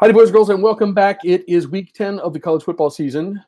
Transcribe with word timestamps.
Howdy, 0.00 0.12
boys 0.12 0.30
girls, 0.30 0.48
and 0.48 0.62
welcome 0.62 0.94
back. 0.94 1.24
It 1.24 1.42
is 1.48 1.66
week 1.66 1.92
10 1.92 2.20
of 2.20 2.32
the 2.32 2.38
college 2.38 2.62
football 2.62 2.88
season. 2.88 3.42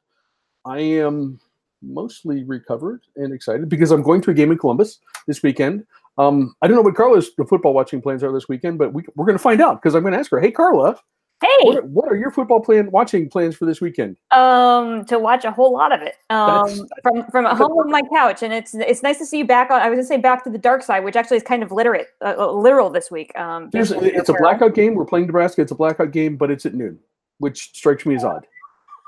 I 0.65 0.81
am 0.81 1.39
mostly 1.81 2.43
recovered 2.43 3.03
and 3.15 3.33
excited 3.33 3.69
because 3.69 3.93
I'm 3.93 4.03
going 4.03 4.21
to 4.23 4.33
a 4.33 4.35
game 4.35 4.51
in 4.51 4.59
Columbus 4.59 4.99
this 5.29 5.45
weekend. 5.45 5.87
Um, 6.19 6.57
I 6.61 6.67
don't 6.67 6.75
know 6.75 6.83
what 6.83 6.97
Carla's 6.97 7.31
football 7.49 7.73
watching 7.73 8.03
plans 8.03 8.25
are 8.25 8.33
this 8.33 8.49
weekend, 8.49 8.79
but 8.79 8.93
we, 8.93 9.03
are 9.03 9.25
going 9.25 9.39
to 9.39 9.39
find 9.39 9.61
out 9.61 9.81
because 9.81 9.95
I'm 9.95 10.03
going 10.03 10.13
to 10.13 10.19
ask 10.19 10.29
her, 10.33 10.41
hey, 10.41 10.51
Carla. 10.51 10.97
Hey, 11.41 11.49
what 11.61 11.77
are, 11.79 11.83
what 11.83 12.13
are, 12.13 12.17
your 12.17 12.31
football 12.31 12.61
plan 12.61 12.91
watching 12.91 13.31
plans 13.31 13.57
for 13.57 13.65
this 13.65 13.81
weekend? 13.81 14.19
Um, 14.31 15.07
to 15.07 15.19
watch 15.19 15.47
a 15.47 15.51
whole 15.51 15.73
lot 15.73 15.91
of 15.91 16.03
it. 16.03 16.17
Um, 16.29 16.87
from 17.03 17.25
from 17.31 17.47
at 17.47 17.57
home 17.57 17.73
on 17.73 17.91
my 17.91 18.03
couch, 18.13 18.43
and 18.43 18.53
it's 18.53 18.75
it's 18.75 19.03
nice 19.03 19.17
to 19.19 19.27
see 19.27 19.39
you 19.39 19.47
back 19.47 19.71
on. 19.71 19.81
I 19.81 19.89
was 19.89 19.97
gonna 19.97 20.07
say 20.07 20.19
back 20.19 20.45
to 20.45 20.51
the 20.51 20.59
dark 20.59 20.83
side, 20.83 21.03
which 21.03 21.17
actually 21.17 21.39
is 21.39 21.43
kind 21.43 21.63
of 21.63 21.73
literate, 21.73 22.09
uh, 22.21 22.35
uh 22.37 22.53
literal 22.53 22.91
this 22.91 23.11
week. 23.11 23.37
Um, 23.39 23.71
it's 23.73 23.91
a 24.29 24.35
blackout 24.35 24.75
game. 24.75 24.95
We're 24.95 25.07
playing 25.07 25.27
Nebraska. 25.27 25.63
It's 25.63 25.73
a 25.73 25.75
blackout 25.75 26.11
game, 26.11 26.37
but 26.37 26.51
it's 26.51 26.67
at 26.67 26.75
noon, 26.75 26.99
which 27.39 27.71
strikes 27.75 28.05
me 28.05 28.17
as 28.17 28.25
odd. 28.25 28.47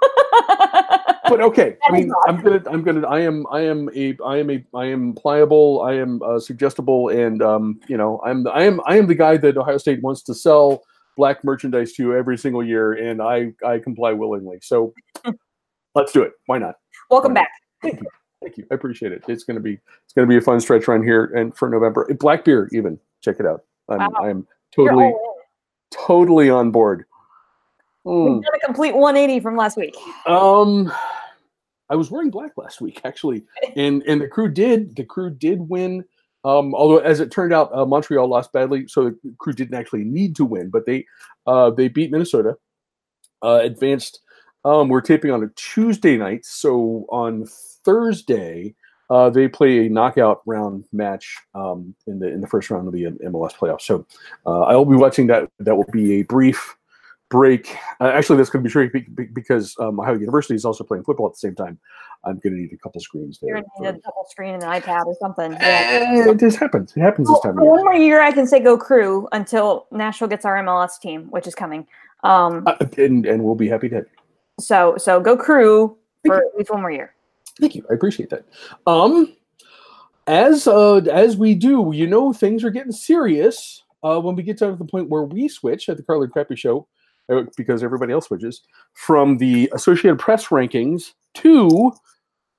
but 1.28 1.42
okay, 1.42 1.76
I 1.86 1.92
mean, 1.92 2.10
I'm 2.26 2.40
gonna, 2.40 2.62
I'm 2.66 2.82
gonna, 2.82 3.06
I 3.06 3.20
am, 3.20 3.46
I 3.52 3.60
am 3.60 3.90
a, 3.94 4.16
I 4.24 4.38
am 4.38 4.50
a, 4.50 4.64
I 4.74 4.86
am 4.86 5.12
pliable, 5.12 5.82
I 5.82 5.94
am 5.94 6.22
uh, 6.22 6.40
suggestible, 6.40 7.10
and 7.10 7.42
um, 7.42 7.78
you 7.88 7.98
know, 7.98 8.22
I'm, 8.24 8.46
I 8.48 8.62
am, 8.62 8.80
I 8.86 8.96
am 8.96 9.06
the 9.06 9.14
guy 9.14 9.36
that 9.36 9.58
Ohio 9.58 9.76
State 9.76 10.02
wants 10.02 10.22
to 10.22 10.34
sell 10.34 10.82
black 11.16 11.44
merchandise 11.44 11.92
to 11.94 12.02
you 12.02 12.16
every 12.16 12.38
single 12.38 12.64
year, 12.64 12.92
and 12.92 13.22
I 13.22 13.52
I 13.64 13.78
comply 13.78 14.12
willingly. 14.12 14.58
So 14.62 14.94
let's 15.94 16.12
do 16.12 16.22
it. 16.22 16.32
Why 16.46 16.58
not? 16.58 16.76
Welcome 17.10 17.34
back. 17.34 17.50
Thank 17.82 18.00
you. 18.00 18.06
Thank 18.40 18.56
you. 18.58 18.66
I 18.70 18.74
appreciate 18.74 19.12
it. 19.12 19.24
It's 19.28 19.44
gonna 19.44 19.60
be 19.60 19.78
it's 20.04 20.12
gonna 20.14 20.26
be 20.26 20.36
a 20.36 20.40
fun 20.40 20.60
stretch 20.60 20.88
run 20.88 21.02
here 21.02 21.26
and 21.26 21.56
for 21.56 21.68
November. 21.68 22.12
Black 22.18 22.44
beer, 22.44 22.68
even 22.72 22.98
check 23.20 23.36
it 23.38 23.46
out. 23.46 23.64
I'm 23.88 23.98
wow. 23.98 24.10
I'm 24.22 24.46
totally 24.74 25.12
totally 25.90 26.50
on 26.50 26.70
board. 26.70 27.04
Mm. 28.04 28.38
We 28.38 28.42
got 28.42 28.56
a 28.56 28.66
complete 28.66 28.94
180 28.94 29.40
from 29.40 29.56
last 29.56 29.76
week. 29.76 29.96
Um, 30.26 30.92
I 31.88 31.94
was 31.94 32.10
wearing 32.10 32.30
black 32.30 32.52
last 32.56 32.80
week 32.80 33.00
actually, 33.04 33.44
and 33.76 34.02
and 34.04 34.20
the 34.20 34.28
crew 34.28 34.48
did 34.48 34.96
the 34.96 35.04
crew 35.04 35.30
did 35.30 35.68
win 35.68 36.04
um, 36.44 36.74
although, 36.74 36.98
as 36.98 37.20
it 37.20 37.30
turned 37.30 37.52
out, 37.52 37.70
uh, 37.74 37.86
Montreal 37.86 38.26
lost 38.28 38.52
badly, 38.52 38.86
so 38.88 39.10
the 39.10 39.34
crew 39.38 39.52
didn't 39.52 39.74
actually 39.74 40.04
need 40.04 40.34
to 40.36 40.44
win, 40.44 40.70
but 40.70 40.86
they 40.86 41.06
uh, 41.46 41.70
they 41.70 41.88
beat 41.88 42.10
Minnesota, 42.10 42.56
uh, 43.42 43.60
advanced. 43.62 44.20
Um, 44.64 44.88
we're 44.88 45.00
taping 45.00 45.30
on 45.30 45.42
a 45.42 45.48
Tuesday 45.56 46.16
night, 46.16 46.44
so 46.44 47.06
on 47.10 47.46
Thursday 47.84 48.74
uh, 49.10 49.28
they 49.28 49.46
play 49.46 49.86
a 49.86 49.90
knockout 49.90 50.40
round 50.46 50.84
match 50.92 51.36
um, 51.54 51.94
in 52.06 52.18
the 52.18 52.28
in 52.28 52.40
the 52.40 52.46
first 52.46 52.70
round 52.70 52.86
of 52.86 52.92
the 52.92 53.04
MLS 53.04 53.52
playoffs. 53.52 53.82
So 53.82 54.06
uh, 54.46 54.62
I 54.62 54.74
will 54.74 54.86
be 54.86 54.96
watching 54.96 55.26
that. 55.28 55.50
That 55.58 55.76
will 55.76 55.88
be 55.92 56.20
a 56.20 56.22
brief 56.22 56.76
break. 57.32 57.74
Uh, 57.98 58.08
actually, 58.08 58.36
that's 58.36 58.50
going 58.50 58.62
to 58.62 58.68
be 58.68 58.70
tricky 58.70 59.00
because 59.32 59.74
um, 59.80 59.98
Ohio 59.98 60.18
University 60.18 60.54
is 60.54 60.66
also 60.66 60.84
playing 60.84 61.02
football 61.02 61.26
at 61.26 61.32
the 61.32 61.38
same 61.38 61.54
time. 61.54 61.78
I'm 62.24 62.38
going 62.38 62.54
to 62.54 62.60
need 62.60 62.72
a 62.72 62.76
couple 62.76 63.00
screens 63.00 63.40
there. 63.40 63.56
You're 63.56 63.62
going 63.62 63.70
to 63.78 63.82
need 63.92 63.98
a 63.98 64.02
double 64.02 64.26
screen 64.28 64.54
and 64.54 64.62
an 64.62 64.68
iPad 64.68 65.06
or 65.06 65.16
something. 65.18 65.52
Yeah. 65.52 66.26
Uh, 66.28 66.34
this 66.34 66.54
happens. 66.56 66.92
It 66.94 67.00
happens 67.00 67.26
well, 67.26 67.40
this 67.42 67.42
time. 67.42 67.56
One 67.56 67.82
more 67.82 67.94
year, 67.94 68.20
I 68.20 68.30
can 68.30 68.46
say 68.46 68.60
go 68.60 68.76
crew 68.76 69.26
until 69.32 69.86
Nashville 69.90 70.28
gets 70.28 70.44
our 70.44 70.56
MLS 70.62 71.00
team, 71.00 71.28
which 71.30 71.46
is 71.46 71.54
coming. 71.54 71.86
Um, 72.22 72.64
uh, 72.66 72.76
and, 72.98 73.26
and 73.26 73.42
we'll 73.42 73.56
be 73.56 73.68
happy 73.68 73.88
to. 73.88 74.04
So 74.60 74.96
so 74.98 75.18
go 75.18 75.36
crew 75.36 75.96
Thank 76.22 76.34
for 76.34 76.42
you. 76.42 76.48
at 76.48 76.58
least 76.58 76.70
one 76.70 76.82
more 76.82 76.92
year. 76.92 77.14
Thank 77.58 77.74
you. 77.74 77.84
I 77.90 77.94
appreciate 77.94 78.30
that. 78.30 78.44
Um, 78.86 79.34
as 80.26 80.68
uh, 80.68 80.96
as 80.96 81.36
we 81.36 81.54
do, 81.54 81.90
you 81.94 82.06
know, 82.06 82.32
things 82.32 82.62
are 82.62 82.70
getting 82.70 82.92
serious 82.92 83.82
uh, 84.04 84.20
when 84.20 84.36
we 84.36 84.42
get 84.42 84.58
to 84.58 84.76
the 84.76 84.84
point 84.84 85.08
where 85.08 85.24
we 85.24 85.48
switch 85.48 85.88
at 85.88 85.96
the 85.96 86.02
Carly 86.02 86.28
Crappy 86.28 86.54
Show 86.54 86.80
uh, 86.80 86.86
because 87.56 87.82
everybody 87.82 88.12
else 88.12 88.26
switches 88.26 88.62
from 88.94 89.38
the 89.38 89.70
Associated 89.74 90.18
Press 90.18 90.48
rankings 90.48 91.12
to 91.34 91.92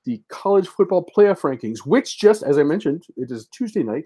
the 0.05 0.21
college 0.29 0.67
football 0.67 1.09
playoff 1.15 1.41
rankings, 1.41 1.79
which 1.79 2.19
just 2.19 2.43
as 2.43 2.57
I 2.57 2.63
mentioned, 2.63 3.05
it 3.15 3.31
is 3.31 3.47
Tuesday 3.47 3.83
night, 3.83 4.05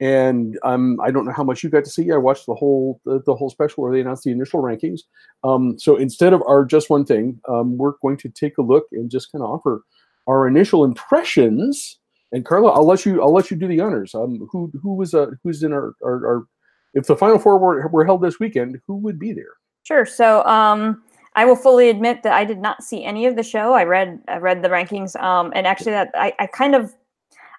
and 0.00 0.58
um, 0.62 1.00
I 1.00 1.10
don't 1.10 1.24
know 1.24 1.32
how 1.32 1.44
much 1.44 1.62
you 1.62 1.70
got 1.70 1.84
to 1.84 1.90
see. 1.90 2.12
I 2.12 2.16
watched 2.16 2.46
the 2.46 2.54
whole 2.54 3.00
the, 3.04 3.22
the 3.24 3.34
whole 3.34 3.50
special 3.50 3.82
where 3.82 3.92
they 3.92 4.00
announced 4.00 4.24
the 4.24 4.32
initial 4.32 4.62
rankings. 4.62 5.00
Um, 5.44 5.78
so 5.78 5.96
instead 5.96 6.32
of 6.32 6.42
our 6.46 6.64
just 6.64 6.90
one 6.90 7.04
thing, 7.04 7.40
um, 7.48 7.76
we're 7.76 7.92
going 8.02 8.16
to 8.18 8.28
take 8.28 8.58
a 8.58 8.62
look 8.62 8.86
and 8.92 9.10
just 9.10 9.32
kind 9.32 9.42
of 9.42 9.50
offer 9.50 9.82
our 10.26 10.46
initial 10.46 10.84
impressions. 10.84 11.98
And 12.32 12.44
Carla, 12.44 12.72
I'll 12.72 12.86
let 12.86 13.06
you 13.06 13.22
I'll 13.22 13.32
let 13.32 13.50
you 13.50 13.56
do 13.56 13.68
the 13.68 13.80
honors. 13.80 14.14
Um, 14.14 14.48
who 14.50 14.70
who 14.82 14.94
was 14.94 15.14
uh, 15.14 15.30
who's 15.42 15.62
in 15.62 15.72
our, 15.72 15.94
our, 16.04 16.26
our 16.26 16.46
if 16.94 17.06
the 17.06 17.16
final 17.16 17.38
four 17.38 17.58
were, 17.58 17.86
were 17.88 18.04
held 18.04 18.22
this 18.22 18.40
weekend, 18.40 18.80
who 18.86 18.96
would 18.96 19.18
be 19.18 19.32
there? 19.32 19.54
Sure. 19.86 20.04
So 20.04 20.44
um, 20.46 21.00
I 21.36 21.44
will 21.44 21.54
fully 21.54 21.88
admit 21.90 22.24
that 22.24 22.32
I 22.32 22.44
did 22.44 22.58
not 22.58 22.82
see 22.82 23.04
any 23.04 23.24
of 23.24 23.36
the 23.36 23.44
show. 23.44 23.74
I 23.74 23.84
read 23.84 24.20
I 24.26 24.38
read 24.38 24.62
the 24.62 24.68
rankings, 24.68 25.14
um, 25.22 25.52
and 25.54 25.64
actually 25.64 25.92
that 25.92 26.10
I, 26.16 26.32
I 26.40 26.48
kind 26.48 26.74
of 26.74 26.92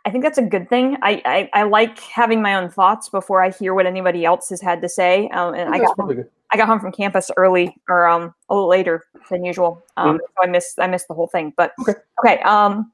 I 0.06 0.10
think 0.10 0.26
that's 0.26 0.38
a 0.38 0.44
good 0.44 0.68
thing. 0.68 0.98
I, 1.02 1.22
I, 1.26 1.50
I 1.54 1.64
like 1.64 2.00
having 2.00 2.42
my 2.42 2.56
own 2.56 2.70
thoughts 2.70 3.08
before 3.08 3.42
I 3.42 3.52
hear 3.52 3.74
what 3.74 3.86
anybody 3.86 4.26
else 4.26 4.50
has 4.50 4.60
had 4.60 4.82
to 4.82 4.90
say. 4.90 5.30
Um, 5.30 5.54
and 5.54 5.74
I 5.74 5.80
got 5.80 5.98
home, 5.98 6.26
I 6.52 6.58
got 6.58 6.68
home 6.68 6.82
from 6.82 6.92
campus 6.92 7.32
early 7.38 7.78
or 7.88 8.10
um, 8.10 8.34
a 8.50 8.56
little 8.56 8.70
later 8.70 9.06
than 9.30 9.46
usual, 9.46 9.82
um, 9.96 10.18
mm-hmm. 10.18 10.18
so 10.18 10.44
I 10.44 10.48
missed 10.48 10.80
I 10.80 10.88
missed 10.88 11.08
the 11.08 11.14
whole 11.14 11.28
thing. 11.28 11.54
But 11.56 11.72
okay, 11.80 11.94
okay. 12.26 12.42
Um, 12.42 12.92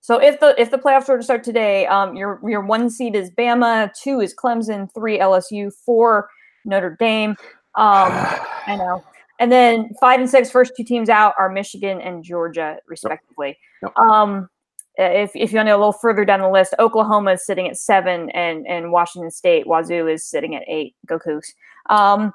so 0.00 0.18
if 0.18 0.40
the 0.40 0.60
if 0.60 0.72
the 0.72 0.78
playoffs 0.78 1.08
were 1.08 1.18
to 1.18 1.22
start 1.22 1.44
today, 1.44 1.86
um, 1.86 2.16
your 2.16 2.40
your 2.44 2.62
one 2.62 2.90
seed 2.90 3.14
is 3.14 3.30
Bama, 3.30 3.92
two 3.94 4.20
is 4.20 4.34
Clemson, 4.34 4.92
three 4.92 5.20
LSU, 5.20 5.72
four 5.72 6.28
Notre 6.64 6.96
Dame. 6.98 7.36
Um, 7.74 8.12
I 8.66 8.76
know. 8.76 9.04
And 9.38 9.50
then 9.50 9.90
five 10.00 10.20
and 10.20 10.28
six, 10.30 10.50
first 10.50 10.72
two 10.76 10.84
teams 10.84 11.08
out 11.08 11.34
are 11.38 11.48
Michigan 11.48 12.00
and 12.00 12.22
Georgia, 12.22 12.78
respectively. 12.86 13.58
Yep. 13.82 13.92
Yep. 13.96 14.06
Um, 14.06 14.48
if, 14.96 15.30
if 15.34 15.52
you 15.52 15.56
want 15.56 15.68
to 15.68 15.72
go 15.72 15.76
a 15.76 15.78
little 15.78 15.92
further 15.92 16.24
down 16.24 16.40
the 16.40 16.50
list, 16.50 16.74
Oklahoma 16.78 17.32
is 17.32 17.46
sitting 17.46 17.66
at 17.66 17.76
seven, 17.76 18.30
and, 18.30 18.66
and 18.66 18.92
Washington 18.92 19.30
State, 19.30 19.66
Wazoo 19.66 20.06
is 20.06 20.24
sitting 20.24 20.54
at 20.54 20.62
eight. 20.68 20.94
Go 21.06 21.18
Cougs. 21.18 21.54
Um, 21.88 22.32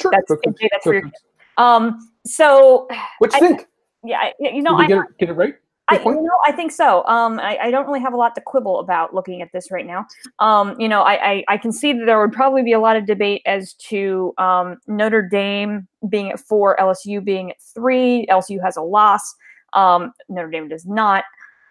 sure. 0.00 0.12
That's, 0.12 0.28
Go 0.28 0.36
that's 0.44 0.60
Go 0.60 0.78
for 0.82 0.94
your, 0.94 1.10
um, 1.56 2.10
so 2.26 2.88
what 3.18 3.32
you 3.32 3.38
I, 3.38 3.40
think? 3.40 3.66
Yeah, 4.04 4.30
you 4.38 4.62
know, 4.62 4.76
I 4.76 4.86
get 4.86 4.98
it, 4.98 5.18
get 5.18 5.28
it 5.30 5.32
right. 5.32 5.54
I, 5.88 5.98
you 5.98 6.14
know, 6.14 6.38
I 6.46 6.52
think 6.52 6.72
so. 6.72 7.04
Um, 7.04 7.38
I, 7.38 7.58
I, 7.64 7.70
don't 7.70 7.86
really 7.86 8.00
have 8.00 8.14
a 8.14 8.16
lot 8.16 8.34
to 8.36 8.40
quibble 8.40 8.80
about 8.80 9.14
looking 9.14 9.42
at 9.42 9.52
this 9.52 9.70
right 9.70 9.86
now. 9.86 10.06
Um, 10.38 10.80
you 10.80 10.88
know, 10.88 11.02
I, 11.02 11.32
I, 11.32 11.44
I, 11.48 11.56
can 11.58 11.72
see 11.72 11.92
that 11.92 12.06
there 12.06 12.18
would 12.18 12.32
probably 12.32 12.62
be 12.62 12.72
a 12.72 12.80
lot 12.80 12.96
of 12.96 13.04
debate 13.04 13.42
as 13.44 13.74
to 13.74 14.32
um, 14.38 14.78
Notre 14.86 15.20
Dame 15.20 15.86
being 16.08 16.30
at 16.30 16.40
four, 16.40 16.74
LSU 16.80 17.22
being 17.22 17.50
at 17.50 17.60
three. 17.60 18.26
LSU 18.30 18.62
has 18.62 18.78
a 18.78 18.82
loss. 18.82 19.34
Um, 19.74 20.14
Notre 20.30 20.50
Dame 20.50 20.68
does 20.68 20.86
not. 20.86 21.24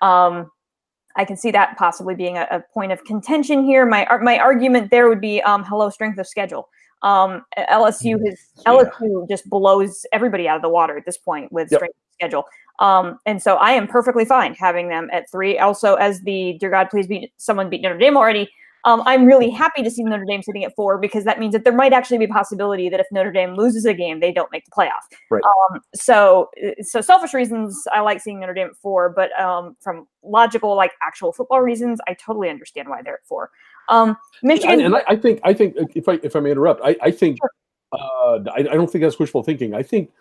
Um, 0.03 0.51
I 1.16 1.25
can 1.25 1.38
see 1.38 1.50
that 1.51 1.78
possibly 1.78 2.13
being 2.13 2.38
a, 2.38 2.47
a, 2.51 2.59
point 2.74 2.91
of 2.91 3.03
contention 3.06 3.63
here. 3.63 3.85
My 3.85 4.07
my 4.22 4.38
argument 4.38 4.91
there 4.91 5.07
would 5.09 5.22
be 5.22 5.41
um, 5.41 5.63
hello 5.63 5.90
strength 5.90 6.19
of 6.19 6.28
schedule. 6.28 6.69
Um, 7.03 7.44
LSU 7.57 8.19
has 8.25 8.40
yeah. 8.66 8.72
LSU 8.72 9.28
just 9.30 9.50
blows 9.50 10.06
everybody 10.12 10.47
out 10.47 10.56
of 10.56 10.62
the 10.62 10.69
water 10.69 10.97
at 10.97 11.06
this 11.06 11.18
point 11.18 11.51
with 11.51 11.72
yep. 11.72 11.80
strength 11.80 11.95
of 11.95 12.13
schedule. 12.13 12.45
Um, 12.80 13.20
and 13.26 13.42
so 13.42 13.56
I 13.56 13.72
am 13.72 13.88
perfectly 13.88 14.26
fine 14.26 14.56
having 14.56 14.90
them 14.90 15.10
at 15.12 15.30
three. 15.32 15.58
Also, 15.60 15.96
as 15.96 16.22
the 16.22 16.58
dear 16.60 16.70
God, 16.70 16.90
please 16.90 17.08
beat 17.08 17.32
someone 17.38 17.70
beat 17.70 17.82
Notre 17.82 17.98
Dame 17.98 18.18
already. 18.18 18.50
Um, 18.86 19.02
I'm 19.06 19.26
really 19.26 19.50
happy 19.50 19.82
to 19.82 19.90
see 19.90 20.04
Notre 20.04 20.26
Dame 20.26 20.42
sitting 20.44 20.66
at 20.66 20.76
four 20.76 20.98
because 20.98 21.24
that 21.24 21.40
means 21.40 21.54
that 21.54 21.64
there 21.64 21.74
might 21.74 21.94
actually 21.94 22.18
be 22.18 22.26
a 22.26 22.30
possibility 22.30 22.90
that 22.90 23.00
if 23.00 23.08
Notre 23.12 23.32
Dame 23.32 23.56
loses 23.56 23.86
a 23.86 23.94
game, 23.94 24.20
they 24.20 24.34
don't 24.34 24.52
make 24.52 24.66
the 24.66 24.72
playoff. 24.72 25.04
Right. 25.30 25.42
Um, 25.72 25.80
so, 25.96 26.50
so 26.81 27.00
selfish 27.00 27.34
reasons, 27.34 27.81
I 27.94 28.02
like 28.02 28.20
seeing 28.20 28.42
Notre 28.42 28.54
Dame 28.54 28.68
at 28.68 28.76
four, 28.76 29.10
but 29.10 29.31
um, 29.40 29.78
from 29.80 30.06
logical, 30.22 30.76
like 30.76 30.92
actual 31.02 31.31
football 31.31 31.62
reasons, 31.62 32.02
I 32.08 32.14
totally 32.16 32.50
understand 32.50 32.90
why 32.90 33.02
they're 33.02 33.16
at 33.16 33.26
four. 33.26 33.52
Um, 33.88 34.18
Michigan, 34.42 34.72
and, 34.72 34.81
and 34.81 34.96
I, 34.98 35.04
I, 35.08 35.16
think, 35.16 35.40
I 35.46 35.54
think 35.54 35.76
if 35.96 36.10
I 36.10 36.19
if 36.24 36.36
I 36.36 36.40
may 36.40 36.52
interrupt, 36.52 36.81
I, 36.84 36.96
I 37.02 37.12
think 37.12 37.38
sure. 37.42 37.52
Uh, 37.94 38.40
I, 38.51 38.60
I 38.60 38.74
don't 38.74 38.90
think 38.90 39.04
that's 39.04 39.19
wishful 39.19 39.44
thinking. 39.44 39.74
I 39.74 39.84
think 39.84 40.12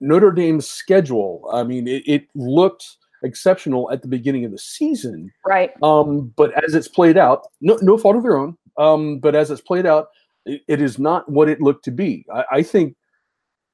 Notre 0.00 0.32
Dame's 0.32 0.68
schedule, 0.68 1.48
I 1.52 1.62
mean, 1.62 1.88
it, 1.88 2.02
it 2.06 2.28
looked 2.34 2.96
exceptional 3.24 3.90
at 3.90 4.02
the 4.02 4.08
beginning 4.08 4.44
of 4.44 4.50
the 4.50 4.58
season. 4.58 5.32
Right. 5.46 5.70
Um, 5.82 6.32
but 6.36 6.52
as 6.64 6.74
it's 6.74 6.88
played 6.88 7.16
out, 7.16 7.46
no, 7.60 7.78
no 7.82 7.96
fault 7.96 8.16
of 8.16 8.22
their 8.22 8.36
own. 8.36 8.56
Um, 8.78 9.18
but 9.18 9.34
as 9.34 9.50
it's 9.50 9.60
played 9.60 9.86
out, 9.86 10.08
it, 10.44 10.62
it 10.68 10.80
is 10.80 10.98
not 10.98 11.30
what 11.30 11.48
it 11.48 11.60
looked 11.60 11.84
to 11.86 11.90
be. 11.90 12.24
I, 12.32 12.44
I, 12.52 12.62
think 12.62 12.96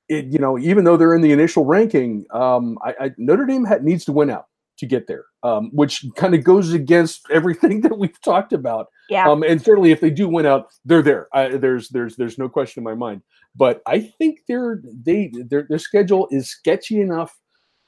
it, 0.08 0.26
you 0.26 0.38
know, 0.38 0.58
even 0.58 0.84
though 0.84 0.96
they're 0.96 1.14
in 1.14 1.22
the 1.22 1.32
initial 1.32 1.64
ranking, 1.64 2.26
um, 2.32 2.78
I, 2.84 2.94
I, 3.00 3.10
Notre 3.16 3.46
Dame 3.46 3.64
ha- 3.64 3.78
needs 3.80 4.04
to 4.06 4.12
win 4.12 4.30
out 4.30 4.46
to 4.78 4.86
get 4.86 5.06
there, 5.06 5.24
um, 5.42 5.70
which 5.72 6.04
kind 6.16 6.34
of 6.34 6.44
goes 6.44 6.72
against 6.72 7.26
everything 7.30 7.80
that 7.82 7.98
we've 7.98 8.20
talked 8.22 8.52
about. 8.52 8.86
Yeah. 9.08 9.28
Um, 9.28 9.42
and 9.42 9.60
certainly, 9.62 9.90
if 9.90 10.00
they 10.00 10.10
do 10.10 10.28
win 10.28 10.46
out, 10.46 10.68
they're 10.84 11.02
there. 11.02 11.28
I, 11.32 11.48
there's 11.48 11.88
there's 11.88 12.16
there's 12.16 12.38
no 12.38 12.48
question 12.48 12.80
in 12.80 12.84
my 12.84 12.94
mind. 12.94 13.22
But 13.54 13.82
I 13.86 14.00
think 14.00 14.40
their 14.48 14.80
they 14.84 15.30
their 15.32 15.66
their 15.68 15.78
schedule 15.78 16.28
is 16.30 16.50
sketchy 16.50 17.00
enough 17.00 17.34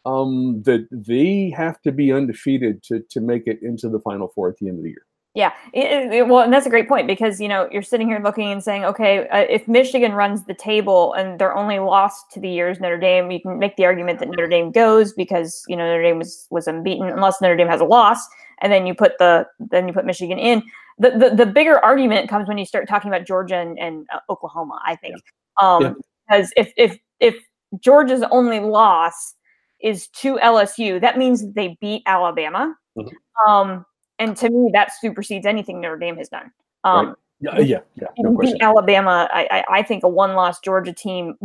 um, 0.05 0.63
that 0.65 0.89
they 0.91 1.53
have 1.57 1.81
to 1.83 1.93
be 1.93 2.13
undefeated 2.13 2.83
to 2.85 3.03
to 3.11 3.21
make 3.21 3.47
it 3.47 3.61
into 3.63 3.89
the 3.89 4.01
final 4.01 4.29
four 4.35 4.49
at 4.49 4.57
the 4.59 4.69
end 4.69 4.79
of 4.79 4.85
the 4.85 4.91
year. 4.91 5.07
Yeah, 5.35 5.53
it, 5.73 6.13
it, 6.13 6.27
well, 6.27 6.41
and 6.41 6.53
that's 6.53 6.67
a 6.67 6.71
great 6.71 6.89
point 6.89 7.07
because 7.07 7.41
you 7.41 7.47
know 7.47 7.69
you're 7.71 7.83
sitting 7.83 8.09
here 8.09 8.19
looking 8.19 8.51
and 8.51 8.63
saying, 8.63 8.85
okay, 8.85 9.29
uh, 9.29 9.47
if 9.49 9.69
Michigan 9.69 10.13
runs 10.13 10.45
the 10.45 10.55
table 10.55 11.13
and 11.13 11.39
they're 11.39 11.57
only 11.57 11.79
lost 11.79 12.33
to 12.33 12.41
the 12.41 12.49
year's 12.49 12.81
Notre 12.81 12.99
Dame, 12.99 13.31
you 13.31 13.41
can 13.41 13.57
make 13.61 13.77
the 13.77 13.85
argument 13.85 14.19
that 14.19 14.29
Notre 14.29 14.49
Dame 14.49 14.73
goes 14.73 15.13
because 15.13 15.63
you 15.69 15.77
know 15.77 15.85
Notre 15.85 16.03
Dame 16.03 16.19
was 16.19 16.49
was 16.51 16.67
unbeaten 16.67 17.09
unless 17.09 17.41
Notre 17.41 17.57
Dame 17.57 17.69
has 17.69 17.81
a 17.81 17.85
loss, 17.85 18.19
and 18.61 18.73
then 18.73 18.89
you 18.89 18.95
put 18.95 19.19
the 19.19 19.47
then 19.61 19.87
you 19.87 19.95
put 19.95 20.05
Michigan 20.05 20.37
in. 20.37 20.65
The 20.99 21.11
the, 21.11 21.45
the 21.45 21.47
bigger 21.47 21.79
argument 21.79 22.29
comes 22.29 22.49
when 22.49 22.59
you 22.59 22.67
start 22.67 22.89
talking 22.89 23.09
about 23.09 23.25
Georgia 23.25 23.57
and, 23.57 23.79
and 23.79 24.09
uh, 24.13 24.19
Oklahoma. 24.29 24.81
I 24.85 24.97
think 24.97 25.15
yeah. 25.61 25.69
Um, 25.69 25.83
yeah. 25.83 25.93
because 26.29 26.53
if 26.57 26.73
if 26.77 26.99
if 27.21 27.37
Georgia's 27.79 28.25
only 28.33 28.59
loss 28.59 29.37
is 29.81 30.09
to 30.09 30.39
LSU, 30.39 31.01
that 31.01 31.19
means 31.19 31.53
they 31.53 31.79
beat 31.81 32.03
Alabama. 32.07 32.75
Mm-hmm. 32.99 33.51
Um, 33.51 33.87
and 34.21 34.37
to 34.37 34.51
me, 34.51 34.71
that 34.73 34.93
supersedes 35.01 35.47
anything 35.47 35.81
Notre 35.81 35.97
Dame 35.97 36.17
has 36.19 36.29
done. 36.29 36.53
Um, 36.85 37.07
right. 37.07 37.17
Yeah, 37.41 37.59
yeah, 37.59 37.81
yeah. 37.95 38.09
No 38.19 38.39
Alabama, 38.61 39.29
I, 39.33 39.49
I, 39.51 39.79
I 39.79 39.83
think 39.83 40.05
a 40.05 40.09
one-loss 40.09 40.61
Georgia 40.61 40.93
team 40.93 41.37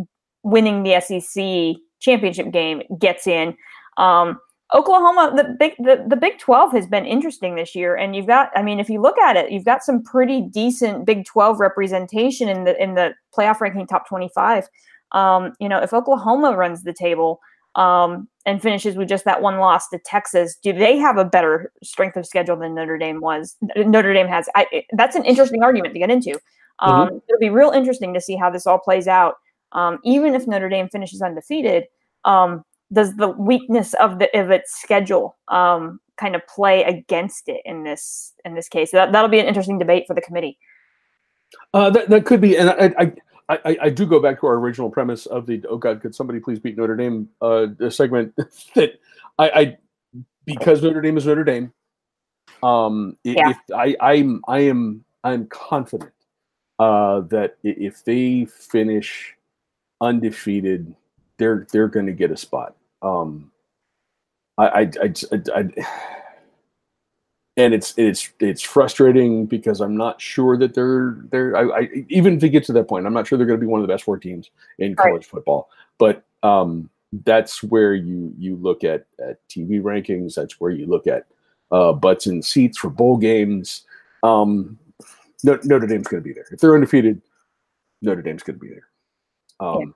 winning 0.44 0.84
the 0.84 1.00
SEC 1.00 1.82
championship 2.02 2.52
game 2.52 2.84
gets 3.00 3.28
in. 3.28 3.56
Um, 3.98 4.40
Oklahoma, 4.74 5.34
the 5.36 5.56
big 5.58 5.74
the, 5.78 6.04
the 6.08 6.16
Big 6.16 6.40
12 6.40 6.72
has 6.74 6.88
been 6.88 7.06
interesting 7.06 7.56
this 7.56 7.76
year. 7.76 7.96
And 7.96 8.16
you've 8.16 8.28
got, 8.28 8.50
I 8.56 8.62
mean, 8.62 8.80
if 8.80 8.90
you 8.90 9.02
look 9.02 9.18
at 9.20 9.38
it, 9.38 9.52
you've 9.52 9.64
got 9.64 9.84
some 9.84 10.04
pretty 10.04 10.42
decent 10.42 11.06
Big 11.06 11.26
12 11.26 11.60
representation 11.60 12.50
in 12.50 12.64
the 12.64 12.82
in 12.82 12.96
the 12.96 13.14
playoff 13.36 13.62
ranking 13.62 13.88
top 13.88 14.08
25. 14.08 14.68
Um, 15.12 15.54
you 15.60 15.70
know, 15.70 15.80
if 15.80 15.94
Oklahoma 15.94 16.58
runs 16.58 16.84
the 16.84 16.94
table, 16.94 17.40
um, 17.76 18.28
and 18.46 18.62
finishes 18.62 18.96
with 18.96 19.10
just 19.10 19.26
that 19.26 19.42
one 19.42 19.58
loss 19.58 19.90
to 19.90 20.00
Texas, 20.00 20.56
do 20.62 20.74
they 20.74 20.98
have 20.98 21.18
a 21.18 21.26
better 21.26 21.72
strength 21.84 22.16
of 22.16 22.26
schedule 22.26 22.56
than 22.56 22.76
Notre 22.76 22.98
Dame 22.98 23.20
was? 23.22 23.56
Notre 23.76 24.14
Dame 24.14 24.28
has. 24.28 24.48
I, 24.56 24.84
that's 24.94 25.16
an 25.16 25.26
interesting 25.26 25.64
argument 25.64 25.94
to 25.94 26.00
get 26.00 26.10
into. 26.10 26.40
Um, 26.80 27.08
mm-hmm. 27.08 27.18
It'll 27.28 27.40
be 27.40 27.50
real 27.50 27.72
interesting 27.72 28.14
to 28.14 28.22
see 28.22 28.36
how 28.36 28.50
this 28.50 28.68
all 28.68 28.80
plays 28.80 29.08
out. 29.08 29.36
Um, 29.72 30.00
even 30.04 30.36
if 30.36 30.48
Notre 30.48 30.70
Dame 30.70 30.90
finishes 30.90 31.22
undefeated, 31.22 31.86
um, 32.24 32.64
does 32.94 33.16
the 33.16 33.30
weakness 33.30 33.94
of 33.96 34.20
the 34.20 34.40
of 34.40 34.52
its 34.52 34.80
schedule 34.80 35.36
um, 35.48 36.00
kind 36.18 36.36
of 36.36 36.46
play 36.48 36.84
against 36.84 37.50
it 37.50 37.62
in 37.66 37.84
this 37.84 38.34
in 38.46 38.56
this 38.56 38.70
case? 38.70 38.92
That 38.92 39.12
that'll 39.12 39.30
be 39.30 39.40
an 39.40 39.48
interesting 39.48 39.80
debate 39.80 40.06
for 40.08 40.14
the 40.14 40.22
committee. 40.22 40.58
Uh, 41.74 41.90
that 41.90 42.10
that 42.10 42.26
could 42.26 42.42
be, 42.42 42.58
and 42.58 42.70
I, 42.70 42.94
I 42.98 43.14
I, 43.48 43.78
I, 43.84 43.90
do 43.90 44.08
go 44.08 44.20
back 44.20 44.40
to 44.40 44.48
our 44.48 44.56
original 44.56 44.90
premise 44.90 45.28
of 45.28 45.46
the 45.46 45.64
oh 45.70 45.78
god 45.78 46.02
could 46.02 46.16
somebody 46.16 46.40
please 46.40 46.60
beat 46.60 46.78
Notre 46.78 46.96
Dame 46.96 47.30
uh, 47.42 47.68
segment 47.90 48.36
that 48.76 49.00
I, 49.38 49.50
I, 49.50 49.78
because 50.46 50.82
Notre 50.82 51.02
Dame 51.02 51.18
is 51.18 51.28
Notre 51.28 51.44
Dame. 51.44 51.72
Um, 52.64 53.18
yeah. 53.24 53.52
if 53.52 53.58
I 53.76 53.96
I'm 54.00 54.42
I 54.48 54.62
am 54.62 55.06
I'm 55.24 55.48
confident 55.48 56.12
uh, 56.80 57.22
that 57.22 57.58
if 57.64 58.04
they 58.04 58.46
finish 58.46 59.36
undefeated, 60.02 60.96
they're 61.38 61.68
they're 61.72 61.88
going 61.88 62.08
to 62.08 62.14
get 62.14 62.32
a 62.32 62.38
spot. 62.38 62.76
Um, 63.02 63.52
I 64.58 64.68
I, 64.68 64.80
I, 64.80 65.14
I, 65.32 65.42
I 65.56 65.88
and 67.58 67.74
it's 67.74 67.94
it's 67.98 68.32
it's 68.40 68.62
frustrating 68.62 69.46
because 69.46 69.80
I'm 69.80 69.96
not 69.96 70.22
sure 70.22 70.58
that 70.58 70.74
they're 70.74 71.18
they're 71.32 71.56
I, 71.56 71.82
I 71.82 71.90
even 72.10 72.40
to 72.40 72.50
get 72.50 72.66
to 72.66 72.74
that 72.74 72.88
point, 72.88 73.06
I'm 73.06 73.14
not 73.14 73.28
sure 73.28 73.38
they're 73.38 73.48
going 73.48 73.60
to 73.60 73.66
be 73.66 73.70
one 73.70 73.82
of 73.82 73.88
the 73.88 73.94
best 73.94 74.04
four 74.04 74.18
teams 74.18 74.50
in 74.80 74.96
college 74.96 75.14
right. 75.14 75.26
football. 75.26 75.70
But 75.98 76.24
um, 76.44 76.90
that's 77.24 77.64
where 77.64 77.94
you 77.94 78.34
you 78.38 78.58
look 78.58 78.84
at 78.84 79.06
at 79.20 79.48
TV 79.48 79.82
rankings. 79.82 80.36
That's 80.36 80.60
where 80.60 80.72
you 80.72 80.86
look 80.86 81.08
at 81.08 81.28
uh, 81.72 81.94
butts 81.94 82.28
and 82.28 82.44
seats 82.44 82.78
for 82.78 82.90
bowl 82.90 83.18
games. 83.18 83.84
Um, 84.22 84.78
Notre 85.44 85.88
Dame's 85.88 86.08
going 86.08 86.22
to 86.22 86.28
be 86.28 86.34
there 86.34 86.48
if 86.52 86.60
they're 86.60 86.76
undefeated. 86.76 87.22
Notre 88.02 88.22
Dame's 88.22 88.44
going 88.44 88.60
to 88.60 88.66
be 88.66 88.70
there. 88.70 88.88
Um, 89.60 89.96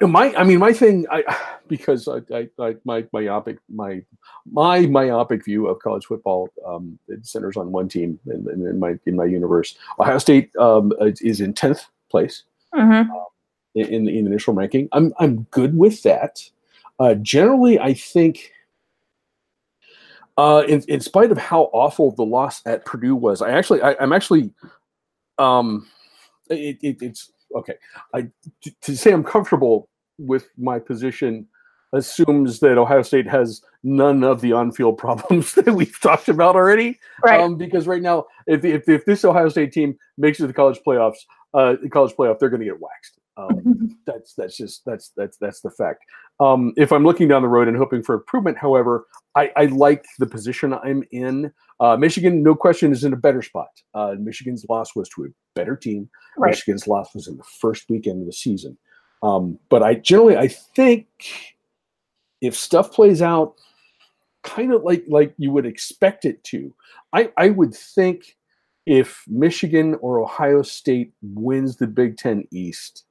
uh, 0.00 0.06
my, 0.06 0.34
I 0.34 0.44
mean, 0.44 0.58
my 0.58 0.72
thing, 0.72 1.06
I 1.10 1.24
because 1.68 2.08
I, 2.08 2.20
I, 2.34 2.48
I, 2.58 2.76
my 2.84 3.06
myopic, 3.12 3.58
my 3.68 4.02
my 4.50 4.86
myopic 4.86 5.44
view 5.44 5.66
of 5.66 5.78
college 5.80 6.06
football 6.06 6.48
um, 6.66 6.98
it 7.08 7.26
centers 7.26 7.56
on 7.56 7.72
one 7.72 7.88
team 7.88 8.18
in, 8.26 8.48
in, 8.50 8.78
my 8.78 8.98
in 9.06 9.16
my 9.16 9.24
universe. 9.24 9.76
Ohio 9.98 10.18
State 10.18 10.54
um, 10.56 10.92
is 11.00 11.40
in 11.40 11.52
tenth 11.52 11.84
place 12.10 12.44
mm-hmm. 12.74 13.10
uh, 13.10 13.24
in, 13.74 14.08
in 14.08 14.24
the 14.24 14.26
initial 14.26 14.54
ranking. 14.54 14.88
I'm 14.92 15.12
I'm 15.18 15.42
good 15.50 15.76
with 15.76 16.02
that. 16.02 16.42
Uh, 16.98 17.14
generally, 17.14 17.78
I 17.78 17.94
think. 17.94 18.52
Uh, 20.36 20.62
in, 20.68 20.80
in 20.86 21.00
spite 21.00 21.32
of 21.32 21.36
how 21.36 21.62
awful 21.72 22.12
the 22.12 22.24
loss 22.24 22.64
at 22.64 22.84
Purdue 22.84 23.16
was, 23.16 23.42
I 23.42 23.50
actually, 23.50 23.82
I, 23.82 23.94
am 24.00 24.12
actually, 24.12 24.52
um, 25.36 25.88
it, 26.48 26.78
it, 26.80 27.02
it's 27.02 27.32
okay. 27.56 27.74
I 28.14 28.28
to, 28.62 28.74
to 28.82 28.96
say 28.96 29.12
I'm 29.12 29.24
comfortable 29.24 29.88
with 30.18 30.50
my 30.56 30.78
position 30.78 31.46
assumes 31.92 32.60
that 32.60 32.76
Ohio 32.76 33.02
State 33.02 33.26
has 33.26 33.62
none 33.82 34.22
of 34.22 34.40
the 34.40 34.52
on-field 34.52 34.98
problems 34.98 35.54
that 35.54 35.72
we've 35.72 35.98
talked 36.00 36.28
about 36.28 36.56
already. 36.56 36.98
Right. 37.24 37.40
Um, 37.40 37.56
because 37.56 37.86
right 37.86 38.02
now, 38.02 38.26
if, 38.46 38.64
if, 38.64 38.88
if 38.88 39.04
this 39.04 39.24
Ohio 39.24 39.48
State 39.48 39.72
team 39.72 39.96
makes 40.16 40.38
it 40.38 40.42
to 40.42 40.46
the 40.46 40.52
college 40.52 40.80
playoffs, 40.86 41.18
uh, 41.54 41.76
the 41.82 41.88
college 41.88 42.12
playoff, 42.12 42.38
they're 42.38 42.50
going 42.50 42.60
to 42.60 42.66
get 42.66 42.80
waxed. 42.80 43.18
Um, 43.38 43.96
that's 44.06 44.34
that's 44.34 44.56
just 44.56 44.84
that's 44.84 45.12
that's 45.16 45.36
that's 45.38 45.60
the 45.60 45.70
fact. 45.70 46.04
Um, 46.40 46.72
if 46.76 46.92
I'm 46.92 47.04
looking 47.04 47.28
down 47.28 47.42
the 47.42 47.48
road 47.48 47.68
and 47.68 47.76
hoping 47.76 48.02
for 48.02 48.16
improvement, 48.16 48.58
however, 48.58 49.06
I, 49.34 49.50
I 49.56 49.64
like 49.66 50.04
the 50.18 50.26
position 50.26 50.74
I'm 50.74 51.04
in. 51.12 51.52
Uh, 51.80 51.96
Michigan, 51.96 52.42
no 52.42 52.54
question, 52.54 52.92
is 52.92 53.04
in 53.04 53.12
a 53.12 53.16
better 53.16 53.42
spot. 53.42 53.68
Uh, 53.94 54.16
Michigan's 54.18 54.66
loss 54.68 54.96
was 54.96 55.08
to 55.10 55.24
a 55.24 55.28
better 55.54 55.76
team. 55.76 56.10
Right. 56.36 56.50
Michigan's 56.50 56.86
loss 56.88 57.14
was 57.14 57.28
in 57.28 57.36
the 57.36 57.44
first 57.44 57.88
weekend 57.88 58.20
of 58.20 58.26
the 58.26 58.32
season. 58.32 58.76
Um, 59.22 59.58
but 59.68 59.82
I 59.82 59.94
generally, 59.94 60.36
I 60.36 60.48
think 60.48 61.06
if 62.40 62.56
stuff 62.56 62.92
plays 62.92 63.22
out 63.22 63.54
kind 64.44 64.72
of 64.72 64.82
like 64.82 65.04
like 65.08 65.34
you 65.38 65.50
would 65.50 65.66
expect 65.66 66.24
it 66.24 66.42
to, 66.44 66.74
I, 67.12 67.30
I 67.36 67.50
would 67.50 67.74
think 67.74 68.36
if 68.86 69.22
Michigan 69.28 69.96
or 70.00 70.20
Ohio 70.20 70.62
State 70.62 71.12
wins 71.22 71.76
the 71.76 71.86
Big 71.86 72.16
Ten 72.16 72.44
East, 72.50 73.04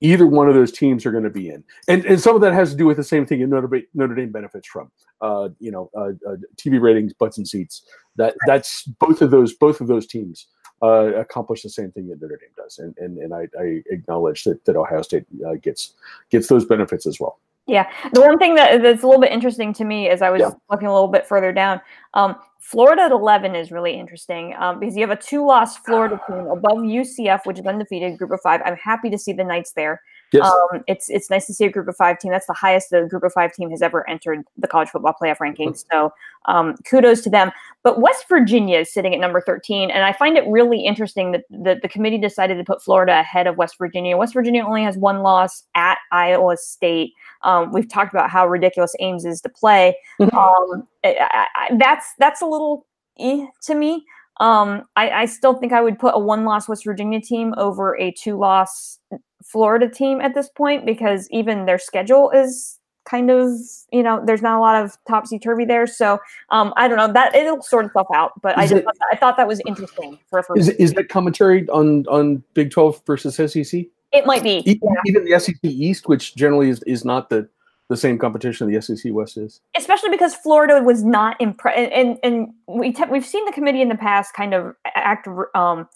either 0.00 0.26
one 0.26 0.48
of 0.48 0.54
those 0.54 0.72
teams 0.72 1.06
are 1.06 1.12
going 1.12 1.24
to 1.24 1.30
be 1.30 1.48
in. 1.48 1.64
And, 1.88 2.04
and 2.04 2.20
some 2.20 2.34
of 2.34 2.42
that 2.42 2.52
has 2.52 2.70
to 2.70 2.76
do 2.76 2.86
with 2.86 2.96
the 2.96 3.04
same 3.04 3.26
thing 3.26 3.48
Notre, 3.48 3.82
Notre 3.94 4.14
Dame 4.14 4.30
benefits 4.30 4.68
from. 4.68 4.90
Uh, 5.20 5.48
you 5.58 5.70
know, 5.70 5.90
uh, 5.96 6.10
uh, 6.28 6.36
TV 6.56 6.80
ratings, 6.80 7.14
butts 7.14 7.38
and 7.38 7.48
seats. 7.48 7.82
That 8.16 8.34
that's 8.46 8.84
both 8.84 9.22
of 9.22 9.30
those 9.30 9.54
both 9.54 9.80
of 9.80 9.86
those 9.86 10.06
teams 10.06 10.48
uh, 10.82 11.14
accomplish 11.14 11.62
the 11.62 11.70
same 11.70 11.90
thing 11.92 12.08
that 12.08 12.20
Notre 12.20 12.36
Dame 12.36 12.50
does, 12.56 12.78
and 12.78 12.94
and, 12.98 13.18
and 13.18 13.32
I, 13.32 13.48
I 13.58 13.82
acknowledge 13.90 14.44
that, 14.44 14.64
that 14.66 14.76
Ohio 14.76 15.00
State 15.02 15.24
uh, 15.46 15.54
gets 15.54 15.94
gets 16.30 16.48
those 16.48 16.66
benefits 16.66 17.06
as 17.06 17.18
well. 17.18 17.40
Yeah, 17.66 17.90
the 18.12 18.20
one 18.20 18.38
thing 18.38 18.54
that, 18.54 18.80
that's 18.82 19.02
a 19.02 19.06
little 19.06 19.20
bit 19.20 19.32
interesting 19.32 19.72
to 19.74 19.84
me 19.84 20.08
as 20.08 20.22
I 20.22 20.30
was 20.30 20.40
yeah. 20.40 20.50
looking 20.70 20.86
a 20.86 20.92
little 20.92 21.08
bit 21.08 21.26
further 21.26 21.52
down, 21.52 21.80
um, 22.14 22.36
Florida 22.60 23.02
at 23.02 23.12
11 23.12 23.54
is 23.54 23.70
really 23.70 23.94
interesting 23.94 24.54
um, 24.58 24.80
because 24.80 24.96
you 24.96 25.06
have 25.06 25.16
a 25.16 25.20
two-loss 25.20 25.76
Florida 25.78 26.20
team 26.26 26.46
above 26.46 26.78
UCF, 26.78 27.40
which 27.44 27.58
is 27.58 27.66
undefeated, 27.66 28.18
group 28.18 28.32
of 28.32 28.40
five. 28.40 28.60
I'm 28.64 28.76
happy 28.76 29.10
to 29.10 29.18
see 29.18 29.32
the 29.32 29.44
Knights 29.44 29.72
there. 29.72 30.00
Yes. 30.32 30.44
Um, 30.44 30.82
it's 30.86 31.08
it's 31.08 31.30
nice 31.30 31.46
to 31.46 31.54
see 31.54 31.64
a 31.64 31.70
group 31.70 31.86
of 31.86 31.96
five 31.96 32.18
team. 32.18 32.32
That's 32.32 32.46
the 32.46 32.52
highest 32.52 32.90
the 32.90 33.02
group 33.02 33.22
of 33.22 33.32
five 33.32 33.52
team 33.52 33.70
has 33.70 33.80
ever 33.80 34.08
entered 34.08 34.44
the 34.56 34.66
college 34.66 34.88
football 34.88 35.14
playoff 35.20 35.38
rankings. 35.38 35.84
So 35.90 36.12
um, 36.46 36.74
kudos 36.88 37.20
to 37.22 37.30
them. 37.30 37.52
But 37.84 38.00
West 38.00 38.24
Virginia 38.28 38.80
is 38.80 38.92
sitting 38.92 39.14
at 39.14 39.20
number 39.20 39.40
13, 39.40 39.90
and 39.90 40.04
I 40.04 40.12
find 40.12 40.36
it 40.36 40.44
really 40.48 40.84
interesting 40.84 41.32
that 41.32 41.44
the, 41.50 41.78
the 41.80 41.88
committee 41.88 42.18
decided 42.18 42.58
to 42.58 42.64
put 42.64 42.82
Florida 42.82 43.20
ahead 43.20 43.46
of 43.46 43.56
West 43.56 43.76
Virginia. 43.78 44.16
West 44.16 44.34
Virginia 44.34 44.64
only 44.64 44.82
has 44.82 44.96
one 44.96 45.20
loss 45.20 45.62
at 45.76 45.98
Iowa 46.10 46.56
State. 46.56 47.12
Um, 47.42 47.72
we've 47.72 47.88
talked 47.88 48.12
about 48.12 48.28
how 48.28 48.46
ridiculous 48.46 48.94
Ames 48.98 49.24
is 49.24 49.40
to 49.42 49.48
play. 49.48 49.96
Mm-hmm. 50.20 50.36
Um, 50.36 50.88
I, 51.04 51.48
I, 51.54 51.76
that's 51.78 52.06
that's 52.18 52.42
a 52.42 52.46
little 52.46 52.86
eh 53.20 53.46
to 53.62 53.74
me. 53.74 54.04
Um, 54.38 54.84
I, 54.96 55.10
I, 55.10 55.24
still 55.24 55.54
think 55.54 55.72
I 55.72 55.80
would 55.80 55.98
put 55.98 56.12
a 56.14 56.18
one-loss 56.18 56.68
West 56.68 56.84
Virginia 56.84 57.22
team 57.22 57.54
over 57.56 57.96
a 57.98 58.12
two-loss 58.12 58.98
Florida 59.42 59.88
team 59.88 60.20
at 60.20 60.34
this 60.34 60.50
point 60.50 60.84
because 60.84 61.26
even 61.30 61.64
their 61.64 61.78
schedule 61.78 62.30
is 62.30 62.78
kind 63.06 63.30
of 63.30 63.50
you 63.92 64.02
know 64.02 64.20
there's 64.26 64.42
not 64.42 64.58
a 64.58 64.60
lot 64.60 64.84
of 64.84 64.98
topsy 65.08 65.38
turvy 65.38 65.64
there. 65.64 65.86
So 65.86 66.18
um, 66.50 66.74
I 66.76 66.88
don't 66.88 66.98
know 66.98 67.12
that 67.12 67.34
it'll 67.34 67.62
sort 67.62 67.86
itself 67.86 68.08
out. 68.12 68.32
But 68.42 68.58
is 68.58 68.72
I 68.72 68.74
just 68.74 68.86
it, 68.86 68.96
I 69.12 69.16
thought 69.16 69.36
that 69.36 69.48
was 69.48 69.62
interesting 69.66 70.18
for 70.28 70.40
a 70.40 70.42
first. 70.42 70.60
Is, 70.60 70.68
is 70.70 70.92
that 70.94 71.08
commentary 71.08 71.68
on 71.68 72.04
on 72.08 72.42
Big 72.54 72.70
Twelve 72.70 73.00
versus 73.06 73.36
SEC? 73.36 73.86
It 74.12 74.24
might 74.24 74.42
be 74.42 74.62
even, 74.64 74.80
yeah. 74.82 75.00
even 75.06 75.24
the 75.24 75.38
SEC 75.38 75.56
East, 75.62 76.08
which 76.08 76.36
generally 76.36 76.70
is, 76.70 76.82
is 76.84 77.04
not 77.04 77.28
the 77.28 77.48
the 77.88 77.96
same 77.96 78.18
competition 78.18 78.70
the 78.70 78.80
SEC 78.80 79.12
West 79.12 79.36
is. 79.36 79.60
Especially 79.76 80.10
because 80.10 80.34
Florida 80.34 80.82
was 80.82 81.04
not 81.04 81.40
impressed, 81.40 81.78
and, 81.78 81.92
and, 81.92 82.18
and 82.22 82.48
we 82.66 82.92
te- 82.92 83.04
we've 83.10 83.26
seen 83.26 83.44
the 83.44 83.52
committee 83.52 83.80
in 83.80 83.88
the 83.88 83.96
past 83.96 84.34
kind 84.34 84.54
of 84.54 84.74
act 84.94 85.28
um, 85.54 85.88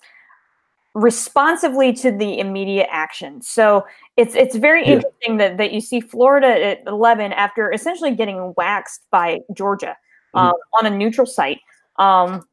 responsively 0.94 1.92
to 1.92 2.10
the 2.10 2.38
immediate 2.38 2.88
action. 2.90 3.42
So 3.42 3.86
it's 4.16 4.34
it's 4.34 4.56
very 4.56 4.82
yeah. 4.82 4.94
interesting 4.94 5.36
that 5.38 5.56
that 5.58 5.72
you 5.72 5.80
see 5.80 6.00
Florida 6.00 6.48
at 6.48 6.82
11 6.86 7.32
after 7.32 7.72
essentially 7.72 8.14
getting 8.14 8.54
waxed 8.56 9.02
by 9.10 9.40
Georgia 9.54 9.96
mm-hmm. 10.34 10.46
um, 10.46 10.54
on 10.78 10.86
a 10.86 10.96
neutral 10.96 11.26
site. 11.26 11.60
Um, 11.96 12.46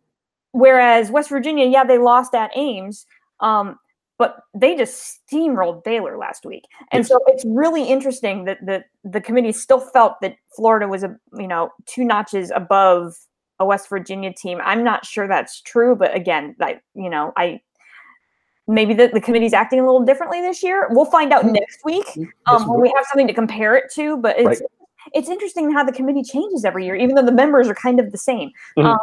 whereas 0.51 1.12
West 1.12 1.29
Virginia, 1.29 1.65
yeah, 1.67 1.84
they 1.84 1.98
lost 1.98 2.34
at 2.34 2.51
Ames, 2.56 3.06
um, 3.39 3.77
but 4.17 4.38
they 4.53 4.75
just 4.75 5.19
steamrolled 5.31 5.83
Baylor 5.83 6.17
last 6.17 6.45
week. 6.45 6.63
And 6.91 7.05
so 7.05 7.19
it's 7.27 7.45
really 7.45 7.83
interesting 7.83 8.45
that 8.45 8.65
the 8.65 8.83
the 9.03 9.21
committee 9.21 9.51
still 9.51 9.79
felt 9.79 10.19
that 10.21 10.36
Florida 10.55 10.88
was 10.88 11.03
a 11.03 11.15
you 11.38 11.47
know 11.47 11.69
two 11.86 12.03
notches 12.03 12.51
above 12.55 13.15
a 13.59 13.65
West 13.65 13.89
Virginia 13.89 14.33
team. 14.33 14.59
I'm 14.63 14.83
not 14.83 15.05
sure 15.05 15.27
that's 15.27 15.62
true, 15.62 15.95
but 15.95 16.15
again, 16.15 16.55
like 16.59 16.81
you 16.95 17.09
know, 17.09 17.33
I 17.38 17.62
maybe 18.67 18.93
the, 18.93 19.07
the 19.07 19.21
committee's 19.21 19.53
acting 19.53 19.79
a 19.79 19.86
little 19.86 20.03
differently 20.03 20.41
this 20.41 20.62
year. 20.62 20.88
We'll 20.91 21.05
find 21.05 21.31
out 21.31 21.45
Mhm. 21.45 21.53
next 21.53 21.79
week 21.86 22.05
um, 22.47 22.67
when 22.67 22.81
we 22.81 22.91
have 22.95 23.05
something 23.05 23.27
to 23.27 23.33
compare 23.33 23.75
it 23.75 23.91
to. 23.95 24.17
But 24.17 24.38
it's 24.38 24.47
Right. 24.62 24.62
it's 25.13 25.29
interesting 25.29 25.71
how 25.71 25.83
the 25.86 25.91
committee 25.93 26.24
changes 26.24 26.65
every 26.65 26.86
year, 26.86 26.95
even 26.95 27.15
though 27.15 27.21
the 27.25 27.31
members 27.31 27.69
are 27.69 27.75
kind 27.75 28.00
of 28.00 28.12
the 28.12 28.17
same. 28.17 28.51
Mhm. 28.77 28.86
Um, 28.93 29.00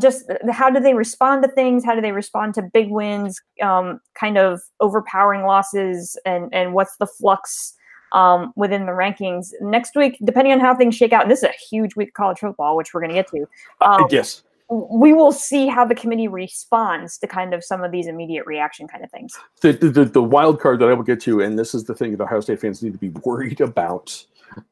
just 0.00 0.24
how 0.50 0.70
do 0.70 0.80
they 0.80 0.94
respond 0.94 1.42
to 1.44 1.48
things? 1.48 1.84
How 1.84 1.94
do 1.94 2.00
they 2.00 2.12
respond 2.12 2.54
to 2.54 2.62
big 2.62 2.90
wins? 2.90 3.40
Um, 3.62 4.00
kind 4.18 4.36
of 4.38 4.60
overpowering 4.80 5.42
losses, 5.44 6.18
and 6.24 6.52
and 6.52 6.74
what's 6.74 6.96
the 6.96 7.06
flux 7.06 7.74
um, 8.12 8.52
within 8.56 8.86
the 8.86 8.92
rankings 8.92 9.48
next 9.60 9.94
week? 9.94 10.18
Depending 10.24 10.52
on 10.52 10.60
how 10.60 10.74
things 10.74 10.94
shake 10.96 11.12
out, 11.12 11.22
and 11.22 11.30
this 11.30 11.38
is 11.42 11.48
a 11.50 11.52
huge 11.70 11.94
week 11.96 12.08
of 12.08 12.14
college 12.14 12.38
football, 12.38 12.76
which 12.76 12.92
we're 12.92 13.00
going 13.00 13.10
to 13.10 13.14
get 13.14 13.28
to. 13.28 13.46
Uh, 13.80 13.98
Um, 14.02 14.06
yes. 14.10 14.42
we 14.68 15.12
will 15.12 15.30
see 15.32 15.68
how 15.68 15.84
the 15.84 15.94
committee 15.94 16.26
responds 16.28 17.18
to 17.18 17.26
kind 17.28 17.54
of 17.54 17.62
some 17.62 17.84
of 17.84 17.92
these 17.92 18.06
immediate 18.06 18.46
reaction 18.46 18.88
kind 18.88 19.04
of 19.04 19.10
things. 19.10 19.32
the, 19.60 19.72
the 19.72 20.04
the 20.04 20.22
wild 20.22 20.60
card 20.60 20.80
that 20.80 20.88
I 20.88 20.94
will 20.94 21.04
get 21.04 21.20
to, 21.22 21.40
and 21.40 21.56
this 21.58 21.74
is 21.74 21.84
the 21.84 21.94
thing 21.94 22.10
that 22.16 22.20
Ohio 22.20 22.40
State 22.40 22.60
fans 22.60 22.82
need 22.82 22.92
to 22.94 22.98
be 22.98 23.10
worried 23.10 23.60
about, 23.60 24.24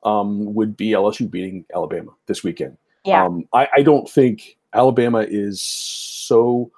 um, 0.02 0.52
would 0.54 0.76
be 0.76 0.90
LSU 0.90 1.30
beating 1.30 1.64
Alabama 1.74 2.10
this 2.26 2.42
weekend. 2.42 2.76
Yeah. 3.04 3.24
Um, 3.24 3.44
I, 3.52 3.68
I 3.76 3.82
don't 3.82 4.08
think 4.08 4.56
Alabama 4.74 5.26
is 5.28 5.62
so 5.62 6.70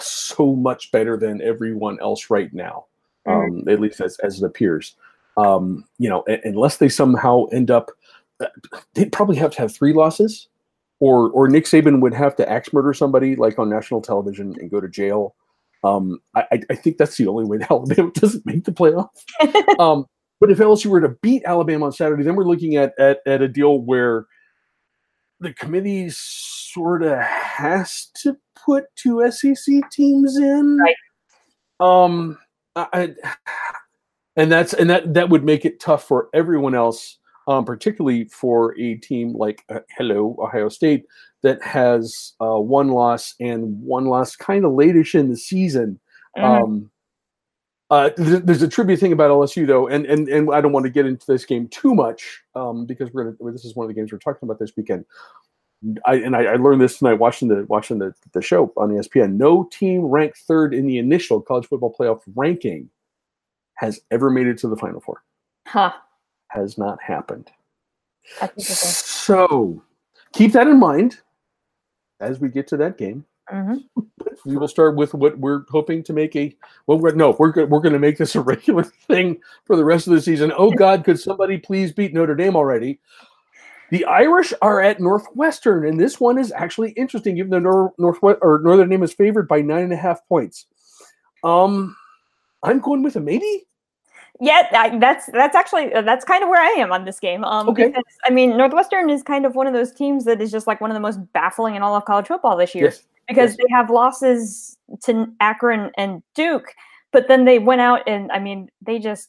so 0.00 0.56
much 0.56 0.90
better 0.90 1.16
than 1.16 1.40
everyone 1.40 1.98
else 2.00 2.30
right 2.30 2.52
now, 2.52 2.86
um, 3.26 3.62
at 3.68 3.80
least 3.80 4.00
as, 4.00 4.18
as 4.20 4.42
it 4.42 4.46
appears. 4.46 4.96
Um, 5.36 5.84
you 5.98 6.08
know, 6.08 6.24
unless 6.44 6.78
they 6.78 6.88
somehow 6.88 7.44
end 7.52 7.70
up, 7.70 7.90
uh, 8.40 8.46
they'd 8.94 9.12
probably 9.12 9.36
have 9.36 9.52
to 9.52 9.58
have 9.58 9.72
three 9.74 9.92
losses, 9.92 10.48
or 11.00 11.30
or 11.30 11.48
Nick 11.48 11.64
Saban 11.64 12.00
would 12.00 12.14
have 12.14 12.34
to 12.36 12.50
axe 12.50 12.72
murder 12.72 12.92
somebody 12.92 13.36
like 13.36 13.58
on 13.58 13.70
national 13.70 14.00
television 14.00 14.54
and 14.58 14.70
go 14.70 14.80
to 14.80 14.88
jail. 14.88 15.36
Um, 15.84 16.18
I, 16.34 16.60
I- 16.70 16.74
think 16.74 16.98
that's 16.98 17.16
the 17.16 17.28
only 17.28 17.44
way 17.44 17.58
that 17.58 17.70
Alabama 17.70 18.10
doesn't 18.12 18.44
make 18.44 18.64
the 18.64 18.72
playoff. 18.72 19.10
um, 19.78 20.06
but 20.40 20.50
if 20.50 20.58
LSU 20.58 20.86
were 20.86 21.00
to 21.00 21.16
beat 21.22 21.42
Alabama 21.44 21.86
on 21.86 21.92
Saturday, 21.92 22.24
then 22.24 22.34
we're 22.34 22.44
looking 22.44 22.74
at 22.76 22.98
at, 22.98 23.20
at 23.26 23.42
a 23.42 23.48
deal 23.48 23.80
where 23.80 24.26
the 25.40 25.52
committee 25.52 26.10
sort 26.78 27.02
of 27.02 27.18
has 27.18 28.08
to 28.22 28.36
put 28.64 28.84
two 28.96 29.28
SEC 29.30 29.90
teams 29.90 30.36
in. 30.36 30.78
Right. 30.78 30.94
Um, 31.80 32.38
I, 32.76 33.14
and 34.36 34.52
that's 34.52 34.72
and 34.72 34.88
that 34.90 35.14
that 35.14 35.28
would 35.28 35.44
make 35.44 35.64
it 35.64 35.80
tough 35.80 36.04
for 36.04 36.28
everyone 36.32 36.74
else, 36.74 37.18
um, 37.48 37.64
particularly 37.64 38.24
for 38.26 38.78
a 38.78 38.94
team 38.96 39.34
like 39.34 39.64
uh, 39.68 39.80
Hello 39.96 40.36
Ohio 40.38 40.68
State 40.68 41.04
that 41.42 41.62
has 41.62 42.34
uh, 42.40 42.58
one 42.58 42.88
loss 42.88 43.34
and 43.40 43.80
one 43.82 44.06
loss 44.06 44.36
kind 44.36 44.64
of 44.64 44.72
latish 44.72 45.14
in 45.14 45.28
the 45.28 45.36
season. 45.36 45.98
Mhm. 46.36 46.62
Um, 46.62 46.90
uh, 47.90 48.10
th- 48.10 48.42
there's 48.44 48.62
a 48.62 48.68
trivia 48.68 48.96
thing 48.96 49.12
about 49.12 49.30
LSU 49.30 49.66
though, 49.66 49.88
and 49.88 50.04
and 50.06 50.28
and 50.28 50.52
I 50.52 50.60
don't 50.60 50.72
want 50.72 50.84
to 50.84 50.90
get 50.90 51.06
into 51.06 51.26
this 51.26 51.44
game 51.44 51.68
too 51.68 51.94
much 51.94 52.42
um, 52.54 52.86
because 52.86 53.10
we're 53.12 53.32
gonna. 53.32 53.52
This 53.52 53.64
is 53.64 53.74
one 53.74 53.84
of 53.84 53.88
the 53.88 53.94
games 53.94 54.12
we're 54.12 54.18
talking 54.18 54.46
about 54.46 54.58
this 54.58 54.72
weekend. 54.76 55.04
I 56.06 56.14
and 56.16 56.34
I, 56.34 56.44
I 56.44 56.56
learned 56.56 56.80
this 56.80 56.98
tonight 56.98 57.14
watching 57.14 57.48
the 57.48 57.64
watching 57.68 57.98
the, 57.98 58.12
the 58.32 58.42
show 58.42 58.72
on 58.76 58.90
ESPN. 58.90 59.36
No 59.36 59.68
team 59.70 60.02
ranked 60.02 60.38
third 60.38 60.74
in 60.74 60.86
the 60.86 60.98
initial 60.98 61.40
college 61.40 61.66
football 61.66 61.94
playoff 61.98 62.20
ranking 62.34 62.90
has 63.74 64.00
ever 64.10 64.28
made 64.30 64.48
it 64.48 64.58
to 64.58 64.68
the 64.68 64.76
Final 64.76 65.00
Four. 65.00 65.22
huh. 65.66 65.92
Has 66.48 66.78
not 66.78 67.00
happened. 67.02 67.50
So 68.56 69.82
keep 70.32 70.52
that 70.52 70.66
in 70.66 70.78
mind 70.78 71.18
as 72.20 72.40
we 72.40 72.48
get 72.48 72.66
to 72.68 72.76
that 72.78 72.98
game. 72.98 73.24
Mhm. 73.52 73.82
we 74.44 74.58
will 74.58 74.68
start 74.68 74.94
with 74.94 75.14
what 75.14 75.38
we're 75.38 75.64
hoping 75.70 76.02
to 76.02 76.12
make 76.12 76.36
a 76.36 76.54
well 76.86 76.98
we're, 76.98 77.14
no 77.14 77.34
we're, 77.38 77.50
we're 77.64 77.80
going 77.80 77.94
to 77.94 77.98
make 77.98 78.18
this 78.18 78.34
a 78.34 78.42
regular 78.42 78.82
thing 79.08 79.40
for 79.64 79.74
the 79.74 79.84
rest 79.86 80.06
of 80.06 80.12
the 80.12 80.20
season 80.20 80.52
oh 80.58 80.70
god 80.70 81.02
could 81.02 81.18
somebody 81.18 81.56
please 81.56 81.90
beat 81.90 82.12
notre 82.12 82.34
dame 82.34 82.54
already 82.54 83.00
the 83.90 84.04
irish 84.06 84.52
are 84.62 84.80
at 84.80 85.00
northwestern 85.00 85.86
and 85.86 85.98
this 85.98 86.20
one 86.20 86.38
is 86.38 86.52
actually 86.52 86.90
interesting 86.92 87.36
given 87.36 87.50
the 87.50 87.60
Nor- 87.60 87.94
northwest 87.98 88.38
or 88.42 88.60
northern 88.60 88.88
name 88.88 89.02
is 89.02 89.12
favored 89.12 89.48
by 89.48 89.60
nine 89.60 89.84
and 89.84 89.92
a 89.92 89.96
half 89.96 90.26
points 90.28 90.66
um 91.44 91.96
i'm 92.62 92.80
going 92.80 93.02
with 93.02 93.16
a 93.16 93.20
maybe 93.20 93.64
Yeah, 94.40 94.98
that's 94.98 95.26
that's 95.32 95.56
actually 95.56 95.92
uh, 95.92 96.02
that's 96.02 96.24
kind 96.24 96.44
of 96.44 96.48
where 96.48 96.62
I 96.62 96.80
am 96.80 96.92
on 96.92 97.04
this 97.04 97.18
game. 97.18 97.42
Um, 97.42 97.68
Okay. 97.70 97.86
because 97.88 98.04
I 98.24 98.30
mean, 98.30 98.56
Northwestern 98.56 99.10
is 99.10 99.24
kind 99.24 99.44
of 99.44 99.56
one 99.56 99.66
of 99.66 99.72
those 99.72 99.92
teams 99.92 100.24
that 100.26 100.40
is 100.40 100.52
just 100.52 100.68
like 100.68 100.80
one 100.80 100.92
of 100.92 100.94
the 100.94 101.00
most 101.00 101.18
baffling 101.32 101.74
in 101.74 101.82
all 101.82 101.96
of 101.96 102.04
college 102.04 102.28
football 102.28 102.56
this 102.56 102.72
year 102.72 102.84
yes 102.84 103.02
because 103.28 103.50
yes. 103.50 103.58
they 103.58 103.74
have 103.74 103.90
losses 103.90 104.76
to 105.04 105.26
Akron 105.40 105.90
and 105.96 106.22
Duke, 106.34 106.74
but 107.12 107.28
then 107.28 107.44
they 107.44 107.58
went 107.58 107.80
out 107.80 108.00
and 108.06 108.32
I 108.32 108.38
mean, 108.38 108.70
they 108.80 108.98
just 108.98 109.28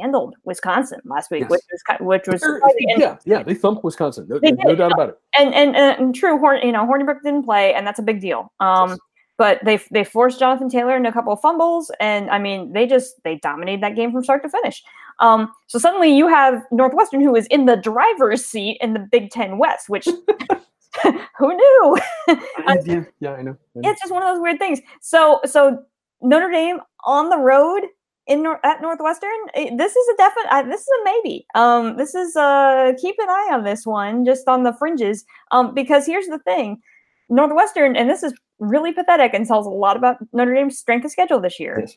handled 0.00 0.34
Wisconsin 0.44 1.00
last 1.04 1.30
week, 1.30 1.42
Yes. 1.42 1.50
which 1.50 1.60
was 1.70 1.82
which 2.00 2.26
was 2.28 2.40
They're- 2.40 2.54
surprising. 2.56 2.90
And- 2.92 3.00
yeah 3.00 3.16
yeah 3.24 3.42
they 3.42 3.54
thumped 3.54 3.82
wisconsin 3.84 4.26
no, 4.28 4.38
no 4.42 4.74
doubt 4.74 4.92
about 4.92 5.08
it 5.10 5.18
and 5.38 5.54
and, 5.54 5.76
and 5.76 6.14
true, 6.14 6.38
Horn, 6.38 6.60
you 6.62 6.72
know, 6.72 6.84
Hornibrook 6.86 7.22
didn't 7.22 7.44
play, 7.44 7.74
and 7.74 7.86
that's 7.86 7.98
a 7.98 8.02
big 8.02 8.20
deal. 8.20 8.52
Um, 8.60 8.90
Yes. 8.90 8.98
but 9.38 9.60
they 9.64 9.78
they 9.90 10.04
forced 10.04 10.38
Jonathan 10.38 10.68
Taylor 10.68 10.96
into 10.96 11.08
a 11.08 11.12
couple 11.12 11.32
of 11.32 11.40
fumbles, 11.40 11.90
and 12.00 12.30
I 12.30 12.38
mean, 12.38 12.72
they 12.72 12.86
just 12.86 13.22
they 13.24 13.36
dominated 13.36 13.82
that 13.82 13.94
game 13.96 14.10
from 14.12 14.24
start 14.24 14.42
to 14.44 14.48
finish. 14.48 14.82
Um, 15.20 15.50
so 15.66 15.78
suddenly 15.78 16.14
you 16.14 16.28
have 16.28 16.62
Northwestern, 16.70 17.20
who 17.22 17.34
is 17.36 17.46
in 17.46 17.64
the 17.66 17.76
driver's 17.76 18.44
seat 18.44 18.78
in 18.82 18.92
the 18.94 19.00
Big 19.00 19.30
Ten 19.30 19.58
West, 19.58 19.88
which 19.88 20.06
who 21.38 21.54
knew? 21.54 21.98
Yeah 22.86 23.04
yeah 23.20 23.32
i 23.32 23.42
know, 23.42 23.56
I 23.76 23.80
know. 23.80 23.90
it's 23.90 24.00
just 24.00 24.12
one 24.12 24.22
of 24.22 24.28
those 24.34 24.40
weird 24.42 24.58
things. 24.58 24.80
So 25.00 25.40
so 25.44 25.82
Notre 26.22 26.50
Dame 26.50 26.80
on 27.04 27.28
the 27.28 27.36
road 27.38 27.82
in 28.26 28.46
at 28.64 28.80
Northwestern. 28.82 29.30
eh, 29.54 29.70
This 29.76 29.94
is 29.96 30.08
a 30.08 30.16
definite. 30.16 30.48
Uh, 30.52 30.62
this 30.64 30.80
is 30.82 30.88
a 30.88 31.04
maybe. 31.04 31.46
Um, 31.54 31.96
this 31.96 32.14
is 32.14 32.36
uh 32.36 32.92
keep 33.00 33.16
an 33.18 33.28
eye 33.28 33.50
on 33.52 33.64
this 33.64 33.86
one, 33.86 34.24
just 34.24 34.48
on 34.48 34.62
the 34.64 34.72
fringes. 34.72 35.24
Um, 35.50 35.74
because 35.74 36.06
here's 36.06 36.26
the 36.26 36.38
thing, 36.40 36.80
Northwestern, 37.28 37.96
and 37.96 38.08
this 38.10 38.22
is 38.22 38.32
really 38.58 38.92
pathetic 38.92 39.34
and 39.34 39.46
tells 39.46 39.66
a 39.66 39.70
lot 39.70 39.96
about 39.96 40.16
Notre 40.32 40.54
Dame's 40.54 40.78
strength 40.78 41.04
of 41.04 41.10
schedule 41.10 41.40
this 41.40 41.60
year. 41.60 41.80
Yes. 41.80 41.96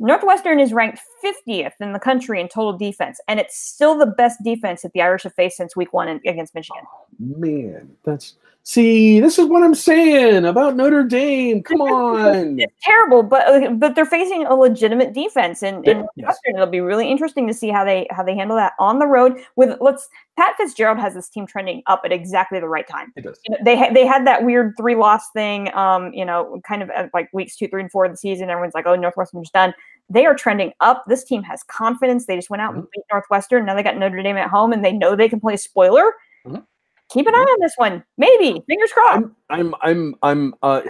Northwestern 0.00 0.60
is 0.60 0.72
ranked 0.72 1.00
50th 1.24 1.72
in 1.80 1.92
the 1.92 1.98
country 1.98 2.40
in 2.40 2.46
total 2.48 2.76
defense, 2.78 3.20
and 3.26 3.40
it's 3.40 3.58
still 3.58 3.98
the 3.98 4.06
best 4.06 4.38
defense 4.44 4.82
that 4.82 4.92
the 4.92 5.02
Irish 5.02 5.24
have 5.24 5.34
faced 5.34 5.56
since 5.56 5.74
week 5.74 5.92
one 5.92 6.06
in- 6.08 6.20
against 6.24 6.54
Michigan. 6.54 6.84
man 7.18 7.90
that's 8.04 8.36
see 8.64 9.18
this 9.20 9.38
is 9.38 9.46
what 9.46 9.62
i'm 9.62 9.74
saying 9.74 10.44
about 10.44 10.76
notre 10.76 11.02
dame 11.02 11.62
come 11.62 11.80
on 11.80 12.60
It's 12.60 12.74
terrible, 12.82 13.22
but 13.22 13.48
uh, 13.48 13.70
but 13.70 13.94
they're 13.94 14.04
facing 14.04 14.44
a 14.44 14.54
legitimate 14.54 15.14
defense 15.14 15.62
and, 15.62 15.84
Yeah, 15.86 16.00
in 16.00 16.06
yes. 16.16 16.38
It'll 16.46 16.66
be 16.66 16.80
really 16.80 17.10
interesting 17.10 17.46
to 17.46 17.54
see 17.54 17.68
how 17.70 17.84
they 17.84 18.06
how 18.10 18.22
they 18.22 18.34
handle 18.36 18.56
that 18.56 18.74
on 18.78 18.98
the 18.98 19.06
road. 19.06 19.38
With 19.56 19.78
let's 19.80 20.08
Pat 20.36 20.54
Fitzgerald 20.58 20.98
has 20.98 21.14
this 21.14 21.28
team 21.30 21.46
trending 21.46 21.82
up 21.86 22.02
at 22.04 22.12
exactly 22.12 22.60
the 22.60 22.68
right 22.68 22.86
time. 22.86 23.12
it 23.16 23.22
does 23.22 23.38
You 23.46 23.52
know, 23.52 23.58
they 23.64 23.90
they 23.94 24.06
had 24.06 24.26
that 24.26 24.44
weird 24.44 24.74
three 24.76 24.96
loss 24.96 25.30
thing, 25.30 25.72
um, 25.74 26.12
you 26.12 26.24
know, 26.24 26.60
kind 26.66 26.82
of 26.82 26.90
at 26.90 27.10
like 27.14 27.28
weeks 27.32 27.56
two, 27.56 27.68
three, 27.68 27.80
and 27.82 27.90
four 27.90 28.04
of 28.04 28.10
the 28.12 28.18
season. 28.18 28.50
Everyone's 28.50 28.74
like, 28.74 28.86
oh, 28.86 28.96
Northwestern's 28.96 29.50
done. 29.50 29.72
They 30.10 30.26
are 30.26 30.34
trending 30.34 30.72
up. 30.80 31.04
This 31.06 31.24
team 31.24 31.42
has 31.44 31.62
confidence. 31.64 32.26
They 32.26 32.36
just 32.36 32.50
went 32.50 32.60
out 32.62 32.74
and 32.74 32.82
Mm-hmm. 32.82 32.90
beat 32.94 33.04
Northwestern. 33.10 33.64
Now 33.64 33.74
they 33.74 33.82
got 33.82 33.96
Notre 33.96 34.22
Dame 34.22 34.36
at 34.36 34.50
home, 34.50 34.72
and 34.72 34.84
they 34.84 34.92
know 34.92 35.16
they 35.16 35.28
can 35.28 35.40
play 35.40 35.56
spoiler. 35.56 36.12
Mhm. 36.46 36.64
Keep 37.10 37.26
an 37.26 37.34
eye 37.34 37.38
on 37.38 37.60
this 37.60 37.74
one. 37.76 38.04
Maybe. 38.16 38.62
Fingers 38.66 38.92
crossed. 38.92 39.24
I'm 39.24 39.34
I'm 39.50 39.74
I'm 39.82 40.14
I'm 40.22 40.54
uh, 40.62 40.82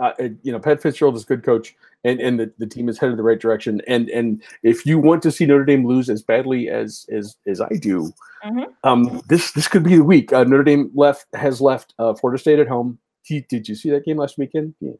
uh 0.00 0.12
you 0.42 0.52
know 0.52 0.58
Pat 0.58 0.80
Fitzgerald 0.80 1.16
is 1.16 1.24
a 1.24 1.26
good 1.26 1.42
coach 1.42 1.74
and 2.04 2.20
and 2.20 2.38
the, 2.38 2.52
the 2.58 2.66
team 2.66 2.88
is 2.88 2.98
headed 2.98 3.16
the 3.16 3.22
right 3.22 3.40
direction. 3.40 3.80
And 3.88 4.08
and 4.10 4.42
if 4.62 4.86
you 4.86 4.98
want 4.98 5.22
to 5.22 5.30
see 5.30 5.46
Notre 5.46 5.64
Dame 5.64 5.86
lose 5.86 6.08
as 6.08 6.22
badly 6.22 6.68
as 6.68 7.06
as 7.12 7.36
as 7.46 7.60
I 7.60 7.68
do 7.80 8.12
Mhm. 8.44 8.66
um 8.84 9.22
this 9.28 9.52
this 9.52 9.68
could 9.68 9.82
be 9.82 9.96
the 9.96 10.04
week. 10.04 10.32
Uh, 10.32 10.44
Notre 10.44 10.64
Dame 10.64 10.90
left 10.94 11.26
has 11.34 11.60
left 11.60 11.94
uh, 11.98 12.14
Florida 12.14 12.38
State 12.40 12.58
at 12.58 12.68
home. 12.68 12.98
Did, 13.26 13.48
did 13.48 13.68
you 13.68 13.74
see 13.74 13.88
that 13.90 14.04
game 14.04 14.18
last 14.18 14.36
weekend? 14.36 14.74
Yeah. 14.80 14.92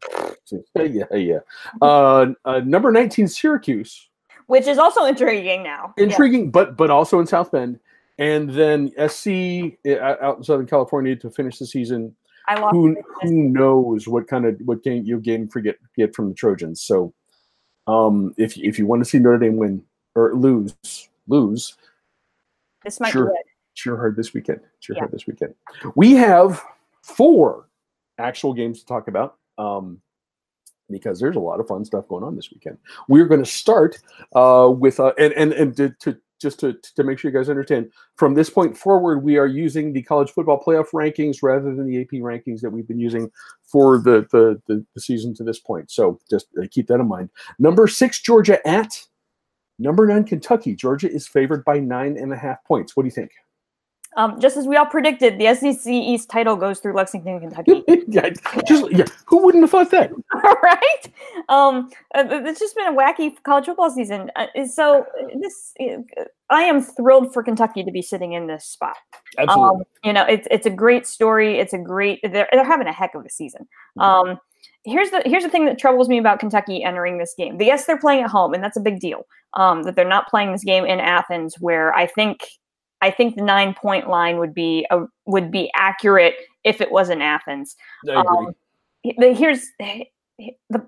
Yeah 0.75 1.05
yeah 1.15 1.39
uh, 1.83 2.27
uh 2.45 2.61
number 2.65 2.91
19 2.91 3.29
Syracuse. 3.29 4.09
Which 4.47 4.67
is 4.67 4.77
also 4.77 5.05
intriguing 5.05 5.63
now. 5.63 5.95
Yeah. 5.97 6.05
intriguing 6.05 6.51
but 6.51 6.77
but 6.77 6.91
also 6.91 7.21
in 7.21 7.27
South 7.27 7.53
Bend 7.53 7.79
and 8.19 8.51
then 8.51 8.91
SC 9.09 9.77
uh, 9.87 10.17
out 10.21 10.39
in 10.39 10.45
Southern 10.45 10.67
California 10.67 11.17
to 11.17 11.31
finish 11.31 11.59
the 11.59 11.67
season 11.67 12.15
I 12.49 12.59
lost. 12.61 12.75
who 12.75 12.97
who 13.23 13.31
knows 13.33 14.07
what 14.07 14.29
kind 14.29 14.47
of 14.47 14.61
what 14.65 14.83
game 14.83 15.05
you 15.05 15.19
gain 15.21 15.49
for 15.49 15.61
get 15.61 15.79
from 16.15 16.29
the 16.29 16.35
Trojans. 16.35 16.81
So 16.83 17.13
um 17.87 18.35
if 18.37 18.57
if 18.59 18.79
you 18.79 18.87
want 18.87 19.03
to 19.03 19.09
see 19.09 19.19
Notre 19.19 19.39
Dame 19.39 19.57
win 19.57 19.83
or 20.15 20.35
lose 20.35 20.75
lose, 21.27 21.77
This 22.85 23.01
might 23.01 23.13
Sure. 23.13 23.27
be 23.27 23.33
it. 23.33 23.47
cheer 23.75 23.97
hard 23.97 24.15
this 24.17 24.33
weekend. 24.35 24.61
Cheer 24.81 24.95
Yeah. 24.97 25.01
hard 25.01 25.13
this 25.13 25.27
weekend. 25.27 25.55
We 25.97 26.13
have 26.13 26.63
four 27.03 27.69
actual 28.19 28.53
games 28.55 28.81
to 28.81 28.87
talk 28.87 29.09
about. 29.09 29.37
Um, 29.59 30.01
because 30.91 31.19
there's 31.19 31.37
a 31.37 31.41
lot 31.41 31.61
of 31.61 31.67
fun 31.67 31.83
stuff 31.85 32.07
going 32.09 32.23
on 32.23 32.37
this 32.37 32.51
weekend. 32.53 32.77
We're 33.09 33.25
going 33.25 33.43
to 33.43 33.51
start 33.51 33.99
uh, 34.35 34.71
with 34.71 35.01
uh, 35.01 35.15
and 35.19 35.33
and 35.33 35.53
and 35.55 35.75
to, 35.79 35.89
to 36.01 36.19
just 36.41 36.61
to, 36.61 36.75
to 36.97 37.05
make 37.05 37.19
sure 37.19 37.31
you 37.31 37.37
guys 37.37 37.49
understand, 37.49 37.91
from 38.17 38.35
this 38.35 38.51
point 38.51 38.77
forward, 38.77 39.23
we 39.23 39.37
are 39.37 39.47
using 39.47 39.93
the 39.93 40.03
college 40.03 40.31
football 40.31 40.63
playoff 40.65 40.91
rankings 40.93 41.39
rather 41.43 41.75
than 41.75 41.87
the 41.87 42.01
AP 42.01 42.21
rankings 42.21 42.61
that 42.61 42.71
we've 42.71 42.89
been 42.89 42.99
using 42.99 43.31
for 43.63 43.99
the 43.99 44.27
the, 44.33 44.61
the, 44.67 44.85
the 44.95 45.01
season 45.01 45.35
to 45.35 45.45
this 45.45 45.59
point. 45.59 45.91
So 45.91 46.19
just 46.31 46.47
uh, 46.61 46.67
keep 46.71 46.89
that 46.89 47.01
in 47.01 47.09
mind. 47.09 47.31
Number 47.59 47.87
six, 47.87 48.21
Georgia 48.21 48.67
at 48.67 49.01
number 49.79 50.07
nine, 50.07 50.25
Kentucky. 50.25 50.75
Georgia 50.75 51.11
is 51.11 51.27
favored 51.27 51.65
by 51.65 51.79
nine 51.79 52.17
and 52.17 52.33
a 52.33 52.37
half 52.37 52.65
points. 52.65 52.97
What 52.97 53.05
do 53.05 53.09
you 53.09 53.13
think? 53.13 53.31
Um, 54.17 54.41
just 54.41 54.57
as 54.57 54.67
we 54.67 54.77
all 54.77 54.87
predicted, 54.87 55.39
the 55.39 55.55
SEC 55.55 55.93
East 55.93 56.29
title 56.29 56.55
goes 56.57 56.79
through 56.79 56.95
Lexington, 56.95 57.41
Kentucky. 57.41 57.83
yeah, 58.09 58.31
just 58.67 58.91
yeah. 58.93 59.07
Who 59.27 59.45
wouldn't 59.45 59.63
have 59.65 59.71
thought 59.71 59.91
that? 59.91 60.13
right? 60.63 61.13
Um, 61.49 61.91
uh, 62.15 62.25
it's 62.31 62.61
just 62.61 62.77
been 62.77 62.87
a 62.87 62.97
wacky 62.97 63.33
college 63.43 63.67
football 63.67 63.91
season. 63.91 64.31
Uh, 64.37 64.47
so 64.67 65.05
this, 65.41 65.75
I 66.51 66.63
am 66.63 66.81
thrilled 66.81 67.33
for 67.33 67.43
Kentucky 67.43 67.83
to 67.83 67.91
be 67.91 68.03
sitting 68.03 68.35
in 68.35 68.47
this 68.47 68.65
spot. 68.65 68.97
Absolutely. 69.37 69.81
Um, 69.81 69.83
you 70.05 70.13
know, 70.13 70.25
it's 70.25 70.47
it's 70.51 70.67
a 70.67 70.71
great 70.71 71.07
story. 71.07 71.59
It's 71.59 71.73
a 71.73 71.79
great. 71.79 72.21
They're 72.23 72.49
they're 72.53 72.65
having 72.65 72.87
a 72.87 72.93
heck 72.93 73.15
of 73.15 73.25
a 73.25 73.31
season. 73.31 73.67
Um, 73.99 74.39
here's 74.85 75.11
the 75.11 75.23
here's 75.25 75.43
the 75.43 75.51
thing 75.51 75.65
that 75.67 75.79
troubles 75.79 76.09
me 76.09 76.19
about 76.19 76.39
Kentucky 76.39 76.85
entering 76.85 77.19
this 77.19 77.35
game. 77.37 77.61
Yes, 77.61 77.87
they're 77.87 77.99
playing 77.99 78.23
at 78.23 78.31
home, 78.31 78.55
and 78.55 78.63
that's 78.63 78.77
a 78.77 78.81
big 78.81 79.01
deal. 79.01 79.27
Um, 79.55 79.83
that 79.85 79.97
they're 79.97 80.09
not 80.09 80.29
playing 80.29 80.53
this 80.53 80.65
game 80.65 80.85
in 80.85 81.01
Athens, 81.01 81.57
where 81.61 81.95
I 81.95 82.07
think 82.07 82.41
I 83.05 83.11
think 83.11 83.37
the 83.37 83.43
nine 83.43 83.75
point 83.75 84.09
line 84.09 84.39
would 84.39 84.55
be 84.55 84.87
a, 84.91 85.03
would 85.27 85.51
be 85.51 85.71
accurate 85.77 86.37
if 86.65 86.81
it 86.81 86.91
was 86.91 87.11
in 87.11 87.21
Athens. 87.21 87.77
Um, 88.09 88.55
here's 89.03 89.67
the, 89.79 90.07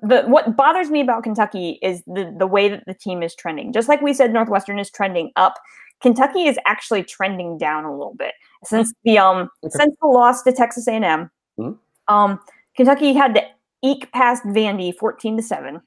the 0.03 0.23
what 0.27 0.57
bothers 0.57 0.89
me 0.89 1.03
about 1.03 1.25
Kentucky 1.25 1.79
is 1.83 2.03
the 2.07 2.35
the 2.39 2.47
way 2.47 2.71
that 2.71 2.85
the 2.87 2.95
team 2.95 3.23
is 3.23 3.35
trending. 3.35 3.71
Just 3.71 3.87
like 3.87 4.01
we 4.01 4.15
said, 4.15 4.33
Northwestern 4.33 4.79
is 4.79 4.91
trending 4.91 5.31
up. 5.37 5.55
Kentucky 6.01 6.47
is 6.47 6.59
actually 6.67 7.03
trending 7.03 7.59
down 7.59 7.85
a 7.85 7.93
little 7.93 8.15
bit 8.15 8.33
since 8.65 8.95
the 9.05 9.19
um 9.19 9.51
since 9.69 9.95
the 10.01 10.09
loss 10.09 10.43
to 10.45 10.53
Texas 10.53 10.89
A&M. 10.89 11.31
Mm-hmm. 11.59 11.73
Um, 12.15 12.41
Kentucky 12.77 13.13
had 13.13 13.35
to 13.35 13.43
eke 13.83 14.11
past 14.13 14.43
Vandy 14.45 14.97
fourteen 14.97 15.37
to 15.37 15.43
seven. 15.43 15.83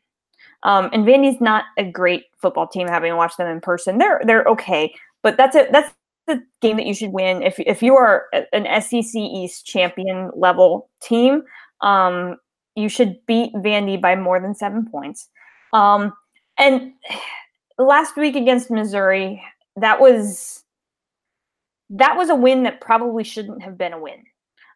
Um, 0.62 0.90
and 0.94 1.06
Vandy's 1.06 1.42
not 1.42 1.66
a 1.78 1.84
great 1.84 2.26
football 2.38 2.68
team. 2.68 2.88
Having 2.88 3.16
watched 3.16 3.38
them 3.38 3.48
in 3.48 3.62
person, 3.62 3.98
they're 3.98 4.22
they're 4.26 4.46
okay, 4.46 4.94
but 5.24 5.38
that's 5.38 5.56
it. 5.56 5.72
That's 5.72 5.92
the 6.30 6.42
game 6.62 6.78
that 6.78 6.86
you 6.86 6.94
should 6.94 7.12
win 7.12 7.42
if 7.42 7.60
if 7.60 7.84
you 7.84 7.96
are 7.96 8.26
an 8.54 8.82
SEC 8.82 9.16
East 9.16 9.66
champion 9.66 10.32
level 10.36 10.90
team. 11.02 11.44
Um, 11.82 12.38
you 12.76 12.90
should 12.90 13.18
beat 13.26 13.54
Vandy 13.56 14.00
by 14.00 14.16
more 14.16 14.40
than 14.40 14.56
seven 14.56 14.88
points. 14.90 15.28
Um, 15.74 16.14
and 16.58 16.94
last 17.78 18.16
week 18.16 18.36
against 18.36 18.72
Missouri, 18.72 19.44
that 19.76 20.00
was 20.00 20.64
that 21.90 22.16
was 22.16 22.30
a 22.30 22.36
win 22.36 22.64
that 22.64 22.82
probably 22.82 23.24
shouldn't 23.24 23.64
have 23.64 23.78
been 23.78 23.94
a 23.94 24.00
win. 24.00 24.24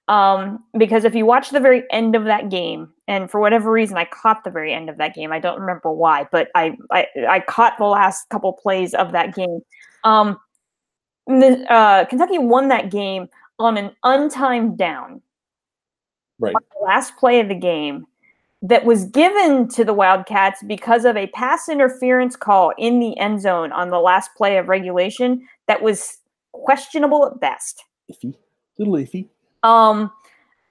Um, 0.10 0.64
because 0.78 1.06
if 1.06 1.16
you 1.16 1.26
watch 1.26 1.52
the 1.52 1.62
very 1.62 1.84
end 1.92 2.16
of 2.16 2.26
that 2.26 2.50
game, 2.50 2.92
and 3.08 3.32
for 3.32 3.40
whatever 3.40 3.72
reason 3.72 3.98
I 3.98 4.06
caught 4.06 4.44
the 4.44 4.52
very 4.52 4.74
end 4.74 4.90
of 4.90 4.98
that 4.98 5.16
game, 5.16 5.32
I 5.32 5.40
don't 5.40 5.60
remember 5.60 5.92
why, 5.92 6.28
but 6.32 6.50
I 6.56 6.76
I, 6.92 7.08
I 7.30 7.40
caught 7.40 7.78
the 7.78 7.86
last 7.86 8.28
couple 8.30 8.52
plays 8.54 8.94
of 8.94 9.12
that 9.14 9.36
game. 9.36 9.60
Um, 10.04 10.38
uh, 11.30 12.06
Kentucky 12.06 12.38
won 12.38 12.68
that 12.70 12.92
game 12.92 13.30
on 13.60 13.78
an 13.78 13.92
untimed 14.04 14.78
down. 14.78 15.22
Right. 16.40 16.54
the 16.54 16.86
last 16.86 17.16
play 17.18 17.40
of 17.40 17.48
the 17.48 17.56
game 17.56 18.06
that 18.62 18.86
was 18.86 19.06
given 19.06 19.68
to 19.70 19.86
the 19.86 19.94
Wildcats 19.94 20.64
because 20.68 21.06
of 21.06 21.16
a 21.16 21.28
pass 21.28 21.70
interference 21.70 22.36
call 22.36 22.74
in 22.78 23.00
the 23.00 23.18
end 23.20 23.42
zone 23.42 23.72
on 23.72 23.90
the 23.90 24.00
last 24.00 24.32
play 24.36 24.58
of 24.58 24.68
regulation 24.68 25.48
that 25.68 25.82
was 25.82 26.18
questionable 26.52 27.26
at 27.26 27.40
best. 27.40 27.84
Iffy. 28.12 28.36
Little 28.78 28.96
iffy. 28.96 29.28
Um 29.64 30.12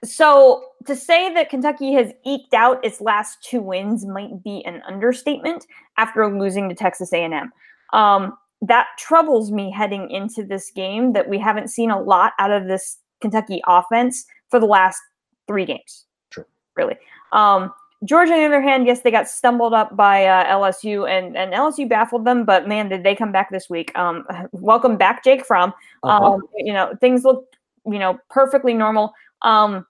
so 0.03 0.65
to 0.85 0.95
say 0.95 1.33
that 1.33 1.49
Kentucky 1.49 1.93
has 1.93 2.11
eked 2.25 2.53
out 2.53 2.83
its 2.83 2.99
last 2.99 3.41
two 3.43 3.61
wins 3.61 4.05
might 4.05 4.43
be 4.43 4.63
an 4.65 4.81
understatement 4.87 5.65
after 5.97 6.27
losing 6.27 6.67
to 6.69 6.75
Texas 6.75 7.13
A&M. 7.13 7.51
Um, 7.93 8.37
that 8.67 8.87
troubles 8.97 9.51
me 9.51 9.69
heading 9.69 10.09
into 10.09 10.43
this 10.43 10.71
game 10.71 11.13
that 11.13 11.27
we 11.27 11.37
haven't 11.37 11.69
seen 11.69 11.91
a 11.91 11.99
lot 11.99 12.33
out 12.39 12.51
of 12.51 12.67
this 12.67 12.97
Kentucky 13.19 13.61
offense 13.67 14.25
for 14.49 14.59
the 14.59 14.65
last 14.65 15.01
three 15.47 15.65
games. 15.65 16.05
Sure. 16.31 16.47
Really. 16.75 16.95
Um, 17.33 17.73
Georgia, 18.05 18.33
on 18.33 18.39
the 18.39 18.45
other 18.45 18.61
hand, 18.61 18.85
yes, 18.85 19.01
they 19.01 19.11
got 19.11 19.29
stumbled 19.29 19.73
up 19.73 19.95
by 19.95 20.25
uh, 20.25 20.45
LSU, 20.45 21.09
and, 21.09 21.37
and 21.37 21.53
LSU 21.53 21.87
baffled 21.87 22.25
them. 22.25 22.43
But 22.43 22.67
man, 22.67 22.89
did 22.89 23.03
they 23.03 23.15
come 23.15 23.31
back 23.31 23.49
this 23.49 23.69
week? 23.69 23.97
Um, 23.97 24.25
welcome 24.51 24.97
back, 24.97 25.23
Jake 25.23 25.45
Fromm. 25.45 25.73
Uh-huh. 26.03 26.33
Um, 26.33 26.41
you 26.57 26.73
know, 26.73 26.93
things 26.99 27.23
look, 27.23 27.45
you 27.85 27.99
know, 27.99 28.17
perfectly 28.29 28.73
normal. 28.73 29.13
Um, 29.41 29.85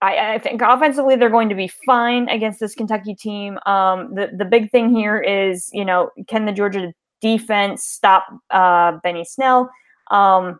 I, 0.00 0.34
I, 0.34 0.38
think 0.38 0.62
offensively 0.62 1.16
they're 1.16 1.28
going 1.28 1.48
to 1.48 1.54
be 1.56 1.66
fine 1.66 2.28
against 2.28 2.60
this 2.60 2.74
Kentucky 2.74 3.14
team. 3.14 3.58
Um, 3.66 4.14
the 4.14 4.30
the 4.36 4.44
big 4.44 4.70
thing 4.70 4.94
here 4.94 5.18
is, 5.18 5.70
you 5.72 5.84
know, 5.84 6.10
can 6.28 6.44
the 6.46 6.52
Georgia 6.52 6.92
defense 7.20 7.84
stop 7.84 8.26
uh, 8.50 8.98
Benny 9.02 9.24
Snell. 9.24 9.70
Um, 10.10 10.58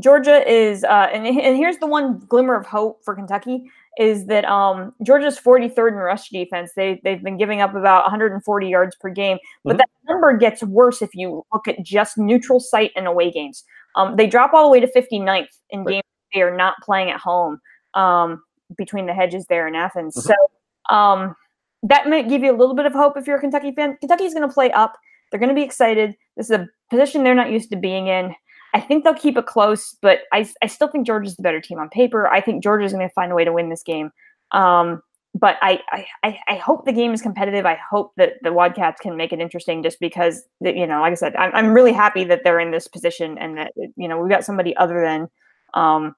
Georgia 0.00 0.42
is, 0.50 0.82
uh, 0.82 1.08
and, 1.12 1.26
and 1.26 1.56
here's 1.56 1.76
the 1.78 1.86
one 1.86 2.18
glimmer 2.28 2.56
of 2.56 2.66
hope 2.66 3.04
for 3.04 3.14
Kentucky 3.14 3.70
is 3.96 4.26
that 4.26 4.44
um, 4.46 4.92
Georgia's 5.04 5.38
43rd 5.38 5.88
in 5.88 5.94
rush 5.94 6.28
defense. 6.30 6.72
They 6.74 7.00
they've 7.04 7.22
been 7.22 7.36
giving 7.36 7.60
up 7.60 7.76
about 7.76 8.02
140 8.02 8.68
yards 8.68 8.96
per 8.96 9.08
game, 9.08 9.38
but 9.62 9.70
mm-hmm. 9.70 9.78
that 9.78 9.88
number 10.08 10.36
gets 10.36 10.64
worse 10.64 11.00
if 11.00 11.14
you 11.14 11.44
look 11.52 11.68
at 11.68 11.82
just 11.84 12.18
neutral 12.18 12.58
site 12.58 12.90
and 12.96 13.06
away 13.06 13.30
games. 13.30 13.62
Um, 13.94 14.16
they 14.16 14.26
drop 14.26 14.52
all 14.52 14.64
the 14.64 14.70
way 14.70 14.80
to 14.80 14.88
59th 14.88 15.46
in 15.70 15.84
right. 15.84 15.92
games 15.92 16.04
they 16.34 16.42
are 16.42 16.56
not 16.56 16.74
playing 16.82 17.10
at 17.10 17.20
home 17.20 17.60
um, 17.94 18.42
between 18.76 19.06
the 19.06 19.14
hedges 19.14 19.46
there 19.48 19.68
in 19.68 19.76
Athens. 19.76 20.16
Mm-hmm. 20.16 20.32
So 20.32 20.94
um, 20.94 21.36
that 21.84 22.08
might 22.08 22.28
give 22.28 22.42
you 22.42 22.50
a 22.50 22.56
little 22.56 22.74
bit 22.74 22.86
of 22.86 22.92
hope 22.92 23.16
if 23.16 23.26
you're 23.26 23.36
a 23.36 23.40
Kentucky 23.40 23.72
fan. 23.72 23.96
Kentucky's 23.98 24.34
going 24.34 24.46
to 24.48 24.52
play 24.52 24.72
up. 24.72 24.96
They're 25.34 25.40
going 25.40 25.48
to 25.48 25.54
be 25.56 25.64
excited. 25.64 26.14
This 26.36 26.46
is 26.46 26.52
a 26.52 26.68
position 26.90 27.24
they're 27.24 27.34
not 27.34 27.50
used 27.50 27.68
to 27.70 27.76
being 27.76 28.06
in. 28.06 28.36
I 28.72 28.80
think 28.80 29.02
they'll 29.02 29.14
keep 29.14 29.36
it 29.36 29.46
close, 29.46 29.96
but 30.00 30.20
I, 30.32 30.48
I 30.62 30.68
still 30.68 30.86
think 30.86 31.08
Georgia's 31.08 31.34
the 31.34 31.42
better 31.42 31.60
team 31.60 31.80
on 31.80 31.88
paper. 31.88 32.28
I 32.28 32.40
think 32.40 32.62
Georgia's 32.62 32.92
going 32.92 33.04
to 33.04 33.12
find 33.14 33.32
a 33.32 33.34
way 33.34 33.44
to 33.44 33.52
win 33.52 33.68
this 33.68 33.82
game. 33.82 34.12
Um, 34.52 35.02
but 35.34 35.56
I, 35.60 35.80
I, 36.22 36.38
I 36.46 36.54
hope 36.54 36.84
the 36.84 36.92
game 36.92 37.12
is 37.12 37.20
competitive. 37.20 37.66
I 37.66 37.76
hope 37.90 38.12
that 38.16 38.34
the 38.42 38.52
Wildcats 38.52 39.00
can 39.00 39.16
make 39.16 39.32
it 39.32 39.40
interesting 39.40 39.82
just 39.82 39.98
because, 39.98 40.44
you 40.60 40.86
know, 40.86 41.00
like 41.00 41.10
I 41.10 41.16
said, 41.16 41.34
I'm, 41.34 41.50
I'm 41.52 41.74
really 41.74 41.92
happy 41.92 42.22
that 42.22 42.42
they're 42.44 42.60
in 42.60 42.70
this 42.70 42.86
position 42.86 43.36
and 43.36 43.58
that, 43.58 43.72
you 43.96 44.06
know, 44.06 44.20
we've 44.20 44.30
got 44.30 44.44
somebody 44.44 44.76
other 44.76 45.02
than 45.02 45.28
um, 45.74 46.14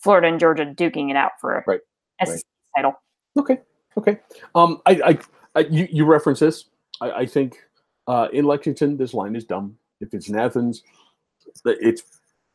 Florida 0.00 0.28
and 0.28 0.38
Georgia 0.38 0.66
duking 0.66 1.08
it 1.08 1.16
out 1.16 1.32
for 1.40 1.56
a 1.56 1.64
right. 1.66 1.80
SEC 2.22 2.34
right. 2.34 2.42
title. 2.76 2.92
Okay. 3.38 3.58
Okay. 3.96 4.18
Um, 4.54 4.82
I, 4.84 5.00
I, 5.02 5.18
I 5.54 5.60
you, 5.60 5.88
you 5.90 6.04
reference 6.04 6.40
this. 6.40 6.66
I, 7.00 7.10
I 7.10 7.26
think 7.26 7.56
uh, 8.06 8.28
in 8.32 8.44
Lexington, 8.44 8.96
this 8.96 9.14
line 9.14 9.36
is 9.36 9.44
dumb. 9.44 9.76
If 10.00 10.14
it's 10.14 10.28
in 10.28 10.36
Athens, 10.36 10.82
it's 11.64 12.02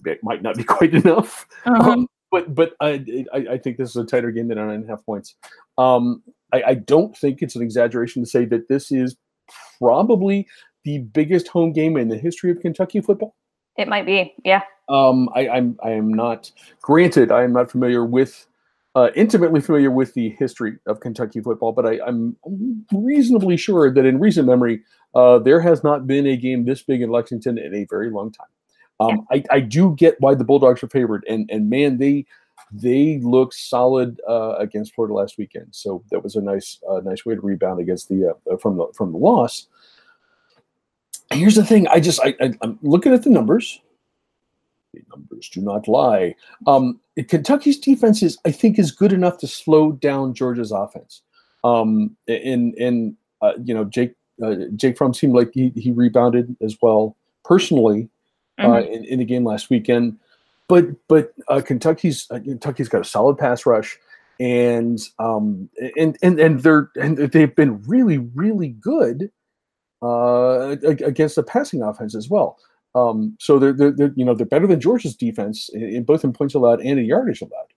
it 0.06 0.24
might 0.24 0.42
not 0.42 0.56
be 0.56 0.64
quite 0.76 0.94
enough. 0.94 1.48
Uh-huh. 1.66 1.92
Um, 1.92 2.08
but 2.32 2.54
but 2.54 2.74
I, 2.82 3.26
I, 3.34 3.38
I 3.52 3.58
think 3.58 3.78
this 3.78 3.90
is 3.92 3.96
a 3.96 4.04
tighter 4.04 4.32
game 4.32 4.48
than 4.48 4.58
nine 4.58 4.70
and 4.70 4.86
a 4.86 4.88
half 4.88 5.06
points. 5.06 5.36
Um, 5.78 6.24
I, 6.54 6.64
I 6.68 6.74
don't 6.76 7.16
think 7.18 7.42
it's 7.42 7.56
an 7.56 7.62
exaggeration 7.62 8.24
to 8.24 8.30
say 8.30 8.46
that 8.46 8.68
this 8.68 8.92
is 8.92 9.16
probably 9.80 10.48
the 10.84 11.00
biggest 11.00 11.48
home 11.48 11.72
game 11.74 11.98
in 11.98 12.10
the 12.10 12.18
history 12.18 12.52
of 12.52 12.60
Kentucky 12.60 13.02
football. 13.02 13.36
It 13.78 13.88
might 13.88 14.06
be, 14.06 14.34
yeah. 14.44 14.62
Um, 14.88 15.30
I, 15.36 15.50
I'm 15.50 15.78
I 15.84 15.92
am 15.92 16.14
not. 16.14 16.52
Granted, 16.82 17.32
I 17.32 17.44
am 17.44 17.54
not 17.54 17.72
familiar 17.72 18.06
with 18.06 18.48
uh, 18.96 19.10
intimately 19.16 19.60
familiar 19.60 19.92
with 19.92 20.14
the 20.14 20.30
history 20.30 20.78
of 20.88 21.02
Kentucky 21.02 21.42
football, 21.42 21.74
but 21.74 21.86
I, 21.86 22.00
am 22.08 22.36
reasonably 22.94 23.58
sure 23.58 23.94
that 23.94 24.06
in 24.06 24.20
recent 24.20 24.48
memory, 24.48 24.82
uh, 25.14 25.40
there 25.40 25.60
has 25.60 25.84
not 25.84 26.08
been 26.08 26.26
a 26.26 26.38
game 26.38 26.66
this 26.66 26.82
big 26.82 27.02
in 27.02 27.10
Lexington 27.10 27.58
in 27.58 27.76
a 27.76 27.86
very 27.90 28.10
long 28.10 28.32
time. 28.32 28.48
Um. 29.02 29.28
I, 29.30 29.44
I, 29.52 29.60
do 29.60 29.94
get 29.98 30.16
why 30.22 30.36
the 30.36 30.46
Bulldogs 30.46 30.82
are 30.82 30.88
favored, 30.88 31.26
and 31.28 31.50
and 31.52 31.70
man, 31.70 31.98
they 31.98 32.26
they 32.72 33.20
looked 33.20 33.54
solid 33.54 34.22
uh, 34.26 34.56
against 34.58 34.96
Florida 34.96 35.14
last 35.14 35.38
weekend. 35.38 35.68
So 35.72 36.02
that 36.12 36.24
was 36.24 36.38
a 36.38 36.42
nice 36.42 36.80
uh, 36.90 37.02
nice 37.04 37.26
way 37.26 37.36
to 37.36 37.42
rebound 37.42 37.82
against 37.82 38.08
the 38.08 38.34
uh, 38.50 38.56
from 38.56 38.78
the 38.78 38.88
from 38.96 39.12
the 39.12 39.18
loss. 39.18 39.68
Here's 41.34 41.56
the 41.56 41.66
thing: 41.66 41.90
I 41.90 42.00
just 42.00 42.22
I, 42.24 42.36
I 42.40 42.54
I'm 42.62 42.80
looking 42.82 43.14
at 43.14 43.24
the 43.24 43.30
numbers 43.30 43.82
the 44.96 45.02
numbers 45.16 45.50
do 45.50 45.62
not 45.62 45.88
lie. 45.88 46.36
Um, 46.68 47.00
Kentucky's 47.28 47.78
defense 47.78 48.24
is, 48.24 48.38
I 48.46 48.52
think, 48.52 48.80
is 48.80 48.92
good 48.92 49.14
enough 49.14 49.38
to 49.40 49.48
slow 49.48 49.92
down 49.92 50.34
Georgia's 50.34 50.72
offense. 50.72 51.22
Um, 51.64 52.16
and 52.28 52.74
and 52.76 53.16
uh, 53.42 53.54
you 53.64 53.74
know, 53.74 53.86
Jake 53.86 54.16
uh, 54.44 54.56
Jake 54.76 54.98
Fromm 54.98 55.14
seemed 55.14 55.34
like 55.34 55.52
he, 55.54 55.72
he 55.76 55.92
rebounded 55.92 56.56
as 56.62 56.78
well 56.82 57.16
personally 57.44 58.10
uh, 58.58 58.64
mm-hmm. 58.68 58.94
in, 58.94 59.06
in 59.06 59.20
the 59.20 59.26
game 59.26 59.46
last 59.46 59.70
weekend. 59.70 60.18
But 60.68 60.86
but 61.08 61.34
uh, 61.48 61.62
Kentucky's 61.62 62.28
uh, 62.32 62.40
Kentucky's 62.40 62.90
got 62.90 63.02
a 63.02 63.06
solid 63.06 63.38
pass 63.38 63.66
rush, 63.66 63.98
and 64.40 65.00
um, 65.20 65.70
and 65.98 66.18
and 66.22 66.40
and 66.40 66.60
they're 66.62 66.90
and 67.00 67.18
they've 67.18 67.56
been 67.56 67.84
really 67.84 68.18
really 68.18 68.70
good 68.70 69.32
uh, 70.02 70.76
against 70.84 71.36
the 71.36 71.44
passing 71.44 71.84
offense 71.84 72.16
as 72.16 72.30
well. 72.30 72.58
Um, 72.96 73.36
so 73.40 73.60
they're, 73.60 73.74
they're, 73.74 73.92
they're, 73.92 74.14
you 74.16 74.26
know 74.26 74.34
they're 74.34 74.46
better 74.46 74.68
than 74.68 74.80
Georgia's 74.80 75.16
defense 75.16 75.70
in, 75.74 75.84
in, 75.84 76.04
both 76.04 76.24
in 76.24 76.34
points 76.34 76.56
allowed 76.56 76.80
and 76.82 76.98
in 76.98 77.06
yardage 77.06 77.42
allowed. 77.42 77.74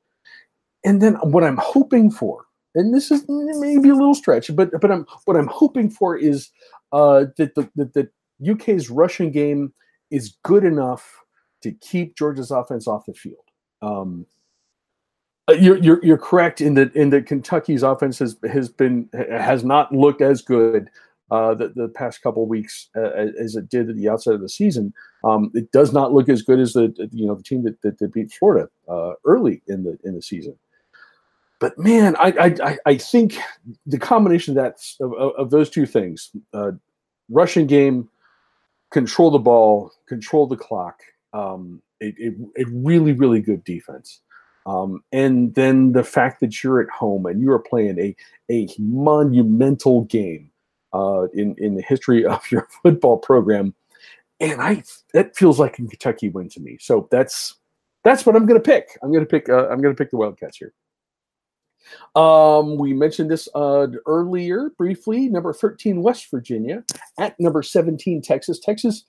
And 0.85 1.03
then 1.03 1.15
what 1.17 1.45
I'm 1.45 1.59
hoping 1.59 2.11
for, 2.11 2.45
and 2.75 2.95
this 2.95 3.11
is 3.11 3.25
maybe 3.29 3.89
a 3.89 3.95
little 3.95 4.15
stretch, 4.15 4.55
but 4.55 4.71
but 4.81 4.91
I'm 4.91 5.05
what 5.25 5.37
I'm 5.37 5.49
hoping 5.49 5.91
for 5.91 6.17
is 6.17 6.51
uh, 6.93 7.27
that 7.37 7.55
the, 7.57 7.69
the 7.75 8.09
UK's 8.51 8.89
rushing 8.89 9.33
game 9.33 9.73
is 10.11 10.37
good 10.45 10.65
enough 10.65 11.21
to 11.63 11.73
keep 11.73 12.17
Georgia's 12.17 12.53
offense 12.53 12.87
off 12.87 13.07
the 13.07 13.15
field. 13.15 13.45
Um, 13.83 14.27
uh, 15.49 15.55
you're, 15.55 15.79
you're, 15.79 16.05
you're 16.05 16.19
correct 16.19 16.61
in 16.61 16.75
that 16.75 16.95
in 16.95 17.11
that 17.11 17.27
Kentucky's 17.27 17.83
offense 17.83 18.19
has 18.19 18.37
has 18.51 18.69
been 18.69 19.09
has 19.15 19.65
not 19.65 19.93
looked 19.93 20.21
as 20.21 20.43
good 20.43 20.91
uh, 21.31 21.55
the, 21.55 21.69
the 21.69 21.89
past 21.89 22.23
couple 22.23 22.47
weeks 22.47 22.89
uh, 22.97 23.11
as 23.39 23.55
it 23.57 23.69
did 23.69 23.91
at 23.91 23.97
the 23.97 24.09
outset 24.09 24.35
of 24.35 24.41
the 24.41 24.49
season. 24.49 24.93
Um, 25.25 25.51
it 25.55 25.71
does 25.73 25.93
not 25.93 26.13
look 26.13 26.29
as 26.29 26.43
good 26.43 26.61
as 26.61 26.73
the 26.73 26.93
you 27.13 27.27
know 27.27 27.35
the 27.35 27.43
team 27.43 27.65
that, 27.65 27.81
that, 27.83 27.99
that 27.99 28.13
beat 28.13 28.33
Florida 28.33 28.69
uh, 28.89 29.13
early 29.25 29.63
in 29.67 29.85
the 29.85 29.99
in 30.05 30.15
the 30.15 30.23
season. 30.23 30.57
But 31.61 31.79
man, 31.79 32.17
I 32.17 32.57
I, 32.63 32.79
I 32.87 32.97
think 32.97 33.37
the 33.87 33.99
combination 33.99 34.57
of 34.57 34.65
that 34.65 34.79
of, 35.05 35.13
of 35.13 35.51
those 35.51 35.71
two 35.71 35.87
things, 35.87 36.31
uh, 36.55 36.73
rushing 37.29 37.67
game, 37.67 38.09
control 38.91 39.31
the 39.31 39.39
ball, 39.39 39.93
control 40.07 40.47
the 40.47 40.57
clock, 40.57 41.03
um, 41.33 41.83
a, 42.01 42.07
a, 42.07 42.63
a 42.63 42.65
really 42.73 43.13
really 43.13 43.41
good 43.41 43.65
defense. 43.65 44.21
Um, 44.67 45.03
and 45.13 45.55
then 45.55 45.93
the 45.93 46.05
fact 46.05 46.41
that 46.41 46.63
you're 46.63 46.83
at 46.83 46.91
home 46.91 47.25
and 47.25 47.41
you 47.41 47.51
are 47.53 47.59
playing 47.59 47.99
a, 47.99 48.15
a 48.51 48.69
monumental 48.79 50.05
game 50.05 50.48
uh, 50.93 51.29
in 51.35 51.55
in 51.59 51.75
the 51.75 51.83
history 51.83 52.25
of 52.27 52.43
your 52.51 52.69
football 52.83 53.19
program, 53.19 53.75
and 54.41 54.61
I 54.61 54.83
that 55.15 55.37
feels 55.37 55.59
like 55.59 55.79
a 55.79 55.87
Kentucky 55.87 56.29
win 56.29 56.49
to 56.51 56.61
me. 56.61 56.79
So 56.81 57.09
that's 57.11 57.57
that's 58.05 58.25
what 58.25 58.37
I'm 58.37 58.47
going 58.47 58.61
to 58.61 58.65
pick. 58.65 58.99
I'm 59.03 59.11
going 59.11 59.25
to 59.25 59.29
pick. 59.29 59.49
Uh, 59.49 59.69
I'm 59.69 59.81
going 59.81 59.95
to 59.95 59.99
pick 59.99 60.11
the 60.11 60.17
Wildcats 60.17 60.57
here. 60.57 60.73
Um, 62.15 62.77
we 62.77 62.93
mentioned 62.93 63.31
this 63.31 63.49
uh, 63.55 63.87
earlier 64.07 64.71
briefly. 64.77 65.29
Number 65.29 65.53
13, 65.53 66.03
West 66.03 66.31
Virginia 66.31 66.85
at 67.19 67.39
number 67.41 67.63
17, 67.63 68.23
Texas. 68.23 68.59
Texas 68.59 69.05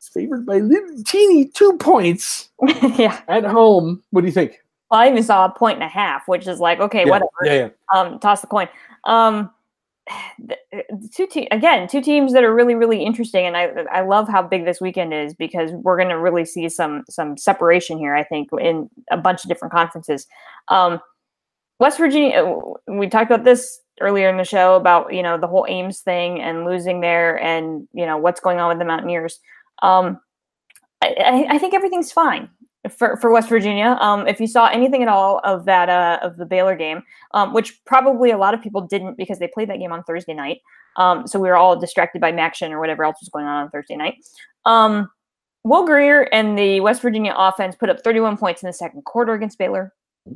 is 0.00 0.08
favored 0.08 0.46
by 0.46 0.58
little 0.58 1.02
teeny 1.04 1.46
two 1.46 1.76
points 1.78 2.50
yeah. 2.96 3.20
at 3.28 3.44
home. 3.44 4.02
What 4.10 4.22
do 4.22 4.26
you 4.26 4.32
think? 4.32 4.60
Well, 4.90 5.00
I 5.00 5.08
even 5.08 5.22
saw 5.22 5.46
a 5.46 5.50
point 5.50 5.74
and 5.74 5.84
a 5.84 5.88
half, 5.88 6.28
which 6.28 6.46
is 6.46 6.60
like, 6.60 6.80
okay, 6.80 7.04
Yeah, 7.04 7.10
whatever. 7.10 7.30
Yeah, 7.44 7.54
yeah. 7.54 7.68
Um, 7.94 8.18
toss 8.20 8.40
the 8.40 8.46
coin. 8.46 8.68
Um, 9.04 9.50
the, 10.38 10.56
the 10.72 11.08
two 11.14 11.26
te- 11.26 11.48
again, 11.50 11.88
two 11.88 12.00
teams 12.00 12.32
that 12.32 12.44
are 12.44 12.54
really, 12.54 12.74
really 12.74 13.02
interesting, 13.02 13.46
and 13.46 13.56
I 13.56 13.68
I 13.90 14.00
love 14.02 14.28
how 14.28 14.42
big 14.42 14.64
this 14.64 14.80
weekend 14.80 15.12
is 15.14 15.34
because 15.34 15.70
we're 15.72 15.96
going 15.96 16.10
to 16.10 16.18
really 16.18 16.44
see 16.44 16.68
some 16.68 17.04
some 17.08 17.36
separation 17.36 17.98
here. 17.98 18.14
I 18.14 18.24
think 18.24 18.48
in 18.60 18.88
a 19.10 19.16
bunch 19.16 19.44
of 19.44 19.48
different 19.48 19.72
conferences. 19.72 20.26
Um, 20.68 21.00
West 21.78 21.98
Virginia, 21.98 22.42
uh, 22.42 22.92
we 22.92 23.08
talked 23.08 23.30
about 23.30 23.44
this 23.44 23.80
earlier 24.00 24.28
in 24.28 24.36
the 24.36 24.44
show 24.44 24.76
about 24.76 25.12
you 25.12 25.22
know 25.22 25.38
the 25.38 25.46
whole 25.46 25.66
Ames 25.68 26.00
thing 26.00 26.40
and 26.40 26.64
losing 26.64 27.00
there, 27.00 27.40
and 27.40 27.86
you 27.92 28.06
know 28.06 28.16
what's 28.16 28.40
going 28.40 28.58
on 28.58 28.68
with 28.68 28.78
the 28.78 28.84
Mountaineers. 28.84 29.38
Um, 29.82 30.20
I, 31.02 31.46
I 31.50 31.58
think 31.58 31.74
everything's 31.74 32.10
fine 32.10 32.48
for, 32.88 33.16
for 33.16 33.30
West 33.30 33.48
Virginia. 33.48 33.96
Um, 34.00 34.26
if 34.26 34.40
you 34.40 34.46
saw 34.46 34.66
anything 34.68 35.02
at 35.02 35.08
all 35.08 35.40
of 35.44 35.64
that 35.66 35.88
uh, 35.88 36.18
of 36.22 36.36
the 36.36 36.46
Baylor 36.46 36.76
game, 36.76 37.02
um, 37.32 37.52
which 37.52 37.84
probably 37.84 38.30
a 38.30 38.38
lot 38.38 38.54
of 38.54 38.62
people 38.62 38.80
didn't 38.80 39.16
because 39.16 39.38
they 39.38 39.48
played 39.48 39.68
that 39.70 39.78
game 39.78 39.92
on 39.92 40.02
Thursday 40.04 40.34
night, 40.34 40.60
um, 40.96 41.26
so 41.26 41.38
we 41.38 41.48
were 41.48 41.56
all 41.56 41.78
distracted 41.78 42.20
by 42.20 42.32
MACtion 42.32 42.70
or 42.70 42.80
whatever 42.80 43.04
else 43.04 43.18
was 43.20 43.28
going 43.28 43.46
on 43.46 43.64
on 43.64 43.70
Thursday 43.70 43.96
night. 43.96 44.16
Um, 44.64 45.08
Will 45.64 45.84
Grier 45.84 46.28
and 46.32 46.56
the 46.56 46.80
West 46.80 47.02
Virginia 47.02 47.34
offense 47.36 47.74
put 47.74 47.90
up 47.90 48.00
31 48.00 48.36
points 48.36 48.62
in 48.62 48.68
the 48.68 48.72
second 48.72 49.04
quarter 49.04 49.34
against 49.34 49.58
Baylor 49.58 49.92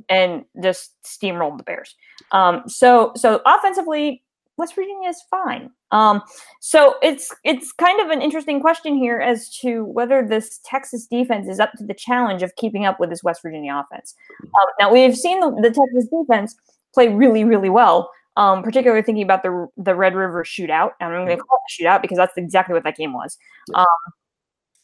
and 0.08 0.44
just 0.62 0.92
steamrolled 1.04 1.56
the 1.56 1.64
Bears. 1.64 1.94
Um, 2.32 2.62
so 2.66 3.12
so 3.16 3.40
offensively, 3.46 4.22
West 4.60 4.74
Virginia 4.74 5.08
is 5.08 5.22
fine. 5.30 5.70
Um, 5.90 6.22
so 6.60 6.96
it's 7.02 7.34
it's 7.44 7.72
kind 7.72 7.98
of 8.00 8.10
an 8.10 8.20
interesting 8.20 8.60
question 8.60 8.94
here 8.94 9.18
as 9.18 9.48
to 9.60 9.84
whether 9.86 10.24
this 10.26 10.60
Texas 10.64 11.06
defense 11.06 11.48
is 11.48 11.58
up 11.58 11.72
to 11.78 11.84
the 11.84 11.94
challenge 11.94 12.42
of 12.42 12.54
keeping 12.56 12.84
up 12.84 13.00
with 13.00 13.08
this 13.08 13.24
West 13.24 13.40
Virginia 13.42 13.74
offense. 13.74 14.14
Um, 14.42 14.66
now 14.78 14.92
we've 14.92 15.16
seen 15.16 15.40
the, 15.40 15.50
the 15.50 15.70
Texas 15.70 16.08
defense 16.12 16.54
play 16.94 17.08
really 17.08 17.42
really 17.42 17.70
well. 17.70 18.10
Um, 18.36 18.62
particularly 18.62 19.02
thinking 19.02 19.24
about 19.24 19.42
the 19.42 19.66
the 19.76 19.94
Red 19.94 20.14
River 20.14 20.44
shootout, 20.44 20.90
and 21.00 21.12
I'm 21.12 21.26
going 21.26 21.36
to 21.36 21.42
call 21.42 21.58
it 21.58 21.82
a 21.82 21.82
shootout 21.82 22.02
because 22.02 22.16
that's 22.16 22.36
exactly 22.36 22.74
what 22.74 22.84
that 22.84 22.96
game 22.96 23.12
was. 23.12 23.36
Um, 23.74 23.86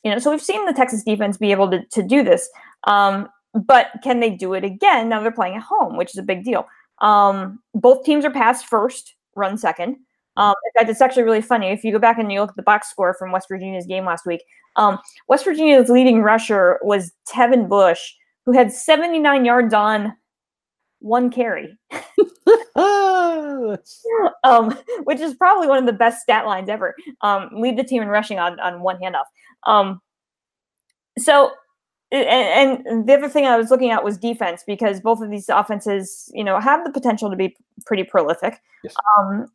you 0.02 0.10
know, 0.10 0.18
so 0.18 0.30
we've 0.30 0.42
seen 0.42 0.64
the 0.66 0.72
Texas 0.72 1.04
defense 1.04 1.36
be 1.36 1.52
able 1.52 1.70
to 1.70 1.84
to 1.84 2.02
do 2.02 2.22
this. 2.22 2.48
Um, 2.84 3.28
but 3.54 3.88
can 4.02 4.20
they 4.20 4.30
do 4.30 4.54
it 4.54 4.64
again 4.64 5.08
now 5.08 5.20
they're 5.20 5.30
playing 5.30 5.56
at 5.56 5.62
home, 5.62 5.96
which 5.96 6.10
is 6.10 6.18
a 6.18 6.22
big 6.22 6.44
deal. 6.44 6.66
Um, 7.00 7.60
both 7.74 8.04
teams 8.04 8.24
are 8.24 8.30
passed 8.30 8.66
first, 8.66 9.15
run 9.36 9.56
second. 9.56 9.96
Um, 10.36 10.54
in 10.64 10.80
fact, 10.80 10.90
it's 10.90 11.00
actually 11.00 11.22
really 11.22 11.40
funny. 11.40 11.68
If 11.68 11.82
you 11.82 11.92
go 11.92 11.98
back 11.98 12.18
and 12.18 12.30
you 12.30 12.40
look 12.40 12.50
at 12.50 12.56
the 12.56 12.62
box 12.62 12.90
score 12.90 13.14
from 13.14 13.32
West 13.32 13.48
Virginia's 13.48 13.86
game 13.86 14.04
last 14.04 14.26
week, 14.26 14.44
um, 14.76 14.98
West 15.28 15.44
Virginia's 15.44 15.88
leading 15.88 16.22
rusher 16.22 16.78
was 16.82 17.12
Tevin 17.28 17.68
Bush, 17.68 18.00
who 18.44 18.52
had 18.52 18.70
79 18.70 19.44
yards 19.44 19.72
on 19.72 20.14
one 21.00 21.30
carry, 21.30 21.76
um, 22.76 23.78
which 25.04 25.20
is 25.20 25.34
probably 25.34 25.68
one 25.68 25.78
of 25.78 25.86
the 25.86 25.92
best 25.92 26.22
stat 26.22 26.46
lines 26.46 26.68
ever. 26.68 26.94
Um, 27.22 27.48
lead 27.52 27.78
the 27.78 27.84
team 27.84 28.02
in 28.02 28.08
rushing 28.08 28.38
on, 28.38 28.60
on 28.60 28.82
one 28.82 28.98
handoff. 28.98 29.24
Um, 29.64 30.00
so 31.18 31.52
and, 32.12 32.86
and 32.86 33.08
the 33.08 33.14
other 33.14 33.28
thing 33.28 33.46
I 33.46 33.56
was 33.56 33.70
looking 33.70 33.90
at 33.90 34.04
was 34.04 34.16
defense 34.16 34.62
because 34.66 35.00
both 35.00 35.20
of 35.20 35.30
these 35.30 35.48
offenses, 35.48 36.30
you 36.32 36.44
know, 36.44 36.60
have 36.60 36.84
the 36.84 36.92
potential 36.92 37.30
to 37.30 37.36
be 37.36 37.56
pretty 37.84 38.04
prolific. 38.04 38.60
Yes. 38.84 38.94
Um, 39.18 39.46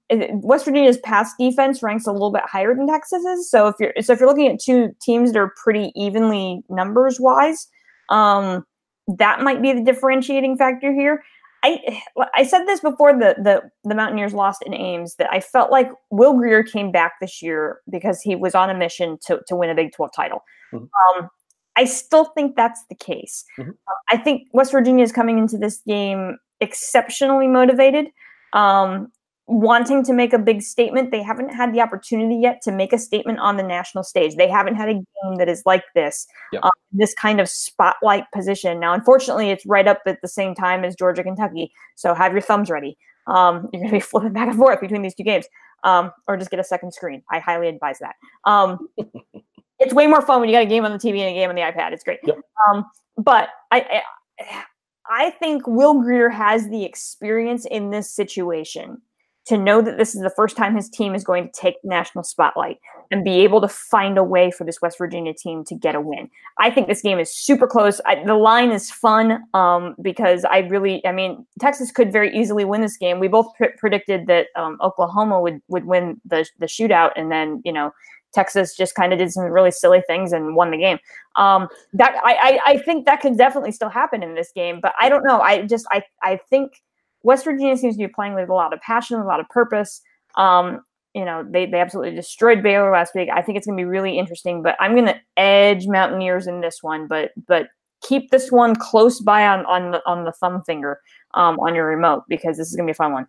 West 0.42 0.66
Virginia's 0.66 0.98
pass 0.98 1.34
defense 1.40 1.82
ranks 1.82 2.08
a 2.08 2.12
little 2.12 2.32
bit 2.32 2.44
higher 2.46 2.76
than 2.76 2.88
Texas's. 2.88 3.50
So 3.50 3.68
if 3.68 3.76
you're 3.80 3.94
so 4.02 4.14
if 4.14 4.20
you're 4.20 4.28
looking 4.28 4.48
at 4.48 4.60
two 4.60 4.94
teams 5.02 5.32
that 5.32 5.40
are 5.40 5.54
pretty 5.64 5.92
evenly 5.96 6.62
numbers 6.70 7.20
wise, 7.20 7.68
um, 8.10 8.66
that 9.08 9.42
might 9.42 9.62
be 9.62 9.72
the 9.72 9.84
differentiating 9.84 10.58
factor 10.58 10.94
here. 10.94 11.24
I 11.64 12.02
I 12.36 12.44
said 12.44 12.66
this 12.66 12.82
before 12.82 13.14
the 13.14 13.36
the 13.38 13.62
the 13.84 13.96
Mountaineers 13.96 14.34
lost 14.34 14.62
in 14.66 14.74
Ames 14.74 15.16
that 15.16 15.32
I 15.32 15.40
felt 15.40 15.72
like 15.72 15.90
Will 16.10 16.34
Grier 16.34 16.64
came 16.64 16.92
back 16.92 17.14
this 17.22 17.42
year 17.42 17.80
because 17.90 18.22
he 18.22 18.36
was 18.36 18.56
on 18.56 18.70
a 18.70 18.74
mission 18.74 19.18
to 19.28 19.40
to 19.48 19.56
win 19.56 19.70
a 19.70 19.76
Big 19.76 19.94
12 19.94 20.12
title. 20.14 20.44
Mhm. 20.74 20.90
Um, 21.18 21.30
I 21.78 21.86
still 21.86 22.26
think 22.26 22.56
that's 22.56 22.84
the 22.90 22.96
case. 22.96 23.46
Mhm. 23.60 23.70
Uh, 23.70 23.94
I 24.10 24.18
think 24.18 24.48
West 24.54 24.72
Virginia 24.72 25.04
is 25.04 25.12
coming 25.12 25.38
into 25.38 25.58
this 25.58 25.82
game 25.88 26.38
exceptionally 26.60 27.48
motivated, 27.48 28.08
um, 28.54 29.12
wanting 29.48 30.04
to 30.06 30.14
make 30.14 30.32
a 30.34 30.38
big 30.40 30.62
statement. 30.62 31.12
They 31.12 31.22
haven't 31.24 31.50
had 31.50 31.74
the 31.74 31.82
opportunity 31.82 32.36
yet 32.36 32.62
to 32.64 32.72
make 32.72 32.94
a 32.94 32.98
statement 32.98 33.40
on 33.40 33.58
the 33.58 33.64
national 33.64 34.04
stage. 34.04 34.36
They 34.36 34.48
haven't 34.48 34.76
had 34.76 34.88
a 34.90 34.94
game 34.94 35.36
that 35.38 35.50
is 35.50 35.64
like 35.66 35.84
this, 35.96 36.28
Yep. 36.54 36.64
um, 36.66 36.72
this 36.92 37.14
kind 37.16 37.42
of 37.42 37.50
spotlight 37.50 38.26
position. 38.34 38.80
Now, 38.80 38.94
unfortunately, 38.94 39.50
it's 39.50 39.66
right 39.66 39.88
up 39.88 40.00
at 40.06 40.22
the 40.22 40.28
same 40.28 40.54
time 40.56 40.84
as 40.86 40.96
Georgia, 40.96 41.24
Kentucky. 41.24 41.72
So 41.96 42.14
have 42.14 42.32
your 42.32 42.42
thumbs 42.42 42.70
ready. 42.70 42.98
Um, 43.28 43.68
you're 43.74 43.82
going 43.82 43.88
to 43.92 43.96
be 43.98 44.00
flipping 44.00 44.34
back 44.34 44.48
and 44.50 44.58
forth 44.58 44.80
between 44.80 45.02
these 45.02 45.16
two 45.16 45.24
games, 45.24 45.46
um, 45.84 46.12
or 46.28 46.38
just 46.38 46.52
get 46.52 46.60
a 46.60 46.64
second 46.64 46.94
screen. 46.94 47.22
I 47.32 47.40
highly 47.40 47.68
advise 47.68 48.00
that. 48.00 48.16
It's 49.82 49.94
way 49.94 50.08
more 50.08 50.22
fun 50.22 50.40
when 50.40 50.50
you 50.50 50.56
got 50.56 50.64
a 50.64 50.68
game 50.68 50.86
on 50.86 50.92
the 50.92 50.98
TV 50.98 51.20
and 51.20 51.30
a 51.30 51.34
game 51.34 51.50
on 51.50 51.56
the 51.56 51.62
iPad. 51.62 51.92
It's 51.92 52.04
great. 52.04 52.20
Yep. 52.24 52.40
Um, 52.70 52.86
but 53.18 53.50
I, 53.72 54.02
I, 54.40 54.64
I 55.10 55.30
think 55.32 55.66
Will 55.68 56.02
Grier 56.02 56.30
has 56.30 56.70
the 56.70 56.86
experience 56.86 57.66
in 57.66 57.90
this 57.90 58.10
situation 58.10 59.02
to 59.48 59.58
know 59.58 59.82
that 59.82 59.98
this 59.98 60.14
is 60.14 60.22
the 60.22 60.30
first 60.30 60.56
time 60.56 60.76
his 60.76 60.90
team 60.90 61.16
is 61.16 61.24
going 61.24 61.46
to 61.46 61.52
take 61.52 61.82
the 61.82 61.90
national 61.90 62.24
spotlight 62.24 62.78
and 63.10 63.24
be 63.24 63.42
able 63.42 63.60
to 63.60 63.68
find 63.68 64.18
a 64.18 64.24
way 64.24 64.52
for 64.52 64.64
this 64.64 64.82
West 64.82 64.98
Virginia 64.98 65.34
team 65.34 65.66
to 65.66 65.76
get 65.76 65.96
a 65.96 66.00
win. 66.00 66.30
I 66.60 66.70
think 66.70 66.88
this 66.88 67.02
game 67.02 67.20
is 67.20 67.36
super 67.36 67.68
close. 67.68 68.00
I, 68.06 68.24
the 68.24 68.36
line 68.36 68.72
is 68.72 68.92
fun 68.92 69.44
um, 69.54 69.96
because 70.02 70.46
I 70.46 70.60
really, 70.60 71.06
I 71.06 71.12
mean, 71.12 71.46
Texas 71.60 71.92
could 71.92 72.12
very 72.12 72.34
easily 72.38 72.64
win 72.64 72.82
this 72.82 72.98
game. 72.98 73.20
We 73.20 73.28
both 73.28 73.48
pre- 73.58 73.74
predicted 73.78 74.28
that 74.28 74.48
um, 74.56 74.78
Oklahoma 74.82 75.42
would 75.42 75.60
would 75.68 75.86
win 75.86 76.22
the 76.24 76.48
the 76.60 76.68
shootout, 76.68 77.12
and 77.16 77.32
then 77.32 77.62
you 77.66 77.74
know 77.74 77.92
Texas 78.34 78.76
just 78.76 78.96
kind 78.96 79.14
of 79.14 79.20
did 79.20 79.32
some 79.32 79.46
really 79.46 79.72
silly 79.72 80.02
things 80.08 80.32
and 80.34 80.56
won 80.56 80.72
the 80.72 80.78
game. 80.78 80.98
Um, 81.36 81.68
that 81.94 82.16
I, 82.24 82.34
I 82.34 82.72
I 82.72 82.78
think 82.78 83.06
that 83.06 83.22
could 83.22 83.38
definitely 83.38 83.72
still 83.72 83.90
happen 83.90 84.24
in 84.24 84.36
this 84.36 84.52
game, 84.54 84.80
but 84.82 84.94
I 85.00 85.10
don't 85.10 85.24
know. 85.24 85.42
I 85.42 85.64
just 85.64 85.86
I 85.92 86.04
I 86.24 86.40
think 86.50 86.82
West 87.24 87.46
Virginia 87.46 87.78
seems 87.78 87.96
to 87.96 88.08
be 88.08 88.08
playing 88.08 88.34
with 88.36 88.50
a 88.50 88.54
lot 88.54 88.74
of 88.74 88.82
passion, 88.82 89.20
a 89.20 89.26
lot 89.26 89.40
of 89.40 89.48
purpose. 89.50 90.02
Um, 90.36 90.82
you 91.14 91.26
know, 91.26 91.46
they 91.48 91.66
they 91.66 91.80
absolutely 91.80 92.16
destroyed 92.16 92.64
Baylor 92.64 92.92
last 92.92 93.14
week. 93.16 93.30
I 93.34 93.42
think 93.42 93.58
it's 93.58 93.68
going 93.68 93.78
to 93.78 93.82
be 93.82 93.86
really 93.86 94.18
interesting, 94.18 94.62
but 94.62 94.76
I'm 94.80 94.94
going 94.94 95.08
to 95.08 95.20
edge 95.38 95.88
Mountaineers 95.88 96.48
in 96.48 96.62
this 96.62 96.80
one, 96.82 97.08
but 97.08 97.32
but 97.48 97.68
keep 98.02 98.32
this 98.32 98.52
one 98.52 98.76
close 98.76 99.20
by 99.20 99.46
on 99.46 99.66
on 99.66 99.92
the, 99.92 100.02
on 100.06 100.24
the 100.24 100.32
thumb 100.32 100.64
finger 100.64 101.00
um, 101.34 101.60
on 101.60 101.76
your 101.76 101.86
remote 101.86 102.24
because 102.28 102.58
this 102.58 102.68
is 102.68 102.76
gonna 102.76 102.88
be 102.88 102.92
a 102.92 102.96
fun 102.96 103.14
one. 103.14 103.28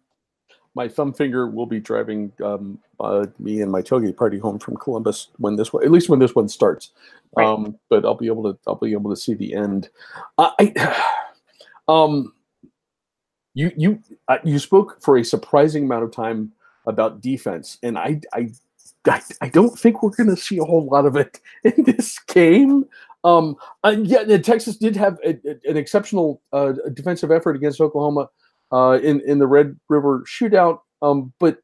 My 0.75 0.89
thumb 0.89 1.13
finger 1.13 1.47
will 1.47 1.67
be 1.67 1.81
driving 1.81 2.33
um, 2.43 2.79
uh, 2.99 3.27
me 3.39 3.61
and 3.61 3.71
my 3.71 3.83
tailgate 3.83 4.17
party 4.17 4.39
home 4.39 4.59
from 4.59 4.77
Columbus 4.77 5.29
when 5.37 5.57
this 5.57 5.73
one, 5.73 5.85
at 5.85 5.91
least 5.91 6.09
when 6.09 6.19
this 6.19 6.35
one 6.35 6.49
starts. 6.49 6.91
Right. 7.37 7.47
Um, 7.47 7.79
but 7.91 8.05
I'll 8.05 8.15
be 8.15 8.27
able 8.27 8.45
to 8.53 8.59
I'll 8.67 8.77
be 8.77 8.93
able 8.93 9.11
to 9.11 9.17
see 9.17 9.35
the 9.35 9.55
end. 9.55 9.89
Uh, 10.39 10.51
I, 10.59 11.05
um, 11.89 12.33
you 13.55 13.71
you 13.77 14.03
uh, 14.29 14.39
you 14.45 14.59
spoke 14.59 15.03
for 15.03 15.19
a 15.19 15.25
surprising 15.25 15.85
amount 15.85 16.05
of 16.05 16.13
time 16.13 16.53
about 16.87 17.21
defense, 17.21 17.79
and 17.83 17.99
I 17.99 18.21
I 18.33 18.51
I, 19.07 19.21
I 19.41 19.49
don't 19.49 19.79
think 19.79 20.03
we're 20.03 20.11
going 20.11 20.31
to 20.31 20.37
see 20.37 20.59
a 20.59 20.65
whole 20.65 20.87
lot 20.87 21.07
of 21.07 21.17
it 21.17 21.41
in 21.65 21.85
this 21.85 22.19
game. 22.21 22.87
Um, 23.25 23.57
uh, 23.85 23.97
yeah, 24.03 24.25
Texas 24.39 24.77
did 24.77 24.97
have 24.97 25.19
a, 25.25 25.31
a- 25.49 25.71
an 25.71 25.77
exceptional 25.77 26.41
uh, 26.53 26.73
defensive 26.93 27.31
effort 27.31 27.57
against 27.57 27.81
Oklahoma 27.81 28.29
uh, 28.73 28.99
in 29.03 29.21
in 29.27 29.39
the 29.39 29.47
Red 29.47 29.79
River 29.89 30.25
shootout. 30.27 30.81
Um, 31.01 31.33
but 31.39 31.59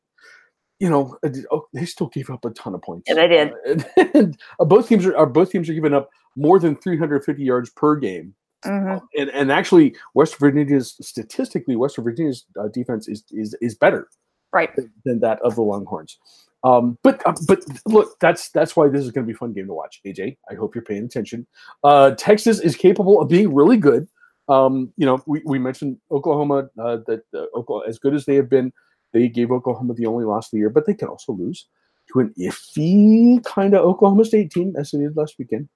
you 0.80 0.88
know, 0.88 1.16
uh, 1.24 1.30
oh, 1.50 1.66
they 1.74 1.84
still 1.84 2.06
gave 2.08 2.30
up 2.30 2.44
a 2.44 2.50
ton 2.50 2.74
of 2.74 2.82
points. 2.82 3.04
Yeah, 3.08 3.14
they 3.14 3.28
did. 3.28 3.52
Uh, 3.66 4.04
and, 4.14 4.38
uh, 4.60 4.64
both 4.64 4.88
teams 4.88 5.06
are, 5.06 5.16
are 5.16 5.26
both 5.26 5.50
teams 5.50 5.68
are 5.68 5.74
giving 5.74 5.94
up 5.94 6.08
more 6.36 6.58
than 6.58 6.76
350 6.76 7.42
yards 7.42 7.70
per 7.70 7.96
game. 7.96 8.34
Mhm. 8.64 9.00
And 9.16 9.30
and 9.30 9.52
actually, 9.52 9.94
West 10.14 10.36
Virginia's 10.38 10.96
statistically, 11.00 11.76
West 11.76 11.96
Virginia's 11.96 12.44
uh, 12.60 12.68
defense 12.68 13.08
is 13.08 13.24
is 13.30 13.54
is 13.60 13.74
better 13.74 14.08
Right. 14.52 14.70
than 15.04 15.20
that 15.20 15.40
of 15.42 15.54
the 15.56 15.62
Longhorns. 15.62 16.18
Um, 16.64 16.98
but 17.04 17.24
uh, 17.26 17.34
but 17.46 17.60
look, 17.86 18.18
that's 18.20 18.50
that's 18.50 18.74
why 18.74 18.88
this 18.88 19.04
is 19.04 19.12
going 19.12 19.24
to 19.24 19.30
be 19.32 19.34
a 19.34 19.38
fun 19.38 19.52
game 19.52 19.66
to 19.68 19.74
watch. 19.74 20.00
AJ, 20.04 20.36
I 20.50 20.54
hope 20.54 20.74
you're 20.74 20.82
paying 20.82 21.04
attention. 21.04 21.46
Uh, 21.84 22.12
Texas 22.12 22.58
is 22.60 22.74
capable 22.74 23.20
of 23.20 23.28
being 23.28 23.54
really 23.54 23.76
good. 23.76 24.08
Um, 24.48 24.92
you 24.96 25.04
know, 25.04 25.22
we, 25.26 25.42
we 25.44 25.58
mentioned 25.58 25.98
Oklahoma 26.11 26.68
uh, 26.78 26.98
that 27.06 27.22
uh, 27.34 27.44
Oklahoma, 27.54 27.88
as 27.88 27.98
good 27.98 28.14
as 28.14 28.24
they 28.24 28.34
have 28.37 28.48
been, 28.48 28.72
they 29.12 29.28
gave 29.28 29.50
Oklahoma 29.50 29.94
the 29.94 30.06
only 30.06 30.24
loss 30.24 30.46
of 30.46 30.52
the 30.52 30.58
year, 30.58 30.70
but 30.70 30.87
they 30.87 30.94
can 30.94 31.08
also 31.08 31.32
lose 31.32 31.66
to 32.12 32.20
an 32.20 32.34
iffy 32.38 33.44
kind 33.44 33.74
of 33.74 33.84
Oklahoma 33.84 34.24
State 34.24 34.50
team 34.50 34.74
as 34.76 34.90
they 34.90 34.98
did 34.98 35.16
last 35.16 35.38
weekend. 35.38 35.68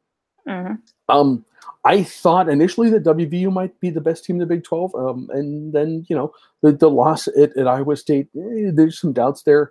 Mhm. 0.48 0.78
Um, 1.08 1.44
I 1.84 2.02
thought 2.02 2.48
initially 2.48 2.90
that 2.90 3.04
WVU 3.04 3.52
might 3.52 3.78
be 3.80 3.90
the 3.90 4.00
best 4.00 4.24
team 4.24 4.36
in 4.36 4.40
the 4.40 4.46
Big 4.46 4.64
12. 4.64 4.94
Um, 4.94 5.28
and 5.32 5.72
then, 5.72 6.06
you 6.08 6.16
know, 6.16 6.32
the, 6.62 6.72
the 6.72 6.90
loss 6.90 7.28
at, 7.28 7.56
at 7.56 7.68
Iowa 7.68 7.96
State, 7.96 8.28
eh, 8.36 8.70
there's 8.72 8.98
some 8.98 9.12
doubts 9.12 9.42
there. 9.42 9.70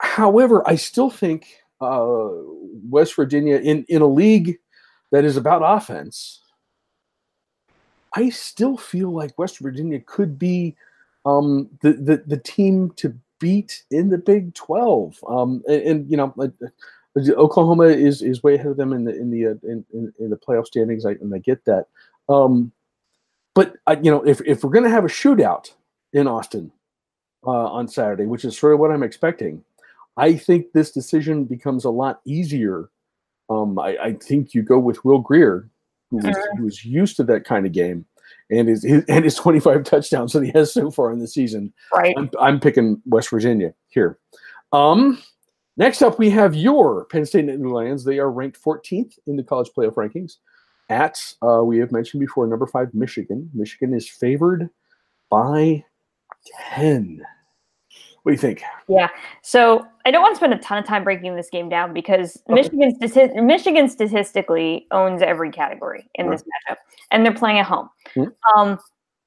However, 0.00 0.66
I 0.68 0.76
still 0.76 1.10
think 1.10 1.46
uh, 1.80 2.28
West 2.88 3.16
Virginia, 3.16 3.56
in, 3.56 3.84
in 3.88 4.02
a 4.02 4.06
league 4.06 4.58
that 5.12 5.24
is 5.24 5.36
about 5.36 5.62
offense, 5.64 6.40
I 8.14 8.28
still 8.30 8.76
feel 8.76 9.10
like 9.10 9.38
West 9.38 9.58
Virginia 9.58 10.00
could 10.00 10.38
be 10.38 10.76
um, 11.26 11.68
the, 11.80 11.92
the, 11.94 12.22
the 12.26 12.36
team 12.36 12.92
to 12.96 13.14
beat 13.40 13.82
in 13.90 14.08
the 14.08 14.18
Big 14.18 14.54
12. 14.54 15.22
Um, 15.28 15.62
and, 15.68 15.82
and, 15.82 16.10
you 16.10 16.16
know, 16.16 16.32
like, 16.36 16.52
Oklahoma 17.16 17.84
is 17.84 18.22
is 18.22 18.42
way 18.42 18.56
ahead 18.56 18.66
of 18.66 18.76
them 18.76 18.92
in 18.92 19.04
the 19.04 19.16
in 19.16 19.30
the 19.30 19.46
uh, 19.46 19.54
in, 19.62 19.84
in, 19.92 20.12
in 20.18 20.30
the 20.30 20.36
playoff 20.36 20.66
standings, 20.66 21.06
I, 21.06 21.12
and 21.12 21.32
I 21.32 21.38
get 21.38 21.64
that. 21.64 21.86
Um, 22.28 22.72
but 23.54 23.76
I, 23.86 23.94
you 23.94 24.10
know, 24.10 24.22
if 24.26 24.40
if 24.44 24.64
we're 24.64 24.72
gonna 24.72 24.88
have 24.88 25.04
a 25.04 25.08
shootout 25.08 25.70
in 26.12 26.26
Austin 26.26 26.72
uh, 27.46 27.50
on 27.50 27.86
Saturday, 27.86 28.26
which 28.26 28.44
is 28.44 28.58
sort 28.58 28.74
of 28.74 28.80
what 28.80 28.90
I'm 28.90 29.04
expecting, 29.04 29.62
I 30.16 30.34
think 30.34 30.72
this 30.72 30.90
decision 30.90 31.44
becomes 31.44 31.84
a 31.84 31.90
lot 31.90 32.20
easier. 32.24 32.88
Um, 33.48 33.78
I, 33.78 33.96
I 33.98 34.12
think 34.14 34.54
you 34.54 34.62
go 34.62 34.78
with 34.78 35.04
Will 35.04 35.18
Grier, 35.18 35.68
who 36.18 36.28
was, 36.28 36.36
who 36.56 36.64
was 36.64 36.84
used 36.84 37.16
to 37.16 37.24
that 37.24 37.44
kind 37.44 37.66
of 37.66 37.72
game, 37.72 38.06
and 38.50 38.68
his, 38.68 38.82
his 38.82 39.04
and 39.08 39.24
his 39.24 39.34
25 39.36 39.84
touchdowns 39.84 40.32
that 40.32 40.44
he 40.44 40.52
has 40.52 40.72
so 40.72 40.90
far 40.90 41.12
in 41.12 41.18
the 41.18 41.28
season. 41.28 41.72
Right. 41.94 42.14
I'm, 42.16 42.30
I'm 42.40 42.60
picking 42.60 43.00
West 43.06 43.30
Virginia 43.30 43.74
here. 43.88 44.18
Um, 44.72 45.22
next 45.76 46.02
up, 46.02 46.18
we 46.18 46.30
have 46.30 46.54
your 46.54 47.04
Penn 47.06 47.26
State 47.26 47.46
Nittany 47.46 47.70
Lions. 47.70 48.04
They 48.04 48.18
are 48.18 48.30
ranked 48.30 48.62
14th 48.62 49.18
in 49.26 49.36
the 49.36 49.44
college 49.44 49.70
playoff 49.76 49.94
rankings. 49.94 50.36
At 50.90 51.18
uh, 51.42 51.62
we 51.64 51.78
have 51.78 51.92
mentioned 51.92 52.20
before, 52.20 52.46
number 52.46 52.66
five, 52.66 52.92
Michigan. 52.92 53.50
Michigan 53.54 53.94
is 53.94 54.08
favored 54.08 54.68
by 55.30 55.82
10. 56.74 57.24
What 58.22 58.30
do 58.30 58.34
you 58.34 58.38
think? 58.38 58.62
Yeah. 58.88 59.08
So 59.42 59.86
I 60.06 60.10
don't 60.10 60.20
want 60.22 60.34
to 60.34 60.36
spend 60.36 60.52
a 60.52 60.58
ton 60.58 60.78
of 60.78 60.84
time 60.86 61.02
breaking 61.04 61.34
this 61.36 61.48
game 61.50 61.68
down 61.68 61.92
because 61.94 62.36
Okay. 62.48 62.54
Michigan, 62.54 62.94
stati- 63.00 63.42
Michigan 63.42 63.88
statistically 63.88 64.86
owns 64.90 65.22
every 65.22 65.50
category 65.50 66.08
in 66.16 66.30
this 66.30 66.42
matchup, 66.42 66.76
and 67.10 67.24
they're 67.24 67.32
playing 67.34 67.58
at 67.58 67.66
home. 67.66 67.88
Mhm. 68.14 68.32
Um, 68.56 68.78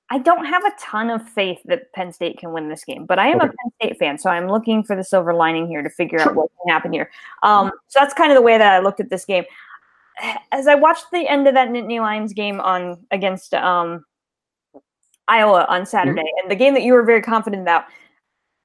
I 0.09 0.19
don't 0.19 0.45
have 0.45 0.63
a 0.63 0.71
ton 0.79 1.09
of 1.09 1.27
faith 1.29 1.59
that 1.65 1.91
Penn 1.93 2.13
State 2.13 2.37
can 2.37 2.53
win 2.53 2.69
this 2.69 2.85
game, 2.85 3.05
but 3.05 3.19
I 3.19 3.27
am 3.27 3.37
a 3.39 3.47
Penn 3.47 3.71
State 3.81 3.97
fan, 3.99 4.17
so 4.17 4.29
I'm 4.29 4.47
looking 4.47 4.83
for 4.83 4.95
the 4.95 5.03
silver 5.03 5.33
lining 5.33 5.67
here 5.67 5.81
to 5.83 5.89
figure 5.89 6.19
Sure. 6.19 6.29
out 6.29 6.35
what 6.35 6.49
can 6.63 6.71
happen 6.73 6.93
here. 6.93 7.09
Um, 7.43 7.71
so 7.87 7.99
that's 7.99 8.13
kind 8.13 8.31
of 8.31 8.35
the 8.35 8.41
way 8.41 8.57
that 8.57 8.73
I 8.73 8.79
looked 8.79 8.99
at 8.99 9.09
this 9.09 9.25
game. 9.25 9.43
As 10.51 10.67
I 10.67 10.75
watched 10.75 11.07
the 11.11 11.27
end 11.27 11.47
of 11.47 11.55
that 11.55 11.69
Nittany 11.69 11.99
Lions 11.99 12.33
game 12.33 12.59
on 12.61 13.05
against 13.11 13.53
um, 13.53 14.05
Iowa 15.27 15.65
on 15.67 15.85
Saturday, 15.85 16.23
and 16.41 16.49
the 16.49 16.55
game 16.55 16.73
that 16.75 16.83
you 16.83 16.93
were 16.93 17.03
very 17.03 17.21
confident 17.21 17.61
about. 17.63 17.85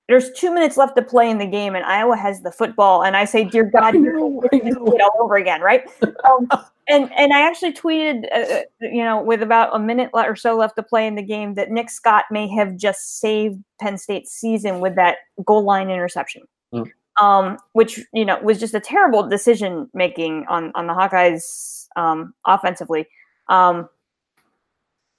There's 0.08 0.30
two 0.32 0.52
minutes 0.52 0.76
left 0.76 0.96
to 0.96 1.02
play 1.02 1.30
in 1.30 1.38
the 1.38 1.46
game, 1.46 1.74
and 1.74 1.84
Iowa 1.84 2.16
has 2.16 2.42
the 2.42 2.50
football. 2.52 3.04
And 3.04 3.16
I 3.16 3.24
say, 3.24 3.44
"Dear 3.44 3.64
God, 3.64 3.94
I 3.94 3.98
you're 3.98 4.18
know, 4.18 4.40
gonna 4.40 4.62
I 4.64 4.68
do 4.70 4.74
know. 4.80 4.86
it 4.92 5.00
all 5.00 5.16
over 5.20 5.36
again, 5.36 5.60
right?" 5.60 5.84
Um, 6.28 6.48
and 6.88 7.10
and 7.16 7.32
I 7.32 7.42
actually 7.46 7.72
tweeted, 7.72 8.24
uh, 8.32 8.54
uh, 8.54 8.62
you 8.80 9.02
know, 9.04 9.22
with 9.22 9.40
about 9.42 9.74
a 9.74 9.78
minute 9.78 10.10
or 10.12 10.34
so 10.36 10.56
left 10.56 10.76
to 10.76 10.82
play 10.82 11.06
in 11.06 11.14
the 11.14 11.22
game, 11.22 11.54
that 11.54 11.70
Nick 11.70 11.90
Scott 11.90 12.24
may 12.30 12.48
have 12.48 12.76
just 12.76 13.20
saved 13.20 13.62
Penn 13.80 13.96
State's 13.98 14.32
season 14.32 14.80
with 14.80 14.96
that 14.96 15.18
goal 15.44 15.62
line 15.64 15.90
interception, 15.90 16.42
Mm. 16.74 16.90
um, 17.20 17.56
which 17.72 18.00
you 18.12 18.24
know 18.24 18.38
was 18.40 18.58
just 18.58 18.74
a 18.74 18.80
terrible 18.80 19.26
decision 19.28 19.88
making 19.94 20.44
on 20.48 20.72
on 20.74 20.86
the 20.88 20.92
Hawkeyes 20.92 21.86
um, 21.96 22.34
offensively. 22.46 23.06
Um, 23.48 23.88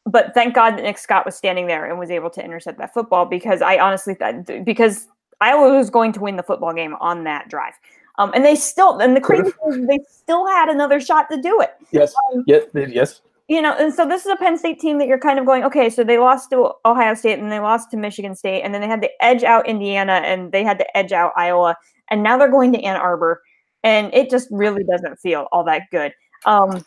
but 0.05 0.33
thank 0.33 0.53
God 0.53 0.71
that 0.71 0.83
Nick 0.83 0.97
Scott 0.97 1.25
was 1.25 1.35
standing 1.35 1.67
there 1.67 1.85
and 1.85 1.97
was 1.97 2.11
able 2.11 2.29
to 2.31 2.43
intercept 2.43 2.77
that 2.79 2.93
football 2.93 3.25
because 3.25 3.61
I 3.61 3.77
honestly 3.77 4.13
thought 4.13 4.65
because 4.65 5.07
Iowa 5.41 5.75
was 5.75 5.89
going 5.89 6.11
to 6.13 6.19
win 6.19 6.35
the 6.35 6.43
football 6.43 6.73
game 6.73 6.95
on 6.99 7.23
that 7.23 7.49
drive. 7.49 7.73
Um, 8.19 8.31
and 8.35 8.45
they 8.45 8.55
still, 8.55 8.99
and 8.99 9.15
the 9.15 9.21
crazy 9.21 9.51
thing 9.51 9.81
is 9.81 9.87
they 9.87 9.99
still 10.09 10.47
had 10.47 10.69
another 10.69 10.99
shot 10.99 11.29
to 11.31 11.41
do 11.41 11.59
it. 11.61 11.71
Yes, 11.91 12.13
Um, 12.31 12.43
yes, 12.45 12.63
yes. 12.73 13.21
You 13.47 13.61
know, 13.61 13.75
and 13.77 13.93
so 13.93 14.07
this 14.07 14.25
is 14.25 14.31
a 14.31 14.35
Penn 14.35 14.57
State 14.57 14.79
team 14.79 14.99
that 14.99 15.07
you're 15.07 15.19
kind 15.19 15.39
of 15.39 15.45
going, 15.45 15.63
okay, 15.63 15.89
so 15.89 16.03
they 16.03 16.17
lost 16.17 16.49
to 16.51 16.71
Ohio 16.85 17.13
State 17.13 17.39
and 17.39 17.51
they 17.51 17.59
lost 17.59 17.91
to 17.91 17.97
Michigan 17.97 18.35
State, 18.35 18.61
and 18.61 18.73
then 18.73 18.81
they 18.81 18.87
had 18.87 19.01
to 19.01 19.09
edge 19.23 19.43
out 19.43 19.67
Indiana 19.67 20.21
and 20.23 20.51
they 20.51 20.63
had 20.63 20.77
to 20.77 20.97
edge 20.97 21.11
out 21.11 21.33
Iowa, 21.35 21.75
and 22.09 22.23
now 22.23 22.37
they're 22.37 22.51
going 22.51 22.71
to 22.73 22.81
Ann 22.81 22.95
Arbor, 22.95 23.41
and 23.83 24.13
it 24.13 24.29
just 24.29 24.47
really 24.51 24.83
doesn't 24.83 25.19
feel 25.19 25.47
all 25.51 25.63
that 25.65 25.83
good. 25.91 26.13
Um, 26.45 26.85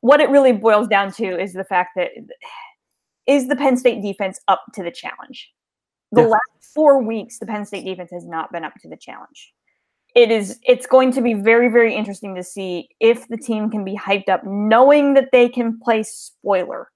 what 0.00 0.20
it 0.20 0.30
really 0.30 0.52
boils 0.52 0.88
down 0.88 1.12
to 1.12 1.40
is 1.40 1.52
the 1.52 1.64
fact 1.64 1.90
that 1.96 2.10
is 3.26 3.48
the 3.48 3.56
Penn 3.56 3.76
State 3.76 4.02
defense 4.02 4.40
up 4.48 4.62
to 4.74 4.82
the 4.82 4.90
challenge? 4.90 5.52
The 6.12 6.22
Yeah. 6.22 6.28
last 6.28 6.72
four 6.74 7.02
weeks, 7.02 7.38
the 7.38 7.46
Penn 7.46 7.64
State 7.64 7.84
defense 7.84 8.10
has 8.10 8.26
not 8.26 8.50
been 8.50 8.64
up 8.64 8.74
to 8.80 8.88
the 8.88 8.96
challenge. 8.96 9.52
It 10.16 10.32
is. 10.32 10.58
It's 10.64 10.86
going 10.86 11.12
to 11.12 11.20
be 11.20 11.34
very, 11.34 11.68
very 11.68 11.94
interesting 11.94 12.34
to 12.34 12.42
see 12.42 12.88
if 12.98 13.28
the 13.28 13.36
team 13.36 13.70
can 13.70 13.84
be 13.84 13.96
hyped 13.96 14.28
up, 14.28 14.42
knowing 14.44 15.14
that 15.14 15.28
they 15.30 15.48
can 15.48 15.78
play 15.78 16.02
spoiler. 16.02 16.90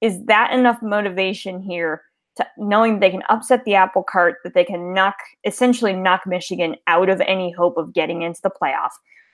Is 0.00 0.24
that 0.24 0.52
enough 0.52 0.82
motivation 0.82 1.60
here 1.60 2.02
to 2.36 2.46
knowing 2.56 2.98
they 2.98 3.10
can 3.10 3.22
upset 3.28 3.64
the 3.64 3.74
apple 3.74 4.02
cart, 4.02 4.38
that 4.42 4.54
they 4.54 4.64
can 4.64 4.92
knock 4.94 5.14
essentially 5.44 5.92
knock 5.92 6.26
Michigan 6.26 6.74
out 6.86 7.08
of 7.08 7.20
any 7.20 7.52
hope 7.52 7.76
of 7.76 7.92
getting 7.92 8.22
into 8.22 8.40
the 8.42 8.50
playoff, 8.50 8.90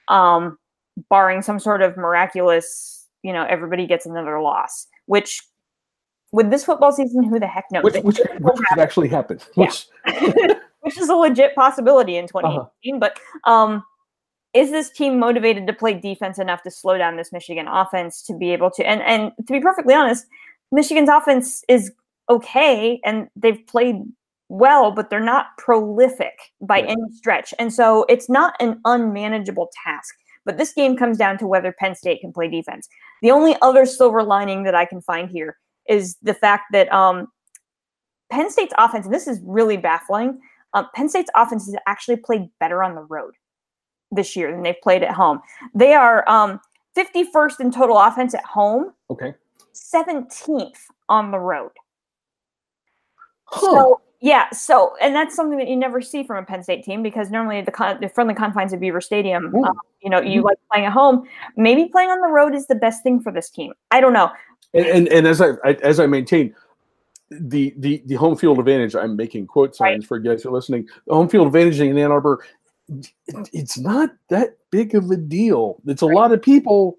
um, 0.08 0.58
barring 1.08 1.40
some 1.40 1.58
sort 1.58 1.82
of 1.82 1.96
miraculous, 1.96 2.95
you 3.26 3.32
know, 3.32 3.44
everybody 3.48 3.86
gets 3.88 4.06
another 4.06 4.40
loss, 4.40 4.86
which 5.06 5.42
with 6.30 6.50
this 6.50 6.64
football 6.64 6.92
season, 6.92 7.24
who 7.24 7.40
the 7.40 7.46
heck 7.48 7.64
knows? 7.72 7.82
Which, 7.82 7.96
which, 8.04 8.16
could 8.18 8.42
which 8.42 8.56
could 8.68 8.78
actually 8.78 9.08
happen. 9.08 9.40
Yeah. 9.56 9.66
Which, 9.66 9.86
which 10.80 10.98
is 10.98 11.08
a 11.08 11.14
legit 11.14 11.56
possibility 11.56 12.16
in 12.16 12.28
2018. 12.28 12.94
Uh-huh. 12.94 12.98
But 13.00 13.50
um, 13.50 13.82
is 14.54 14.70
this 14.70 14.90
team 14.90 15.18
motivated 15.18 15.66
to 15.66 15.72
play 15.72 15.94
defense 15.94 16.38
enough 16.38 16.62
to 16.62 16.70
slow 16.70 16.96
down 16.98 17.16
this 17.16 17.32
Michigan 17.32 17.66
offense 17.66 18.22
to 18.22 18.36
be 18.36 18.52
able 18.52 18.70
to? 18.72 18.86
And 18.86 19.02
and 19.02 19.32
to 19.46 19.52
be 19.52 19.60
perfectly 19.60 19.94
honest, 19.94 20.26
Michigan's 20.70 21.08
offense 21.08 21.64
is 21.68 21.92
okay, 22.30 23.00
and 23.04 23.28
they've 23.34 23.66
played 23.66 23.96
well, 24.48 24.92
but 24.92 25.10
they're 25.10 25.18
not 25.18 25.46
prolific 25.58 26.38
by 26.60 26.76
Right. 26.76 26.90
any 26.90 27.10
stretch, 27.10 27.52
and 27.58 27.72
so 27.72 28.04
it's 28.08 28.28
not 28.28 28.54
an 28.60 28.80
unmanageable 28.84 29.70
task. 29.84 30.14
But 30.46 30.56
this 30.56 30.72
game 30.72 30.96
comes 30.96 31.18
down 31.18 31.36
to 31.38 31.46
whether 31.46 31.72
Penn 31.72 31.94
State 31.94 32.22
can 32.22 32.32
play 32.32 32.48
defense. 32.48 32.88
The 33.20 33.32
only 33.32 33.56
other 33.60 33.84
silver 33.84 34.22
lining 34.22 34.62
that 34.62 34.74
I 34.74 34.86
can 34.86 35.02
find 35.02 35.28
here 35.28 35.58
is 35.88 36.16
the 36.22 36.32
fact 36.32 36.66
that 36.72 36.90
um, 36.92 37.26
Penn 38.30 38.50
State's 38.50 38.72
offense, 38.78 39.04
and 39.04 39.14
this 39.14 39.26
is 39.26 39.40
really 39.44 39.76
baffling, 39.76 40.40
um, 40.72 40.88
Penn 40.94 41.08
State's 41.08 41.30
offense 41.36 41.66
has 41.66 41.76
actually 41.86 42.16
played 42.16 42.48
better 42.60 42.82
on 42.82 42.94
the 42.94 43.02
road 43.02 43.34
this 44.10 44.36
year 44.36 44.52
than 44.52 44.62
they've 44.62 44.80
played 44.82 45.02
at 45.02 45.10
home. 45.10 45.40
They 45.74 45.94
are 45.94 46.28
um, 46.28 46.60
51st 46.96 47.60
in 47.60 47.70
total 47.72 47.98
offense 47.98 48.34
at 48.34 48.44
home, 48.44 48.92
okay. 49.10 49.34
17th 49.74 50.78
on 51.08 51.30
the 51.32 51.38
road. 51.38 51.72
Huh. 53.46 53.60
So 53.60 54.00
yeah, 54.20 54.50
so 54.50 54.96
and 55.00 55.14
that's 55.14 55.36
something 55.36 55.58
that 55.58 55.68
you 55.68 55.76
never 55.76 56.00
see 56.00 56.24
from 56.24 56.42
a 56.42 56.46
Penn 56.46 56.62
State 56.62 56.84
team 56.84 57.02
because 57.02 57.30
normally 57.30 57.60
the, 57.60 57.70
con- 57.70 57.98
the 58.00 58.08
friendly 58.08 58.34
confines 58.34 58.72
of 58.72 58.80
Beaver 58.80 59.00
Stadium, 59.00 59.54
um, 59.54 59.78
you 60.06 60.10
know, 60.10 60.20
you 60.20 60.40
Mhm. 60.40 60.44
like 60.44 60.58
playing 60.70 60.86
at 60.86 60.92
home. 60.92 61.28
Maybe 61.56 61.86
playing 61.86 62.10
on 62.10 62.20
the 62.20 62.28
road 62.28 62.54
is 62.54 62.68
the 62.68 62.76
best 62.76 63.02
thing 63.02 63.18
for 63.18 63.32
this 63.32 63.50
team. 63.50 63.72
I 63.90 64.00
don't 64.00 64.12
know. 64.12 64.30
and, 64.72 64.86
and 64.86 65.08
and 65.08 65.26
as 65.26 65.40
I, 65.40 65.48
I 65.64 65.72
as 65.82 65.98
I 65.98 66.06
maintain 66.06 66.54
the 67.30 67.74
the 67.78 68.02
the 68.06 68.14
home 68.14 68.36
field 68.36 68.60
advantage, 68.60 68.94
I'm 68.94 69.16
making 69.16 69.48
quote 69.48 69.74
signs 69.74 70.06
for 70.06 70.16
you 70.18 70.30
guys 70.30 70.44
who 70.44 70.50
are 70.50 70.52
listening. 70.52 70.86
The 71.08 71.14
home 71.14 71.28
field 71.28 71.48
advantage 71.48 71.80
in 71.80 71.98
Ann 71.98 72.12
Arbor, 72.12 72.44
it- 72.88 73.10
it's 73.52 73.78
not 73.78 74.10
that 74.28 74.50
big 74.70 74.94
of 74.94 75.10
a 75.10 75.16
deal. 75.16 75.80
It's 75.86 76.02
a 76.02 76.06
lot 76.06 76.30
of 76.30 76.40
people, 76.40 76.98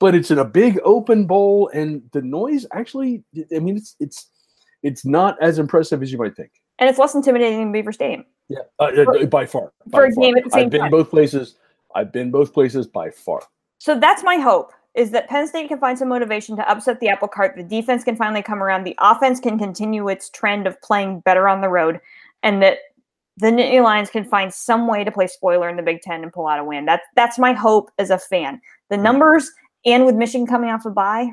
but 0.00 0.14
it's 0.14 0.30
in 0.30 0.38
a 0.38 0.44
big 0.44 0.78
open 0.84 1.26
bowl, 1.26 1.70
and 1.72 2.02
the 2.12 2.20
noise 2.20 2.66
actually, 2.74 3.24
I 3.56 3.58
mean, 3.58 3.78
it's 3.78 3.96
it's 4.00 4.28
it's 4.82 5.06
not 5.06 5.42
as 5.42 5.58
impressive 5.58 6.02
as 6.02 6.12
you 6.12 6.18
might 6.18 6.36
think. 6.36 6.50
And 6.78 6.90
it's 6.90 6.98
less 6.98 7.14
intimidating 7.14 7.60
than 7.60 7.72
Beaver 7.72 7.92
Stadium. 7.92 8.26
Yeah, 8.50 8.58
uh, 8.78 8.84
uh, 8.84 9.24
by 9.26 9.46
far. 9.46 9.72
for 9.84 10.02
by 10.02 10.08
a 10.08 10.10
far. 10.12 10.22
game 10.24 10.36
at 10.36 10.44
the 10.44 10.50
same 10.50 10.64
I've 10.64 10.70
been 10.70 10.80
time. 10.82 10.90
both 10.90 11.08
places. 11.08 11.56
I've 11.94 12.12
been 12.12 12.30
both 12.30 12.52
places 12.52 12.86
by 12.86 13.10
far. 13.10 13.42
So 13.78 13.98
that's 13.98 14.22
my 14.22 14.36
hope 14.36 14.72
is 14.94 15.10
that 15.10 15.28
Penn 15.28 15.46
State 15.46 15.68
can 15.68 15.78
find 15.78 15.98
some 15.98 16.08
motivation 16.08 16.56
to 16.56 16.70
upset 16.70 17.00
the 17.00 17.08
apple 17.08 17.28
cart. 17.28 17.56
The 17.56 17.64
defense 17.64 18.04
can 18.04 18.16
finally 18.16 18.42
come 18.42 18.62
around. 18.62 18.84
The 18.84 18.96
offense 19.00 19.40
can 19.40 19.58
continue 19.58 20.08
its 20.08 20.30
trend 20.30 20.66
of 20.66 20.80
playing 20.82 21.20
better 21.20 21.48
on 21.48 21.60
the 21.60 21.68
road, 21.68 22.00
and 22.42 22.62
that 22.62 22.78
the 23.36 23.48
Nittany 23.48 23.82
Lions 23.82 24.10
can 24.10 24.24
find 24.24 24.54
some 24.54 24.86
way 24.86 25.02
to 25.02 25.10
play 25.10 25.26
spoiler 25.26 25.68
in 25.68 25.76
the 25.76 25.82
Big 25.82 26.00
Ten 26.00 26.22
and 26.22 26.32
pull 26.32 26.46
out 26.46 26.60
a 26.60 26.64
win. 26.64 26.84
That's 26.84 27.04
that's 27.16 27.38
my 27.38 27.52
hope 27.52 27.90
as 27.98 28.10
a 28.10 28.18
fan. 28.18 28.60
The 28.90 28.96
hmm. 28.96 29.02
numbers 29.02 29.50
and 29.84 30.06
with 30.06 30.14
Michigan 30.14 30.46
coming 30.46 30.70
off 30.70 30.86
a 30.86 30.90
bye, 30.90 31.28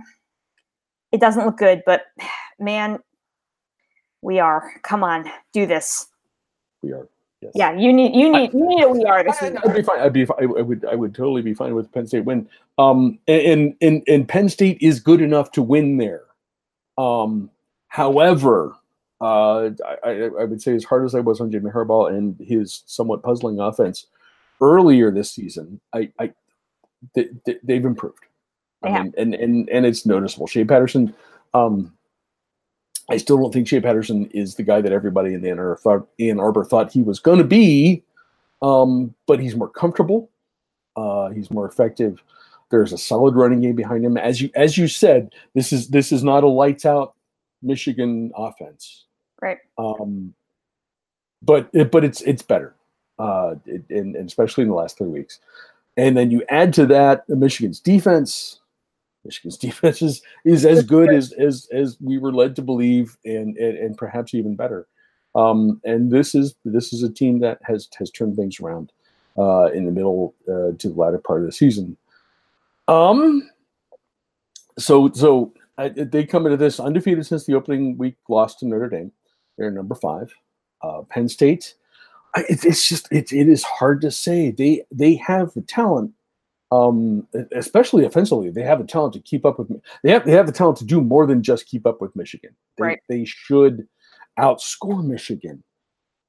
it 1.12 1.22
doesn't 1.22 1.46
look 1.46 1.58
good. 1.58 1.84
But 1.86 2.06
man, 2.60 3.00
we 4.22 4.40
are. 4.40 4.72
Come 4.82 5.04
on, 5.04 5.30
do 5.54 5.68
this. 5.68 6.08
We 6.82 6.94
are. 6.94 7.08
Yes. 7.42 7.52
Yeah, 7.56 7.72
you 7.74 7.92
need 7.92 8.16
you 8.16 8.32
need 8.32 8.54
you 8.54 8.68
need 8.68 8.84
a 8.84 8.90
we 8.90 9.04
are 9.04 9.24
this 9.24 9.42
I- 9.42 9.50
week. 9.50 9.60
I'd 9.66 9.74
be 9.76 9.82
fine. 9.82 10.00
I'd 10.00 10.14
be. 10.14 10.26
fi- 10.26 10.36
I 10.42 10.46
would. 10.46 10.86
I 10.86 10.96
would 10.96 11.16
totally 11.16 11.42
be 11.42 11.54
fine 11.56 11.74
with 11.74 11.92
Penn 11.92 12.06
State 12.06 12.24
win. 12.26 12.48
Um, 12.78 13.18
and 13.28 13.76
and 13.82 14.04
and 14.08 14.28
Penn 14.28 14.48
State 14.48 14.78
is 14.80 15.00
good 15.00 15.22
enough 15.22 15.52
to 15.54 15.62
win 15.64 15.98
there. 15.98 16.24
Um, 17.00 17.50
however, 17.88 18.76
uh, 19.22 19.72
I, 19.86 19.98
I 20.06 20.12
I 20.42 20.44
would 20.44 20.62
say 20.62 20.76
as 20.76 20.84
hard 20.84 21.04
as 21.06 21.16
I 21.16 21.20
was 21.20 21.42
on 21.42 21.52
Jimmy 21.52 21.72
Harbaugh 21.72 22.16
and 22.16 22.36
his 22.40 22.84
somewhat 22.86 23.24
puzzling 23.24 23.60
offense 23.60 24.06
earlier 24.62 25.10
this 25.10 25.32
season, 25.32 25.82
I, 25.94 26.12
I 26.20 26.32
they, 27.16 27.30
they, 27.48 27.58
they've 27.64 27.86
improved. 27.86 28.20
They 28.84 28.90
I 28.90 28.92
have. 28.92 29.04
mean, 29.06 29.14
and 29.18 29.34
and 29.34 29.70
and 29.70 29.86
it's 29.88 30.06
noticeable. 30.06 30.46
Shea 30.46 30.64
Patterson. 30.64 31.16
Um, 31.56 31.94
I 33.10 33.18
still 33.18 33.38
don't 33.38 33.52
think 33.52 33.68
Shea 33.68 33.82
Patterson 33.82 34.26
is 34.28 34.56
the 34.56 34.64
guy 34.64 34.82
that 34.82 34.92
everybody 34.92 35.34
in 35.34 35.42
the 35.42 35.50
Ann 35.50 35.60
Arbor 35.60 35.78
thought, 35.78 36.08
Ann 36.20 36.40
Arbor 36.40 36.64
thought 36.64 36.92
he 36.92 37.02
was 37.02 37.20
going 37.20 37.40
to 37.40 37.44
be 37.44 38.04
um, 38.62 39.14
but 39.26 39.40
he's 39.40 39.56
more 39.56 39.70
comfortable. 39.70 40.30
Uh, 40.96 41.30
he's 41.30 41.50
more 41.52 41.66
effective. 41.66 42.22
There's 42.70 42.94
a 42.94 42.98
solid 42.98 43.36
running 43.36 43.62
game 43.62 43.76
behind 43.76 44.06
him. 44.06 44.18
As 44.18 44.40
you 44.42 44.50
as 44.56 44.78
you 44.78 44.88
said, 44.88 45.34
this 45.54 45.74
is 45.74 45.90
this 45.90 46.12
is 46.12 46.24
not 46.24 46.44
a 46.44 46.48
lights 46.48 46.86
out 46.86 47.16
Michigan 47.62 48.32
offense. 48.36 49.06
Right. 49.42 49.58
Um, 49.78 50.34
but 51.42 51.70
it, 51.74 51.92
but 51.92 52.06
it's 52.06 52.22
it's 52.22 52.44
better, 52.44 52.76
uh, 53.20 53.56
it, 53.66 53.84
and, 53.90 54.16
and 54.16 54.28
especially 54.28 54.64
in 54.64 54.70
the 54.70 54.76
last 54.76 54.98
three 54.98 55.08
weeks. 55.08 55.40
And 55.98 56.16
then 56.16 56.32
you 56.32 56.44
add 56.50 56.74
to 56.76 56.86
that 56.88 57.28
the 57.28 57.36
Michigan's 57.36 57.80
defense. 57.80 58.60
Michigan's 59.24 59.58
defense 59.58 60.02
is, 60.02 60.22
is 60.46 60.66
as 60.66 60.84
good 60.84 61.10
as, 61.14 61.32
as 61.34 61.68
as 61.72 61.98
we 62.02 62.18
were 62.18 62.34
led 62.34 62.56
to 62.56 62.62
believe, 62.62 63.18
and 63.26 63.58
and, 63.58 63.78
and 63.78 63.98
perhaps 63.98 64.34
even 64.34 64.56
better. 64.56 64.88
Um, 65.36 65.80
and 65.86 66.12
this 66.12 66.36
is 66.36 66.56
this 66.66 66.94
is 66.94 67.04
a 67.04 67.12
team 67.12 67.40
that 67.40 67.60
has 67.64 67.88
has 67.98 68.12
turned 68.12 68.36
things 68.36 68.60
around 68.60 68.92
uh, 69.38 69.66
in 69.74 69.86
the 69.86 69.92
middle 69.92 70.36
uh, 70.48 70.78
to 70.78 70.90
the 70.90 70.96
latter 70.96 71.20
part 71.20 71.42
of 71.42 71.46
the 71.46 71.52
season. 71.52 71.98
Um, 72.88 73.50
so 74.78 75.12
so 75.14 75.54
uh, 75.78 75.90
they 75.96 76.26
come 76.26 76.46
into 76.46 76.58
this 76.58 76.80
undefeated 76.80 77.26
since 77.26 77.46
the 77.46 77.56
opening 77.56 77.98
week 77.98 78.18
loss 78.28 78.56
to 78.56 78.68
Notre 78.68 78.90
Dame. 78.90 79.12
They're 79.58 79.72
number 79.72 79.96
five. 79.96 80.34
Uh, 80.82 81.04
Penn 81.04 81.30
State. 81.30 81.76
I, 82.36 82.42
it, 82.50 82.66
it's 82.66 82.88
just 82.88 83.12
it, 83.12 83.32
it 83.32 83.48
is 83.48 83.64
hard 83.64 84.02
to 84.02 84.12
say. 84.12 84.52
They 84.52 84.84
they 84.92 85.16
have 85.16 85.54
the 85.54 85.62
talent, 85.62 86.12
um, 86.72 87.28
especially 87.54 88.06
offensively. 88.06 88.50
They 88.50 88.64
have 88.64 88.80
the 88.80 88.86
talent 88.86 89.14
to 89.14 89.20
keep 89.20 89.46
up 89.46 89.60
with. 89.60 89.70
They 90.04 90.12
have 90.12 90.26
they 90.26 90.32
have 90.32 90.46
the 90.46 90.52
talent 90.52 90.78
to 90.78 90.86
do 90.86 91.02
more 91.02 91.26
than 91.26 91.44
just 91.44 91.68
keep 91.68 91.86
up 91.86 92.02
with 92.02 92.16
Michigan. 92.16 92.56
They, 92.78 92.84
Right. 92.84 93.00
They 93.10 93.26
should 93.26 93.88
outscore 94.40 95.04
Michigan. 95.04 95.64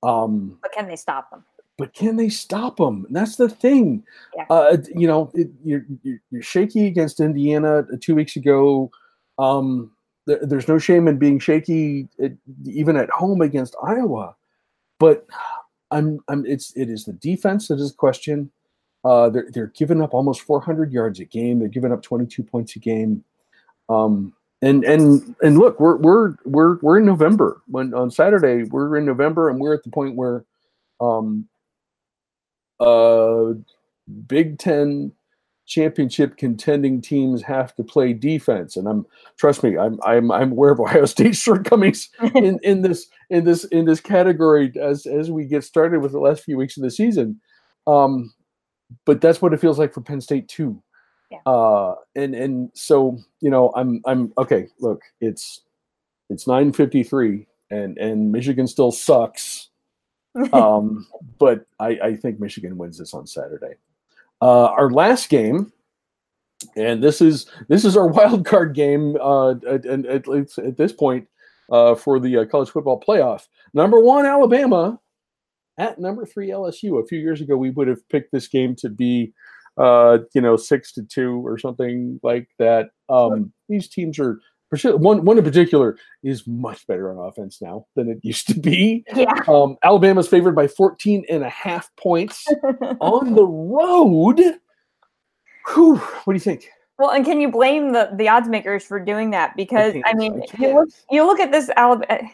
Um, 0.02 0.58
But 0.60 0.72
can 0.72 0.88
they 0.88 0.96
stop 0.96 1.30
them? 1.30 1.44
but 1.78 1.94
can 1.94 2.16
they 2.16 2.28
stop 2.28 2.76
them? 2.76 3.04
And 3.06 3.16
that's 3.16 3.36
the 3.36 3.48
thing. 3.48 4.04
Yeah. 4.36 4.44
Uh, 4.50 4.76
you 4.94 5.06
know, 5.06 5.30
it, 5.34 5.50
you're, 5.64 5.84
you're 6.02 6.42
shaky 6.42 6.86
against 6.86 7.18
Indiana 7.20 7.84
two 8.00 8.14
weeks 8.14 8.36
ago. 8.36 8.90
Um, 9.38 9.90
there, 10.26 10.38
there's 10.42 10.68
no 10.68 10.78
shame 10.78 11.08
in 11.08 11.18
being 11.18 11.38
shaky, 11.38 12.08
at, 12.22 12.32
even 12.64 12.96
at 12.96 13.10
home 13.10 13.40
against 13.40 13.74
Iowa. 13.82 14.36
But 15.00 15.26
I'm, 15.90 16.20
I'm. 16.28 16.46
It's 16.46 16.72
it 16.76 16.88
is 16.88 17.04
the 17.04 17.14
defense 17.14 17.66
that 17.68 17.80
is 17.80 17.90
the 17.90 17.96
question. 17.96 18.50
Uh, 19.04 19.28
they're 19.30 19.48
they're 19.52 19.66
giving 19.68 20.00
up 20.00 20.14
almost 20.14 20.42
400 20.42 20.92
yards 20.92 21.20
a 21.20 21.24
game. 21.24 21.58
They're 21.58 21.68
giving 21.68 21.92
up 21.92 22.02
22 22.02 22.42
points 22.42 22.76
a 22.76 22.78
game. 22.78 23.24
Um, 23.88 24.32
and 24.62 24.84
and 24.84 25.34
and 25.42 25.58
look, 25.58 25.80
we're 25.80 25.96
we're 25.96 26.34
we're 26.44 26.78
we're 26.78 26.98
in 26.98 27.04
November. 27.04 27.60
When 27.66 27.92
on 27.94 28.10
Saturday 28.10 28.62
we're 28.62 28.96
in 28.96 29.04
November, 29.04 29.48
and 29.48 29.58
we're 29.58 29.74
at 29.74 29.82
the 29.82 29.90
point 29.90 30.14
where 30.14 30.44
um, 31.00 31.48
uh, 32.78 33.54
Big 34.28 34.58
Ten 34.58 35.12
championship 35.66 36.36
contending 36.36 37.00
teams 37.00 37.42
have 37.42 37.74
to 37.74 37.82
play 37.82 38.12
defense, 38.12 38.76
and 38.76 38.86
I'm 38.86 39.04
trust 39.36 39.64
me, 39.64 39.76
I'm 39.76 39.98
I'm 40.04 40.30
I'm 40.30 40.52
aware 40.52 40.70
of 40.70 40.80
Ohio 40.80 41.04
State's 41.06 41.38
shortcomings 41.38 42.08
in, 42.36 42.60
in 42.62 42.82
this 42.82 43.08
in 43.30 43.44
this 43.44 43.64
in 43.64 43.84
this 43.84 44.00
category 44.00 44.72
as 44.80 45.06
as 45.06 45.28
we 45.28 45.44
get 45.44 45.64
started 45.64 46.02
with 46.02 46.12
the 46.12 46.20
last 46.20 46.44
few 46.44 46.56
weeks 46.56 46.76
of 46.76 46.84
the 46.84 46.90
season. 46.90 47.40
Um, 47.88 48.32
but 49.04 49.20
that's 49.20 49.42
what 49.42 49.52
it 49.52 49.60
feels 49.60 49.78
like 49.78 49.92
for 49.92 50.00
Penn 50.00 50.20
State 50.20 50.48
too. 50.48 50.82
Yeah. 51.30 51.38
Uh, 51.46 51.94
and 52.14 52.34
and 52.34 52.70
so 52.74 53.18
you 53.40 53.50
know 53.50 53.72
I'm 53.74 54.02
I'm 54.06 54.32
okay. 54.38 54.68
Look, 54.80 55.02
it's 55.20 55.62
it's 56.28 56.44
9:53, 56.44 57.46
and 57.70 57.98
and 57.98 58.32
Michigan 58.32 58.66
still 58.66 58.92
sucks 58.92 59.70
um, 60.52 61.06
but 61.38 61.66
I, 61.78 61.98
I 62.02 62.16
think 62.16 62.40
Michigan 62.40 62.78
wins 62.78 62.98
this 62.98 63.14
on 63.14 63.26
Saturday. 63.26 63.74
Uh, 64.40 64.66
our 64.66 64.90
last 64.90 65.28
game, 65.28 65.72
and 66.76 67.02
this 67.02 67.20
is 67.20 67.46
this 67.68 67.84
is 67.84 67.96
our 67.96 68.06
wild 68.08 68.46
card 68.46 68.74
game, 68.74 69.16
uh, 69.20 69.50
at, 69.50 69.84
at, 69.86 70.06
at, 70.06 70.58
at 70.58 70.76
this 70.76 70.92
point 70.92 71.28
uh, 71.70 71.94
for 71.94 72.18
the 72.18 72.38
uh, 72.38 72.44
college 72.46 72.70
football 72.70 73.00
playoff. 73.00 73.48
Number 73.74 74.00
one, 74.00 74.26
Alabama 74.26 74.98
at 75.82 75.98
number 75.98 76.24
three, 76.24 76.50
LSU. 76.50 77.02
A 77.02 77.06
few 77.06 77.18
years 77.18 77.40
ago, 77.40 77.56
we 77.56 77.70
would 77.70 77.88
have 77.88 78.06
picked 78.08 78.32
this 78.32 78.48
game 78.48 78.74
to 78.76 78.88
be, 78.88 79.32
uh, 79.76 80.18
you 80.34 80.40
know, 80.40 80.56
six 80.56 80.92
to 80.92 81.02
two 81.02 81.44
or 81.46 81.58
something 81.58 82.20
like 82.22 82.48
that. 82.58 82.90
Um, 83.08 83.52
these 83.68 83.88
teams 83.88 84.18
are 84.18 84.40
one 84.84 85.24
one 85.26 85.36
in 85.36 85.44
particular 85.44 85.98
is 86.22 86.46
much 86.46 86.86
better 86.86 87.10
on 87.10 87.28
offense 87.28 87.60
now 87.60 87.84
than 87.94 88.08
it 88.08 88.18
used 88.22 88.46
to 88.48 88.58
be. 88.58 89.04
yeah. 89.14 89.32
Um, 89.48 89.76
Alabama's 89.82 90.28
favored 90.28 90.54
by 90.54 90.66
14 90.66 91.24
and 91.28 91.42
a 91.42 91.48
half 91.50 91.90
points 91.96 92.46
on 93.00 93.34
the 93.34 93.44
road. 93.44 94.40
Whew, 95.74 95.96
what 95.96 96.32
do 96.32 96.34
you 96.34 96.40
think? 96.40 96.68
Well, 96.98 97.10
and 97.10 97.24
can 97.24 97.40
you 97.40 97.50
blame 97.50 97.92
the 97.92 98.10
the 98.16 98.28
odds 98.28 98.48
makers 98.48 98.84
for 98.84 99.00
doing 99.00 99.30
that? 99.30 99.56
Because 99.56 99.94
I, 99.94 100.00
can't- 100.02 100.18
mean, 100.18 100.42
I 100.42 100.62
you 100.62 100.74
look 100.74 100.88
you 101.10 101.26
look 101.26 101.40
at 101.40 101.50
this 101.52 101.70
Alabama. 101.76 102.28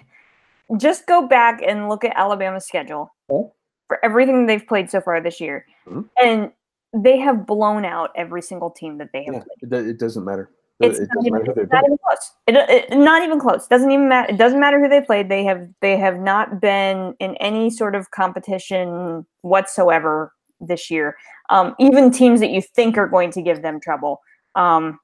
Just 0.77 1.07
go 1.07 1.27
back 1.27 1.63
and 1.67 1.89
look 1.89 2.05
at 2.05 2.13
Alabama's 2.17 2.67
schedule 2.67 3.15
Oh. 3.31 3.53
for 3.89 4.05
everything 4.05 4.47
they've 4.47 4.67
played 4.67 4.91
so 4.91 5.01
far 5.01 5.21
this 5.21 5.41
year, 5.41 5.65
Mhm. 5.87 6.09
and 6.23 6.53
they 6.93 7.19
have 7.19 7.47
blown 7.47 7.85
out 7.85 8.11
every 8.15 8.43
single 8.43 8.71
team 8.71 8.99
that 8.99 9.11
they 9.13 9.25
have 9.25 9.35
Yeah, 9.35 9.43
played. 9.71 9.73
it, 9.85 9.89
it 9.91 9.99
doesn't 9.99 10.25
matter. 10.25 10.51
It's 10.81 10.99
it 10.99 11.09
not 11.09 11.15
doesn't 11.15 11.27
even, 11.27 11.33
matter 11.41 11.45
who 11.47 11.55
they 11.55 11.63
it's 11.63 11.73
not 11.73 11.85
even 11.85 11.99
close. 11.99 12.33
It, 12.47 12.57
it- 12.93 12.99
not 12.99 13.23
even 13.25 13.41
close. 13.41 13.67
Doesn't 13.67 13.91
even 13.91 14.09
matter. 14.09 14.33
It 14.33 14.37
doesn't 14.39 14.61
matter 14.61 14.79
who 14.81 14.89
they 14.89 15.01
played. 15.01 15.29
They 15.29 15.43
have 15.45 15.67
they 15.81 15.97
have 15.97 16.19
not 16.21 16.61
been 16.61 17.15
in 17.19 17.35
any 17.37 17.69
sort 17.71 17.95
of 17.97 18.11
competition 18.13 19.27
whatsoever 19.43 20.33
this 20.61 20.91
year. 20.91 21.17
Um, 21.51 21.75
even 21.81 22.11
teams 22.11 22.39
that 22.41 22.51
you 22.51 22.63
think 22.63 22.97
are 22.97 23.09
going 23.09 23.31
to 23.33 23.43
give 23.43 23.63
them 23.63 23.81
trouble. 23.81 24.21
Um, 24.55 25.01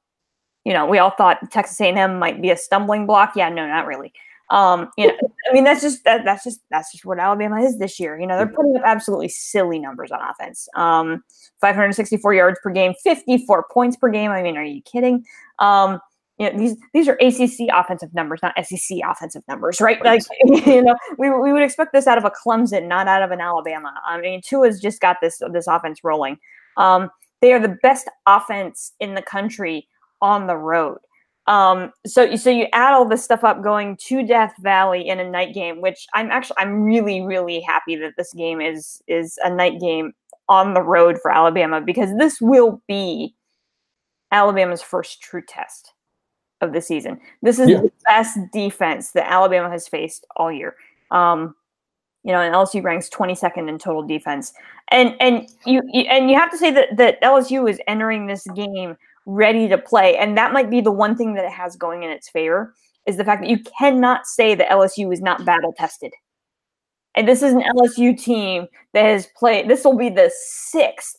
you 0.65 0.73
know, 0.73 0.87
we 0.87 0.99
all 0.99 1.11
thought 1.11 1.51
Texas 1.51 1.81
A&M 1.81 2.19
might 2.19 2.41
be 2.41 2.51
a 2.51 2.57
stumbling 2.57 3.05
block. 3.07 3.33
Yeah, 3.37 3.49
no, 3.51 3.67
not 3.67 3.87
really. 3.87 4.13
Um, 4.55 4.89
you 4.97 5.09
know, 5.09 5.15
I 5.51 5.53
mean, 5.53 5.65
that's 5.65 5.83
just 5.83 6.05
that, 6.05 6.25
that's 6.25 6.45
just 6.45 6.61
that's 6.71 6.93
just 6.93 7.05
what 7.05 7.19
Alabama 7.19 7.61
is 7.61 7.79
this 7.79 7.99
year. 7.99 8.19
You 8.19 8.27
know, 8.27 8.37
they're 8.37 8.47
putting 8.47 8.77
up 8.77 8.83
absolutely 8.85 9.29
silly 9.29 9.79
numbers 9.79 10.11
on 10.11 10.21
offense. 10.23 10.69
Um, 10.77 11.23
564 11.61 12.35
yards 12.35 12.59
per 12.63 12.71
game, 12.71 12.95
54 13.03 13.67
points 13.71 13.97
per 13.97 14.09
game. 14.09 14.31
I 14.31 14.43
mean, 14.43 14.57
are 14.57 14.65
you 14.65 14.81
kidding? 14.83 15.25
Um, 15.59 16.01
you 16.39 16.51
know, 16.51 16.59
these 16.59 16.77
these 16.93 17.09
are 17.09 17.19
ACC 17.21 17.69
offensive 17.73 18.15
numbers, 18.15 18.41
not 18.43 18.55
SEC 18.65 18.99
offensive 19.05 19.43
numbers, 19.49 19.81
right? 19.81 20.03
Like 20.05 20.23
you 20.45 20.83
know, 20.83 20.95
we, 21.19 21.31
we 21.31 21.53
would 21.53 21.63
expect 21.63 21.93
this 21.93 22.07
out 22.07 22.19
of 22.19 22.25
a 22.25 22.31
Clemson, 22.31 22.87
not 22.87 23.09
out 23.09 23.23
of 23.23 23.33
an 23.33 23.41
Alabama. 23.41 23.93
I 24.07 24.21
mean, 24.21 24.41
Tua's 24.41 24.81
just 24.81 25.01
got 25.01 25.19
this 25.21 25.41
this 25.53 25.67
offense 25.67 26.01
rolling. 26.05 26.39
Um, 26.77 27.11
they 27.41 27.53
are 27.53 27.61
the 27.61 27.77
best 27.83 28.09
offense 28.27 28.93
in 29.01 29.15
the 29.15 29.23
country 29.23 29.89
on 30.23 30.47
the 30.47 30.57
road. 30.57 30.99
Um, 31.47 31.93
so 32.07 32.37
so 32.37 32.49
you 32.49 32.67
add 32.73 32.95
all 32.95 33.07
this 33.07 33.23
stuff 33.23 33.45
up 33.45 33.63
going 33.63 33.99
to 34.09 34.27
Death 34.27 34.55
Valley 34.61 35.07
in 35.07 35.21
a 35.21 35.31
night 35.31 35.53
game, 35.53 35.81
which 35.81 36.07
I'm 36.15 36.31
actually 36.31 36.57
I'm 36.59 36.83
really 36.83 37.21
really 37.21 37.61
happy 37.61 37.97
that 37.97 38.15
this 38.17 38.33
game 38.33 38.61
is 38.61 39.03
is 39.09 39.39
a 39.45 39.51
night 39.51 39.79
game 39.81 40.13
on 40.49 40.75
the 40.75 40.83
road 40.83 41.19
for 41.21 41.31
Alabama 41.31 41.81
because 41.81 42.17
this 42.19 42.41
will 42.41 42.83
be 42.89 43.35
Alabama's 44.33 44.83
first 44.83 45.21
true 45.21 45.43
test 45.47 45.93
of 46.61 46.73
the 46.73 46.81
season. 46.81 47.21
This 47.43 47.59
is 47.59 47.69
yeah. 47.69 47.83
the 47.83 47.93
best 48.07 48.39
defense 48.53 49.13
that 49.13 49.31
Alabama 49.31 49.71
has 49.71 49.87
faced 49.87 50.27
all 50.37 50.51
year. 50.51 50.77
Um, 51.11 51.55
you 52.23 52.33
know, 52.33 52.41
and 52.41 52.55
LSU 52.55 52.83
ranks 52.83 53.11
22nd 53.11 53.69
in 53.69 53.79
total 53.79 54.03
defense. 54.03 54.55
And 54.89 55.15
and 55.21 55.49
you, 55.67 55.83
you 55.93 56.03
and 56.03 56.31
you 56.31 56.39
have 56.39 56.51
to 56.51 56.59
say 56.59 56.71
that 56.71 56.97
that 56.97 57.21
LSU 57.23 57.69
is 57.69 57.79
entering 57.87 58.27
this 58.27 58.47
game 58.55 58.97
ready 59.27 59.69
to 59.69 59.79
play, 59.79 60.17
and 60.17 60.37
that 60.37 60.53
might 60.53 60.71
be 60.71 60.81
the 60.81 60.93
one 60.93 61.17
thing 61.17 61.35
that 61.35 61.45
it 61.45 61.53
has 61.53 61.77
going 61.77 62.03
in 62.03 62.11
its 62.11 62.29
favor 62.29 62.75
is 63.07 63.17
the 63.17 63.25
fact 63.25 63.43
that 63.43 63.51
you 63.51 63.59
cannot 63.79 64.27
say 64.27 64.55
that 64.55 64.71
LSU 64.71 65.13
is 65.13 65.21
not 65.21 65.45
battle 65.45 65.75
tested. 65.77 66.13
And 67.17 67.29
this 67.29 67.43
is 67.43 67.53
an 67.53 67.63
LSU 67.63 68.19
team 68.19 68.67
that 68.93 69.05
has 69.05 69.29
played. 69.37 69.69
This 69.69 69.85
will 69.85 69.97
be 69.97 70.09
the 70.09 70.33
sixth 70.35 71.19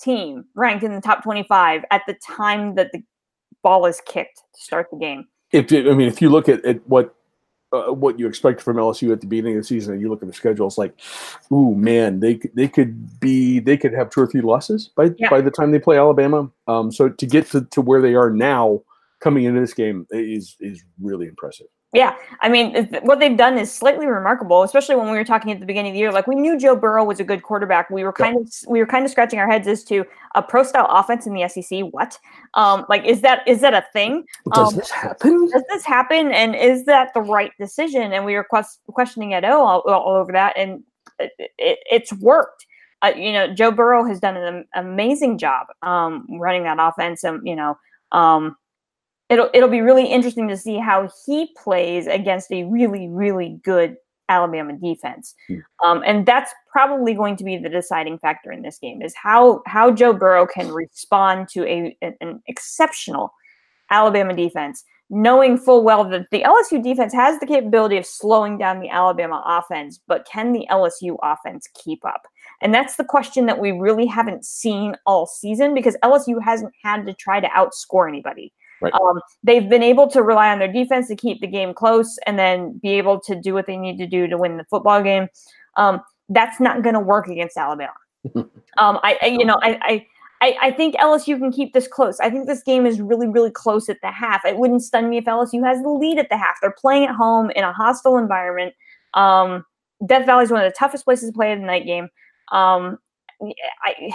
team 0.00 0.44
ranked 0.54 0.84
in 0.84 0.94
the 0.94 1.00
top 1.00 1.22
25 1.22 1.84
at 1.90 2.02
the 2.06 2.14
time 2.14 2.74
that 2.76 2.92
the 2.92 3.02
ball 3.62 3.86
is 3.86 4.00
kicked 4.06 4.42
to 4.54 4.60
start 4.60 4.88
the 4.90 4.98
game. 4.98 5.26
If 5.50 5.72
I 5.72 5.94
mean, 5.94 6.08
if 6.08 6.22
you 6.22 6.30
look 6.30 6.48
at, 6.48 6.64
at 6.64 6.86
what 6.88 7.14
uh, 7.72 7.92
what 7.92 8.18
you 8.18 8.26
expect 8.26 8.60
from 8.60 8.76
LSU 8.76 9.12
at 9.12 9.20
the 9.20 9.26
beginning 9.26 9.56
of 9.56 9.62
the 9.62 9.66
season, 9.66 9.94
and 9.94 10.02
you 10.02 10.08
look 10.08 10.22
at 10.22 10.28
the 10.28 10.34
schedule, 10.34 10.66
it's 10.66 10.78
like, 10.78 10.94
ooh 11.52 11.74
man, 11.74 12.20
they 12.20 12.40
they 12.54 12.68
could 12.68 13.20
be 13.20 13.58
they 13.60 13.76
could 13.76 13.92
have 13.92 14.10
two 14.10 14.20
or 14.20 14.26
three 14.26 14.40
losses 14.40 14.90
by 14.96 15.10
yeah. 15.18 15.30
by 15.30 15.40
the 15.40 15.50
time 15.50 15.72
they 15.72 15.78
play 15.78 15.96
Alabama. 15.96 16.50
Um, 16.68 16.92
so 16.92 17.08
to 17.08 17.26
get 17.26 17.46
to, 17.50 17.62
to 17.62 17.80
where 17.80 18.00
they 18.00 18.14
are 18.14 18.30
now, 18.30 18.82
coming 19.20 19.44
into 19.44 19.60
this 19.60 19.74
game 19.74 20.06
is 20.10 20.56
is 20.60 20.84
really 21.00 21.26
impressive. 21.26 21.68
Yeah, 21.94 22.16
I 22.40 22.48
mean, 22.48 22.88
what 23.02 23.20
they've 23.20 23.36
done 23.36 23.58
is 23.58 23.70
slightly 23.70 24.06
remarkable, 24.06 24.62
especially 24.62 24.94
when 24.94 25.10
we 25.10 25.18
were 25.18 25.24
talking 25.24 25.52
at 25.52 25.60
the 25.60 25.66
beginning 25.66 25.90
of 25.90 25.94
the 25.94 25.98
year. 25.98 26.10
Like 26.10 26.26
we 26.26 26.36
knew 26.36 26.58
Joe 26.58 26.74
Burrow 26.74 27.04
was 27.04 27.20
a 27.20 27.24
good 27.24 27.42
quarterback. 27.42 27.90
We 27.90 28.02
were 28.02 28.14
kind 28.14 28.36
yeah. 28.36 28.40
of 28.40 28.52
we 28.66 28.78
were 28.78 28.86
kind 28.86 29.04
of 29.04 29.10
scratching 29.10 29.38
our 29.38 29.46
heads 29.46 29.68
as 29.68 29.84
to 29.84 30.06
a 30.34 30.42
pro 30.42 30.62
style 30.62 30.86
offense 30.88 31.26
in 31.26 31.34
the 31.34 31.46
SEC. 31.46 31.80
What? 31.90 32.18
Um, 32.54 32.86
like 32.88 33.04
is 33.04 33.20
that 33.20 33.46
is 33.46 33.60
that 33.60 33.74
a 33.74 33.84
thing? 33.92 34.24
Does 34.54 34.72
um, 34.72 34.78
this 34.78 34.90
happen? 34.90 35.48
Does 35.50 35.64
this 35.68 35.84
happen? 35.84 36.32
And 36.32 36.56
is 36.56 36.86
that 36.86 37.12
the 37.12 37.20
right 37.20 37.52
decision? 37.60 38.14
And 38.14 38.24
we 38.24 38.36
were 38.36 38.44
quest- 38.44 38.80
questioning 38.88 39.32
it 39.32 39.44
all, 39.44 39.82
all, 39.82 40.16
over 40.16 40.32
that, 40.32 40.56
and 40.56 40.82
it, 41.18 41.32
it, 41.58 41.78
it's 41.90 42.12
worked. 42.14 42.64
Uh, 43.02 43.12
you 43.14 43.32
know, 43.32 43.52
Joe 43.52 43.70
Burrow 43.70 44.06
has 44.06 44.18
done 44.18 44.38
an 44.38 44.64
amazing 44.74 45.36
job 45.36 45.66
um, 45.82 46.26
running 46.40 46.62
that 46.62 46.78
offense, 46.80 47.22
and 47.22 47.46
you 47.46 47.54
know. 47.54 47.76
Um, 48.12 48.56
it'll 49.32 49.50
it'll 49.54 49.68
be 49.68 49.80
really 49.80 50.06
interesting 50.06 50.48
to 50.48 50.56
see 50.56 50.78
how 50.78 51.08
he 51.26 51.52
plays 51.56 52.06
against 52.06 52.52
a 52.52 52.64
really 52.64 53.08
really 53.08 53.60
good 53.64 53.96
Alabama 54.28 54.74
defense, 54.74 55.34
hmm. 55.48 55.58
um, 55.84 56.02
and 56.06 56.26
that's 56.26 56.52
probably 56.70 57.14
going 57.14 57.36
to 57.36 57.44
be 57.44 57.56
the 57.56 57.68
deciding 57.68 58.18
factor 58.18 58.52
in 58.52 58.62
this 58.62 58.78
game 58.78 59.02
is 59.02 59.14
how 59.14 59.62
how 59.66 59.90
Joe 59.90 60.12
Burrow 60.12 60.46
can 60.46 60.70
respond 60.72 61.48
to 61.50 61.66
a 61.66 61.96
an 62.20 62.42
exceptional 62.46 63.32
Alabama 63.90 64.34
defense, 64.34 64.84
knowing 65.10 65.58
full 65.58 65.84
well 65.84 66.04
that 66.08 66.26
the 66.30 66.42
LSU 66.42 66.82
defense 66.82 67.12
has 67.12 67.38
the 67.38 67.46
capability 67.46 67.98
of 67.98 68.06
slowing 68.06 68.56
down 68.56 68.80
the 68.80 68.88
Alabama 68.88 69.42
offense, 69.46 70.00
but 70.08 70.26
can 70.26 70.52
the 70.52 70.66
LSU 70.70 71.16
offense 71.22 71.68
keep 71.74 72.04
up? 72.04 72.22
And 72.62 72.72
that's 72.72 72.96
the 72.96 73.04
question 73.04 73.46
that 73.46 73.58
we 73.58 73.72
really 73.72 74.06
haven't 74.06 74.44
seen 74.44 74.96
all 75.04 75.26
season 75.26 75.74
because 75.74 75.96
LSU 76.02 76.42
hasn't 76.42 76.72
had 76.82 77.04
to 77.06 77.12
try 77.12 77.40
to 77.40 77.48
outscore 77.48 78.08
anybody. 78.08 78.52
Right. 78.82 78.92
Um, 78.94 79.20
they've 79.42 79.68
been 79.68 79.82
able 79.82 80.08
to 80.08 80.22
rely 80.22 80.50
on 80.50 80.58
their 80.58 80.72
defense 80.72 81.08
to 81.08 81.16
keep 81.16 81.40
the 81.40 81.46
game 81.46 81.72
close 81.72 82.18
and 82.26 82.38
then 82.38 82.78
be 82.82 82.90
able 82.90 83.20
to 83.20 83.40
do 83.40 83.54
what 83.54 83.66
they 83.66 83.76
need 83.76 83.98
to 83.98 84.06
do 84.06 84.26
to 84.26 84.36
win 84.36 84.56
the 84.56 84.64
football 84.64 85.02
game. 85.02 85.28
Um, 85.76 86.00
that's 86.28 86.60
not 86.60 86.82
going 86.82 86.94
to 86.94 87.00
work 87.00 87.28
against 87.28 87.56
Alabama. 87.56 87.92
um, 88.34 88.50
I, 88.78 89.18
I, 89.22 89.26
you 89.26 89.44
know, 89.44 89.58
I, 89.62 90.06
I, 90.40 90.56
I 90.60 90.70
think 90.72 90.96
LSU 90.96 91.38
can 91.38 91.52
keep 91.52 91.72
this 91.72 91.86
close. 91.86 92.18
I 92.18 92.28
think 92.28 92.46
this 92.46 92.62
game 92.62 92.86
is 92.86 93.00
really, 93.00 93.28
really 93.28 93.50
close 93.50 93.88
at 93.88 94.00
the 94.02 94.10
half. 94.10 94.44
It 94.44 94.58
wouldn't 94.58 94.82
stun 94.82 95.08
me 95.08 95.18
if 95.18 95.24
LSU 95.24 95.64
has 95.64 95.80
the 95.82 95.88
lead 95.88 96.18
at 96.18 96.28
the 96.30 96.36
half. 96.36 96.56
They're 96.60 96.74
playing 96.76 97.04
at 97.04 97.14
home 97.14 97.50
in 97.50 97.62
a 97.62 97.72
hostile 97.72 98.18
environment. 98.18 98.74
Um, 99.14 99.64
Death 100.04 100.26
Valley 100.26 100.44
is 100.44 100.50
one 100.50 100.64
of 100.64 100.70
the 100.70 100.76
toughest 100.76 101.04
places 101.04 101.30
to 101.30 101.32
play 101.32 101.52
in 101.52 101.60
the 101.60 101.66
night 101.66 101.86
game. 101.86 102.08
Um, 102.50 102.98
I, 103.84 104.12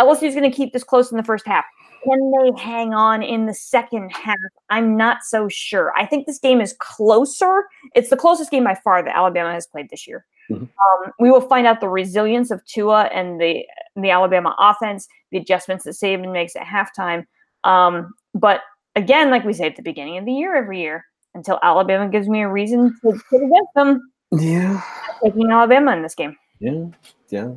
LSU 0.00 0.24
is 0.24 0.34
going 0.34 0.50
to 0.50 0.56
keep 0.56 0.72
this 0.72 0.84
close 0.84 1.10
in 1.10 1.16
the 1.16 1.22
first 1.22 1.46
half. 1.46 1.64
Can 2.06 2.30
they 2.30 2.62
hang 2.62 2.94
on 2.94 3.22
in 3.22 3.46
the 3.46 3.54
second 3.54 4.10
half? 4.10 4.36
I'm 4.70 4.96
not 4.96 5.24
so 5.24 5.48
sure. 5.48 5.92
I 5.96 6.06
think 6.06 6.26
this 6.26 6.38
game 6.38 6.60
is 6.60 6.74
closer. 6.78 7.64
It's 7.94 8.10
the 8.10 8.16
closest 8.16 8.50
game 8.50 8.64
by 8.64 8.74
far 8.74 9.02
that 9.02 9.16
Alabama 9.16 9.52
has 9.52 9.66
played 9.66 9.90
this 9.90 10.06
year. 10.06 10.24
Mm-hmm. 10.50 10.64
Um, 10.64 11.12
we 11.18 11.30
will 11.30 11.40
find 11.40 11.66
out 11.66 11.80
the 11.80 11.88
resilience 11.88 12.50
of 12.50 12.64
Tua 12.66 13.04
and 13.04 13.40
the 13.40 13.64
the 13.96 14.10
Alabama 14.10 14.54
offense, 14.58 15.08
the 15.30 15.38
adjustments 15.38 15.84
that 15.84 15.92
Saban 15.92 16.32
makes 16.32 16.54
at 16.54 16.62
halftime. 16.62 17.26
Um, 17.64 18.14
but 18.34 18.60
again, 18.94 19.30
like 19.30 19.44
we 19.44 19.52
say 19.52 19.66
at 19.66 19.76
the 19.76 19.82
beginning 19.82 20.18
of 20.18 20.24
the 20.24 20.32
year, 20.32 20.54
every 20.54 20.80
year, 20.80 21.04
until 21.34 21.58
Alabama 21.62 22.08
gives 22.08 22.28
me 22.28 22.42
a 22.42 22.48
reason 22.48 22.94
to 23.02 23.20
put 23.30 23.42
against 23.42 23.74
them, 23.74 24.12
yeah, 24.32 24.80
I'm 25.22 25.30
taking 25.32 25.50
Alabama 25.50 25.92
in 25.92 26.02
this 26.02 26.14
game. 26.14 26.36
Yeah, 26.60 26.86
yeah. 27.30 27.52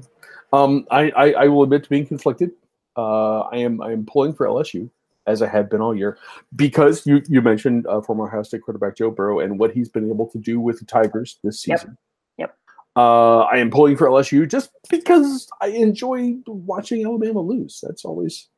Um, 0.52 0.88
I, 0.90 1.12
I, 1.12 1.32
I 1.32 1.48
will 1.48 1.64
admit 1.64 1.84
to 1.84 1.90
being 1.90 2.08
conflicted. 2.08 2.52
Uh, 2.96 3.42
I 3.42 3.58
am 3.58 3.82
I 3.82 3.92
am 3.92 4.06
pulling 4.06 4.34
for 4.34 4.46
LSU 4.46 4.90
as 5.28 5.42
I 5.42 5.48
have 5.48 5.70
been 5.70 5.82
all 5.82 5.96
year 5.96 6.18
because 6.56 7.06
you 7.06 7.22
you 7.28 7.42
mentioned 7.42 7.86
uh, 7.88 8.02
former 8.02 8.28
Ohio 8.28 8.44
State 8.44 8.62
quarterback 8.64 8.98
Joe 8.98 9.12
Burrow 9.12 9.40
and 9.40 9.60
what 9.60 9.72
he's 9.72 9.90
been 9.90 10.10
able 10.10 10.28
to 10.28 10.38
do 10.38 10.60
with 10.60 10.80
the 10.80 10.86
Tigers 10.86 11.40
this 11.44 11.62
season. 11.62 11.98
Yep. 12.38 12.50
yep. 12.50 12.58
Uh, 12.96 13.42
I 13.42 13.58
am 13.58 13.70
pulling 13.70 13.96
for 13.96 14.08
LSU 14.08 14.50
just 14.50 14.72
because 14.90 15.48
I 15.62 15.68
enjoy 15.68 16.36
watching 16.48 17.06
Alabama 17.06 17.42
lose. 17.42 17.80
That's 17.82 18.04
always 18.04 18.50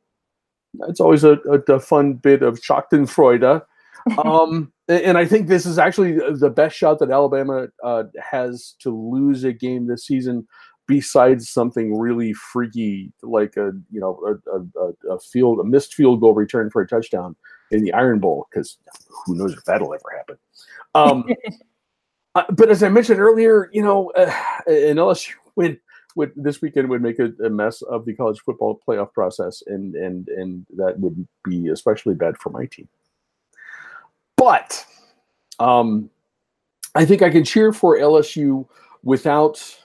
that's 0.74 1.00
always 1.00 1.24
a, 1.24 1.38
a, 1.50 1.74
a 1.74 1.80
fun 1.80 2.14
bit 2.14 2.42
of 2.42 2.60
Schadenfreude. 2.60 3.62
um, 4.24 4.72
and 4.88 5.16
I 5.16 5.24
think 5.24 5.46
this 5.46 5.64
is 5.64 5.78
actually 5.78 6.14
the 6.14 6.50
best 6.50 6.76
shot 6.76 6.98
that 6.98 7.10
Alabama 7.10 7.68
uh, 7.84 8.04
has 8.20 8.74
to 8.80 8.90
lose 8.90 9.44
a 9.44 9.52
game 9.52 9.86
this 9.86 10.06
season 10.06 10.48
besides 10.86 11.48
something 11.48 11.96
really 11.96 12.32
freaky 12.32 13.12
like 13.22 13.56
a 13.56 13.72
you 13.90 14.00
know 14.00 14.20
a, 14.26 14.80
a, 14.80 15.14
a, 15.14 15.18
field 15.18 15.60
a 15.60 15.64
missed 15.64 15.94
field 15.94 16.20
goal 16.20 16.34
return 16.34 16.70
for 16.70 16.82
a 16.82 16.88
touchdown 16.88 17.36
in 17.70 17.82
the 17.82 17.92
Iron 17.92 18.18
Bowl 18.18 18.46
because 18.50 18.78
who 19.24 19.36
knows 19.36 19.52
if 19.52 19.64
that'll 19.64 19.94
ever 19.94 20.16
happen. 20.16 20.36
Um, 20.94 21.24
uh, 22.34 22.44
but 22.50 22.70
as 22.70 22.82
I 22.82 22.88
mentioned 22.88 23.20
earlier, 23.20 23.70
you 23.72 23.82
know, 23.82 24.10
uh, 24.10 24.32
an 24.66 24.96
LSU 24.96 25.32
win 25.56 25.78
would 26.14 26.32
this 26.36 26.60
weekend 26.60 26.88
would 26.88 27.02
make 27.02 27.18
a, 27.18 27.32
a, 27.44 27.48
mess 27.48 27.82
of 27.82 28.04
the 28.04 28.14
college 28.14 28.40
football 28.40 28.80
playoff 28.86 29.12
process, 29.12 29.62
and 29.66 29.94
and 29.94 30.28
and 30.28 30.66
that 30.76 30.98
would 30.98 31.26
be 31.44 31.68
especially 31.68 32.14
bad 32.14 32.36
for 32.38 32.50
my 32.50 32.66
team. 32.66 32.88
But 34.36 34.84
um, 35.58 36.10
I 36.94 37.04
think 37.04 37.22
I 37.22 37.30
can 37.30 37.44
cheer 37.44 37.72
for 37.72 37.96
LSU 37.96 38.66
without 39.02 39.78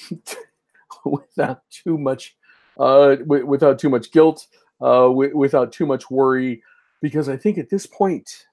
without 1.04 1.62
too 1.70 1.98
much 1.98 2.36
uh, 2.78 3.16
w- 3.16 3.46
without 3.46 3.78
too 3.78 3.90
much 3.90 4.12
guilt, 4.12 4.46
uh, 4.80 5.02
w- 5.02 5.36
without 5.36 5.72
too 5.72 5.86
much 5.86 6.10
worry, 6.10 6.62
because 7.00 7.28
I 7.28 7.36
think 7.36 7.58
at 7.58 7.70
this 7.70 7.86
point, 7.86 8.46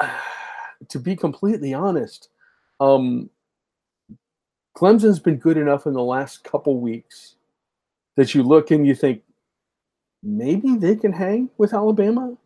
to 0.88 0.98
be 0.98 1.16
completely 1.16 1.74
honest, 1.74 2.28
um, 2.80 3.30
Clemson's 4.76 5.18
been 5.18 5.36
good 5.36 5.56
enough 5.56 5.86
in 5.86 5.92
the 5.92 6.02
last 6.02 6.44
couple 6.44 6.78
weeks 6.78 7.34
that 8.16 8.34
you 8.34 8.42
look 8.42 8.70
and 8.70 8.86
you 8.86 8.94
think 8.94 9.22
maybe 10.22 10.76
they 10.76 10.96
can 10.96 11.12
hang 11.12 11.50
with 11.58 11.74
Alabama. 11.74 12.36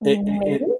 And, 0.00 0.28
and, 0.28 0.73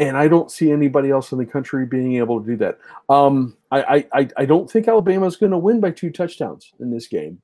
and 0.00 0.16
I 0.16 0.28
don't 0.28 0.50
see 0.50 0.72
anybody 0.72 1.10
else 1.10 1.30
in 1.30 1.38
the 1.38 1.44
country 1.44 1.84
being 1.84 2.16
able 2.16 2.40
to 2.40 2.46
do 2.46 2.56
that. 2.56 2.78
Um, 3.10 3.54
I, 3.70 4.06
I, 4.12 4.28
I 4.38 4.44
don't 4.46 4.68
think 4.68 4.88
Alabama 4.88 5.26
is 5.26 5.36
going 5.36 5.52
to 5.52 5.58
win 5.58 5.78
by 5.78 5.90
two 5.90 6.10
touchdowns 6.10 6.72
in 6.80 6.90
this 6.90 7.06
game, 7.06 7.40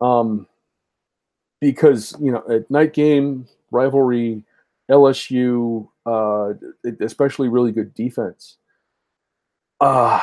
um, 0.00 0.48
because 1.60 2.16
you 2.18 2.32
know 2.32 2.42
at 2.50 2.68
night 2.70 2.94
game 2.94 3.46
rivalry, 3.70 4.42
LSU, 4.90 5.86
uh, 6.06 6.54
especially 7.00 7.48
really 7.48 7.70
good 7.70 7.92
defense. 7.92 8.56
Uh, 9.78 10.20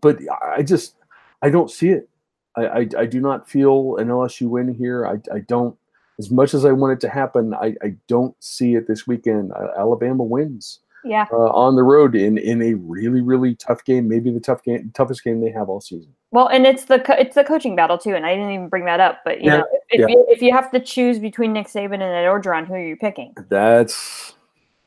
but 0.00 0.20
I 0.56 0.62
just 0.62 0.94
I 1.42 1.50
don't 1.50 1.70
see 1.70 1.88
it. 1.88 2.08
I, 2.56 2.66
I, 2.66 2.88
I 2.98 3.06
do 3.06 3.20
not 3.20 3.50
feel 3.50 3.96
an 3.96 4.06
LSU 4.06 4.48
win 4.48 4.72
here. 4.72 5.04
I, 5.04 5.34
I 5.34 5.40
don't 5.40 5.76
as 6.18 6.30
much 6.30 6.54
as 6.54 6.64
I 6.64 6.72
want 6.72 6.92
it 6.94 7.00
to 7.00 7.08
happen, 7.08 7.54
I, 7.54 7.74
I 7.82 7.94
don't 8.08 8.34
see 8.42 8.74
it 8.74 8.86
this 8.88 9.06
weekend. 9.06 9.52
Uh, 9.52 9.68
Alabama 9.78 10.24
wins 10.24 10.80
Yeah. 11.04 11.26
uh, 11.32 11.36
on 11.50 11.76
the 11.76 11.82
road 11.84 12.14
in 12.16 12.38
in 12.38 12.60
a 12.62 12.74
really 12.74 13.20
really 13.20 13.54
tough 13.54 13.84
game, 13.84 14.08
maybe 14.08 14.30
the 14.30 14.40
tough 14.40 14.62
game, 14.64 14.90
toughest 14.94 15.22
game 15.24 15.40
they 15.40 15.50
have 15.50 15.68
all 15.68 15.80
season. 15.80 16.12
Well, 16.30 16.48
and 16.48 16.66
it's 16.66 16.84
the 16.86 16.98
co- 17.00 17.14
it's 17.14 17.34
the 17.34 17.44
coaching 17.44 17.76
battle 17.76 17.98
too, 17.98 18.14
and 18.14 18.26
I 18.26 18.34
didn't 18.34 18.50
even 18.52 18.68
bring 18.68 18.84
that 18.86 19.00
up. 19.00 19.20
But 19.24 19.40
you 19.40 19.46
Yeah, 19.50 19.58
know, 19.58 19.66
if, 19.72 19.82
if, 19.90 20.00
yeah. 20.00 20.06
you, 20.08 20.26
if 20.28 20.42
you 20.42 20.52
have 20.52 20.70
to 20.72 20.80
choose 20.80 21.18
between 21.18 21.52
Nick 21.52 21.68
Saban 21.68 21.94
and 21.94 22.02
Ed 22.02 22.26
Orgeron, 22.26 22.66
who 22.66 22.74
are 22.74 22.84
you 22.84 22.96
picking? 22.96 23.34
That's 23.48 24.34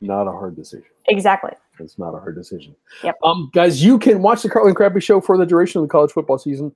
not 0.00 0.28
a 0.28 0.32
hard 0.32 0.54
decision. 0.56 0.86
Exactly. 1.08 1.52
It's 1.80 1.98
not 1.98 2.14
a 2.14 2.18
hard 2.18 2.36
decision. 2.36 2.76
Yep. 3.02 3.16
Um, 3.24 3.50
guys, 3.54 3.82
you 3.82 3.98
can 3.98 4.22
watch 4.22 4.42
the 4.42 4.50
Carla 4.50 4.68
and 4.68 4.76
Crappy 4.76 5.00
Show 5.00 5.20
for 5.20 5.36
the 5.36 5.46
duration 5.46 5.80
of 5.80 5.88
the 5.88 5.90
college 5.90 6.12
football 6.12 6.38
season, 6.38 6.72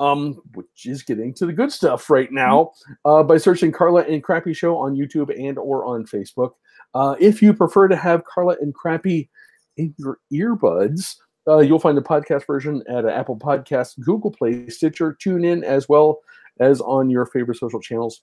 um, 0.00 0.40
which 0.54 0.86
is 0.86 1.02
getting 1.02 1.32
to 1.34 1.46
the 1.46 1.52
good 1.52 1.72
stuff 1.72 2.10
right 2.10 2.32
now 2.32 2.72
uh, 3.04 3.22
by 3.22 3.36
searching 3.36 3.72
Carla 3.72 4.02
and 4.02 4.22
Crappy 4.22 4.52
Show 4.52 4.76
on 4.76 4.96
YouTube 4.96 5.34
and 5.38 5.58
or 5.58 5.84
on 5.84 6.04
Facebook. 6.04 6.52
Uh, 6.94 7.16
if 7.18 7.42
you 7.42 7.52
prefer 7.52 7.88
to 7.88 7.96
have 7.96 8.24
Carla 8.24 8.56
and 8.60 8.74
Crappy 8.74 9.28
in 9.76 9.94
your 9.98 10.18
earbuds, 10.32 11.16
uh, 11.48 11.58
you'll 11.58 11.78
find 11.78 11.96
the 11.96 12.02
podcast 12.02 12.46
version 12.46 12.82
at 12.88 13.06
Apple 13.06 13.36
Podcasts, 13.36 13.98
Google 14.00 14.30
Play, 14.30 14.68
Stitcher, 14.68 15.16
TuneIn, 15.20 15.62
as 15.62 15.88
well 15.88 16.20
as 16.60 16.80
on 16.80 17.10
your 17.10 17.26
favorite 17.26 17.58
social 17.58 17.80
channels. 17.80 18.22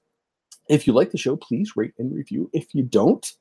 If 0.70 0.88
you 0.88 0.94
like 0.94 1.12
the 1.12 1.18
show, 1.18 1.36
please 1.36 1.74
rate 1.76 1.94
and 1.98 2.16
review. 2.16 2.50
If 2.54 2.74
you 2.74 2.84
don't, 2.84 3.34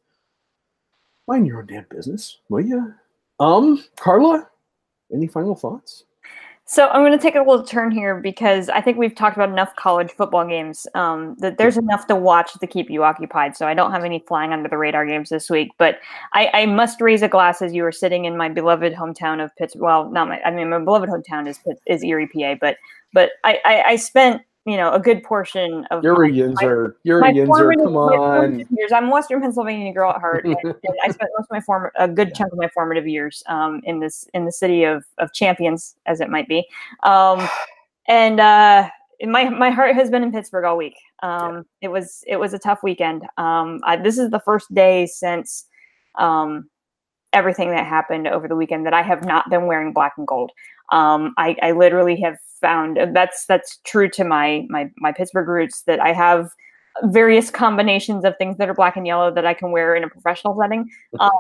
mind 1.27 1.47
your 1.47 1.61
own 1.61 1.67
damn 1.67 1.87
business, 1.91 2.39
will 2.49 2.67
you? 2.67 2.93
Um, 3.39 3.85
Carla, 3.97 4.49
any 5.13 5.29
final 5.29 5.55
thoughts? 5.55 6.05
So 6.71 6.87
I'm 6.87 7.03
going 7.03 7.11
to 7.11 7.19
take 7.19 7.35
a 7.35 7.41
little 7.41 7.65
turn 7.65 7.91
here 7.91 8.21
because 8.21 8.69
I 8.69 8.81
think 8.81 8.97
we've 8.97 9.17
talked 9.17 9.37
about 9.37 9.49
enough 9.49 9.75
college 9.75 10.13
football 10.13 10.47
games. 10.47 10.87
Um, 10.95 11.35
that 11.41 11.59
there's 11.59 11.77
enough 11.77 12.07
to 12.07 12.15
watch 12.15 12.53
to 12.57 12.65
keep 12.65 12.89
you 12.89 13.03
occupied. 13.03 13.57
So 13.57 13.67
I 13.67 13.75
don't 13.75 13.91
have 13.91 14.05
any 14.05 14.23
flying 14.29 14.53
under 14.53 14.69
the 14.69 14.79
radar 14.79 15.05
games 15.05 15.31
this 15.31 15.51
week. 15.51 15.73
But 15.79 15.99
I, 16.33 16.49
I 16.55 16.67
must 16.67 17.01
raise 17.01 17.23
a 17.23 17.29
glass 17.29 17.61
as 17.61 17.75
you 17.75 17.85
are 17.85 17.91
sitting 17.91 18.25
in 18.25 18.37
my 18.37 18.49
beloved 18.49 18.95
hometown 18.95 19.43
of 19.43 19.51
Pittsburgh. 19.57 19.83
Well, 19.83 20.11
not 20.13 20.29
my. 20.29 20.41
I 20.43 20.53
mean, 20.53 20.71
my 20.71 20.79
beloved 20.79 21.09
hometown 21.09 21.49
is 21.49 21.59
is 21.89 22.05
Erie, 22.05 22.29
PA. 22.29 22.55
But 22.61 22.77
but 23.13 23.33
I, 23.43 23.59
I, 23.65 23.83
I 23.83 23.97
spent 23.97 24.43
you 24.67 24.77
know 24.77 24.93
a 24.93 25.01
good 25.01 25.23
portion 25.23 25.87
of 25.91 26.03
a 26.29 26.33
Yinzer. 26.33 26.95
A 27.23 27.33
Yinzer. 27.33 27.75
Come 27.85 27.97
on. 27.97 28.67
years. 28.77 28.93
I'm 28.93 29.09
a 29.09 29.11
Western 29.11 29.41
Pennsylvania 29.41 29.93
girl 29.93 30.11
at 30.11 30.21
heart, 30.21 30.45
and, 30.45 30.57
and 30.63 30.95
I 31.05 31.11
spent 31.11 31.31
most 31.37 31.47
of 31.47 31.51
my 31.51 31.61
form 31.61 31.91
a 31.97 32.07
good 32.07 32.35
chunk 32.35 32.53
of 32.53 32.59
my 32.59 32.69
formative 32.69 33.07
years 33.07 33.43
um, 33.47 33.81
in 33.85 34.01
this 34.01 34.29
in 34.35 34.45
the 34.45 34.53
city 34.53 34.85
of 34.85 35.05
of 35.19 35.33
champions, 35.33 35.97
as 36.07 36.21
it 36.21 36.29
might 36.29 36.49
be. 36.49 36.67
Um, 37.03 37.49
and 38.07 38.41
uh, 38.41 38.89
my 39.23 39.49
my 39.49 39.71
heart 39.71 39.95
has 39.95 40.11
been 40.11 40.23
in 40.23 40.33
Pittsburgh 40.33 40.65
all 40.65 40.77
week. 40.77 40.97
Um, 41.23 41.65
It 41.81 41.89
was 41.89 42.23
it 42.27 42.37
was 42.37 42.55
a 42.55 42.59
tough 42.59 42.83
weekend. 42.83 43.23
Um, 43.39 43.81
I, 43.85 43.97
this 43.97 44.19
is 44.19 44.31
the 44.31 44.41
first 44.41 44.73
day 44.75 45.07
since 45.07 45.67
um, 46.19 46.69
everything 47.33 47.71
that 47.71 47.87
happened 47.87 48.27
over 48.27 48.49
the 48.49 48.57
weekend 48.57 48.87
that 48.87 48.95
I 48.95 49.03
have 49.03 49.25
not 49.25 49.49
been 49.51 49.67
wearing 49.67 49.93
black 49.93 50.15
and 50.17 50.27
gold. 50.27 50.51
Um, 50.91 51.35
I, 51.39 51.57
I 51.63 51.73
literally 51.73 52.21
have 52.21 52.37
found 52.61 52.99
that's 53.15 53.47
that's 53.47 53.79
true 53.85 54.09
to 54.11 54.25
my 54.25 54.67
my 54.69 54.91
my 54.99 55.13
Pittsburgh 55.13 55.49
roots 55.49 55.83
that 55.83 56.01
I 56.01 56.13
have 56.13 56.51
various 57.05 57.51
combinations 57.51 58.25
of 58.25 58.35
things 58.39 58.57
that 58.59 58.69
are 58.69 58.75
black 58.75 58.97
and 58.97 59.07
yellow 59.07 59.33
that 59.33 59.47
I 59.47 59.55
can 59.55 59.71
wear 59.71 59.95
in 59.95 60.05
a 60.05 60.09
professional 60.09 60.57
setting. 60.61 60.89
Um, 61.21 61.31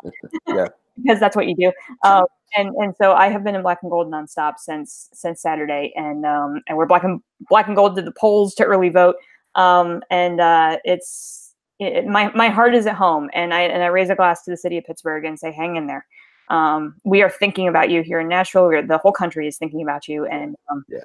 Yeah. 0.47 0.67
because 1.03 1.21
that's 1.21 1.37
what 1.37 1.47
you 1.47 1.55
do. 1.57 1.73
Um, 2.05 2.27
and 2.57 2.75
and 2.77 2.95
so 3.01 3.13
I 3.13 3.29
have 3.29 3.45
been 3.45 3.55
in 3.55 3.63
black 3.63 3.79
and 3.83 3.91
gold 3.91 4.11
nonstop 4.11 4.55
since 4.59 5.09
since 5.13 5.41
Saturday, 5.41 5.93
and 5.97 6.27
um, 6.27 6.63
and 6.67 6.77
we're 6.77 6.87
black 6.87 7.05
and 7.05 7.21
black 7.49 7.67
and 7.69 7.77
gold 7.77 7.97
to 7.97 8.03
the 8.03 8.13
polls 8.13 8.55
to 8.57 8.65
early 8.65 8.89
vote. 8.89 9.17
Um, 9.55 10.03
and 10.11 10.41
uh, 10.41 10.79
it's 10.85 11.55
it, 11.79 12.07
my 12.07 12.31
my 12.35 12.49
heart 12.49 12.75
is 12.75 12.87
at 12.87 12.97
home, 12.97 13.31
and 13.33 13.55
I 13.55 13.63
and 13.63 13.83
I 13.83 13.87
raise 13.87 14.11
a 14.11 14.17
glass 14.17 14.45
to 14.45 14.51
the 14.51 14.57
city 14.57 14.79
of 14.79 14.85
Pittsburgh 14.85 15.25
and 15.25 15.39
say, 15.39 15.53
hang 15.53 15.77
in 15.77 15.87
there. 15.87 16.07
Um, 16.51 16.97
we 17.05 17.23
are 17.23 17.31
thinking 17.31 17.69
about 17.69 17.91
you 17.91 18.03
here 18.03 18.21
in 18.21 18.29
Nashville. 18.29 18.67
We're, 18.67 18.83
the 18.87 18.99
whole 18.99 19.13
country 19.13 19.47
is 19.49 19.57
thinking 19.57 19.83
about 19.83 20.09
you, 20.09 20.27
and 20.27 20.57
um, 20.71 20.85
Yeah. 20.89 21.05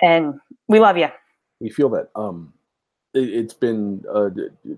and 0.00 0.40
we 0.68 0.78
love 0.80 0.96
you. 0.96 1.08
we 1.60 1.70
feel 1.70 1.88
that 1.90 2.10
um 2.16 2.52
it, 3.14 3.28
it's 3.30 3.54
been 3.54 4.04
uh 4.14 4.30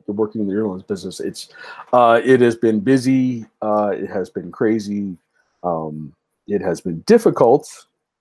working 0.06 0.40
in 0.42 0.46
the 0.48 0.54
airlines 0.54 0.82
business 0.84 1.18
it's 1.20 1.48
uh 1.92 2.20
it 2.24 2.40
has 2.40 2.54
been 2.56 2.78
busy 2.80 3.44
uh 3.62 3.88
it 3.92 4.08
has 4.08 4.30
been 4.30 4.50
crazy 4.52 5.16
um 5.64 6.12
it 6.46 6.60
has 6.62 6.80
been 6.80 7.00
difficult 7.00 7.68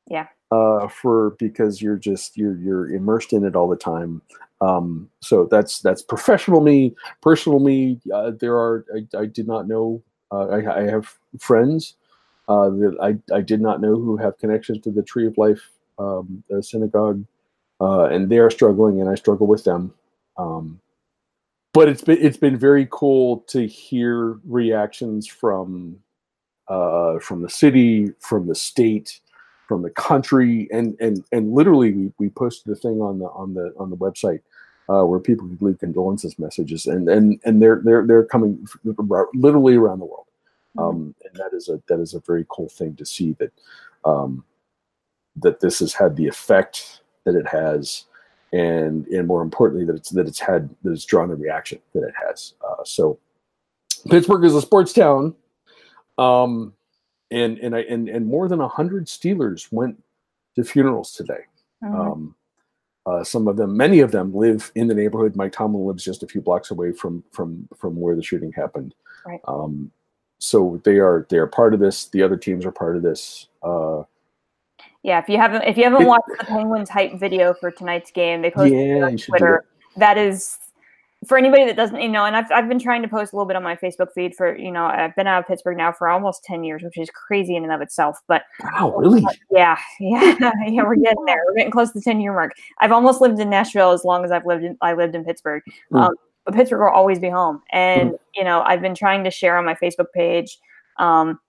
Yeah. 0.10 0.28
uh 0.52 0.88
for 0.88 1.36
because 1.38 1.82
you're 1.84 1.98
just 1.98 2.36
you're 2.36 2.58
you're 2.58 2.90
immersed 2.90 3.32
in 3.32 3.46
it 3.46 3.56
all 3.56 3.70
the 3.70 3.76
time 3.76 4.22
um 4.60 5.08
so 5.22 5.46
that's 5.52 5.82
that's 5.82 6.02
professional 6.02 6.62
me 6.62 6.96
personal 7.22 7.60
me 7.60 8.00
uh, 8.12 8.32
there 8.40 8.56
are 8.56 8.86
I, 8.96 9.18
I 9.20 9.26
did 9.28 9.48
not 9.48 9.68
know 9.68 10.02
uh, 10.32 10.48
I, 10.48 10.82
I 10.82 10.90
have 10.90 11.14
friends 11.40 11.96
uh 12.48 12.70
that 12.70 12.98
I, 13.02 13.36
I 13.36 13.42
did 13.42 13.62
not 13.62 13.82
know 13.82 13.96
who 13.96 14.18
have 14.18 14.38
connections 14.38 14.80
to 14.82 14.92
the 14.92 15.04
tree 15.04 15.28
of 15.28 15.38
life 15.38 15.70
um 16.00 16.44
synagogue 16.62 17.26
uh, 17.80 18.06
and 18.06 18.30
they're 18.30 18.50
struggling, 18.50 19.00
and 19.02 19.10
I 19.10 19.16
struggle 19.16 19.48
with 19.48 19.64
them. 19.64 19.94
Um, 20.38 20.80
but 21.74 21.88
it's 21.88 22.02
been 22.02 22.18
it's 22.20 22.38
been 22.38 22.58
very 22.58 22.88
cool 22.90 23.40
to 23.48 23.68
hear 23.68 24.40
reactions 24.46 25.28
from 25.28 25.98
uh, 26.68 27.20
from 27.20 27.42
the 27.42 27.50
city, 27.50 28.12
from 28.20 28.48
the 28.48 28.56
state, 28.56 29.20
from 29.68 29.84
the 29.84 29.92
country, 29.92 30.68
and 30.72 30.98
and 31.00 31.24
and 31.32 31.54
literally 31.54 31.94
we, 31.94 32.14
we 32.18 32.30
posted 32.30 32.72
a 32.72 32.76
thing 32.76 33.02
on 33.02 33.20
the 33.20 33.26
on 33.26 33.54
the 33.54 33.74
on 33.78 33.90
the 33.90 33.98
website 33.98 34.42
uh, 34.90 35.04
where 35.04 35.20
people 35.20 35.48
could 35.48 35.62
leave 35.62 35.80
condolences 35.80 36.40
messages, 36.40 36.86
and 36.86 37.10
and 37.10 37.40
and 37.46 37.62
they're 37.62 37.82
they're 37.84 38.06
they're 38.06 38.24
coming 38.24 38.66
literally 39.34 39.76
around 39.76 40.00
the 40.00 40.06
world, 40.06 40.28
um, 40.78 41.14
and 41.26 41.36
that 41.36 41.54
is 41.54 41.70
a 41.70 41.82
that 41.88 42.00
is 42.00 42.14
a 42.14 42.20
very 42.22 42.46
cool 42.50 42.70
thing 42.70 42.96
to 42.96 43.06
see 43.06 43.34
that 43.34 43.52
um, 44.06 44.44
that 45.36 45.60
this 45.60 45.80
has 45.80 45.94
had 45.94 46.16
the 46.16 46.28
effect 46.28 47.02
that 47.26 47.36
it 47.36 47.48
has, 47.48 48.06
and 48.54 49.06
and 49.08 49.28
more 49.28 49.42
importantly 49.42 49.86
that 49.86 49.96
it's 49.96 50.10
that 50.12 50.28
it's 50.28 50.40
had 50.40 50.70
that 50.84 50.92
it's 50.92 51.06
drawn 51.06 51.30
the 51.30 51.36
reaction 51.36 51.80
that 51.94 52.04
it 52.04 52.14
has. 52.28 52.54
Uh, 52.66 52.84
so 52.86 53.20
Pittsburgh 54.10 54.46
is 54.46 54.56
a 54.56 54.62
sports 54.62 54.94
town, 54.94 55.36
um, 56.18 56.74
and 57.30 57.58
and 57.60 57.76
I 57.76 57.82
and 57.82 58.08
and 58.08 58.26
more 58.26 58.48
than 58.48 58.62
a 58.62 58.68
hundred 58.68 59.08
Steelers 59.08 59.72
went 59.72 60.02
to 60.56 60.64
funerals 60.64 61.12
today. 61.12 61.42
Mhm. 61.84 61.94
Um, 61.94 62.36
uh, 63.08 63.24
some 63.24 63.48
of 63.48 63.56
them, 63.56 63.76
many 63.76 64.02
of 64.02 64.12
them, 64.12 64.36
live 64.36 64.72
in 64.76 64.88
the 64.88 64.94
neighborhood. 64.94 65.36
Mike 65.36 65.54
Tomlin 65.54 65.86
lives 65.88 66.04
just 66.04 66.24
a 66.24 66.28
few 66.28 66.42
blocks 66.42 66.72
away 66.72 66.92
from 66.92 67.24
from 67.32 67.68
from 67.76 68.00
where 68.00 68.16
the 68.16 68.22
shooting 68.22 68.52
happened. 68.52 68.94
Right. 69.26 69.40
Um, 69.48 69.90
so 70.40 70.80
they 70.84 71.00
are 71.00 71.26
they 71.30 71.38
are 71.38 71.48
part 71.48 71.74
of 71.74 71.80
this. 71.80 72.06
The 72.08 72.22
other 72.22 72.38
teams 72.38 72.66
are 72.66 72.72
part 72.72 72.96
of 72.98 73.02
this. 73.02 73.48
Uh, 73.64 74.04
Yeah, 75.04 75.20
if 75.20 75.30
you 75.30 75.38
haven't 75.38 75.64
if 75.64 75.78
you 75.78 75.86
haven't 75.86 76.02
It- 76.02 76.08
watched 76.08 76.28
the 76.38 76.46
Penguins 76.46 76.90
hype 76.90 77.18
video 77.18 77.54
for 77.54 77.72
tonight's 77.72 78.12
game, 78.12 78.42
they 78.42 78.52
posted 78.52 78.78
it 78.78 79.02
on 79.04 79.16
Twitter. 79.18 79.66
That 79.96 80.18
is 80.18 80.58
for 81.26 81.38
anybody 81.38 81.66
that 81.66 81.76
doesn't 81.76 82.00
you 82.00 82.10
know, 82.10 82.26
and 82.26 82.36
I've 82.36 82.52
I've 82.52 82.70
been 82.70 82.80
trying 82.80 83.02
to 83.02 83.08
post 83.08 83.34
a 83.34 83.36
little 83.36 83.48
bit 83.48 83.56
on 83.56 83.64
my 83.64 83.76
Facebook 83.76 84.14
feed 84.14 84.36
for 84.36 84.56
you 84.56 84.72
know 84.72 84.86
I've 84.86 85.16
been 85.16 85.26
out 85.26 85.40
of 85.40 85.48
Pittsburgh 85.48 85.78
now 85.78 85.92
for 85.92 86.08
almost 86.08 86.44
ten 86.44 86.64
years, 86.64 86.84
which 86.84 86.98
is 86.98 87.10
crazy 87.10 87.56
in 87.56 87.64
and 87.64 87.74
of 87.74 87.82
itself. 87.82 88.20
But. 88.28 88.44
Wow, 88.64 88.94
really? 88.98 89.26
yeah, 89.50 89.78
yeah, 90.00 90.36
yeah, 90.68 90.84
we're 90.84 90.96
getting 90.96 91.26
there. 91.26 91.42
We're 91.48 91.56
getting 91.56 91.72
close 91.72 91.92
to 91.92 92.00
the 92.00 92.04
ten 92.04 92.22
year 92.22 92.34
mark. 92.34 92.54
I've 92.80 92.92
almost 92.92 93.20
lived 93.20 93.40
in 93.40 93.50
Nashville 93.50 93.92
as 93.92 94.04
long 94.04 94.24
as 94.24 94.32
I've 94.32 94.46
lived 94.46 94.64
in 94.64 94.78
I 94.82 94.94
lived 94.94 95.16
in 95.16 95.26
Pittsburgh. 95.26 95.64
Mm. 95.92 96.02
Um, 96.02 96.16
but 96.46 96.54
Pittsburgh 96.54 96.82
will 96.82 96.96
always 96.96 97.20
be 97.20 97.30
home, 97.30 97.64
and 97.72 98.14
you 98.36 98.44
know 98.44 98.62
I've 98.62 98.82
been 98.82 98.96
trying 98.96 99.24
to 99.24 99.32
share 99.32 99.58
on 99.58 99.66
my 99.66 99.74
Facebook 99.74 100.12
page. 100.14 100.58
Um, 100.98 101.40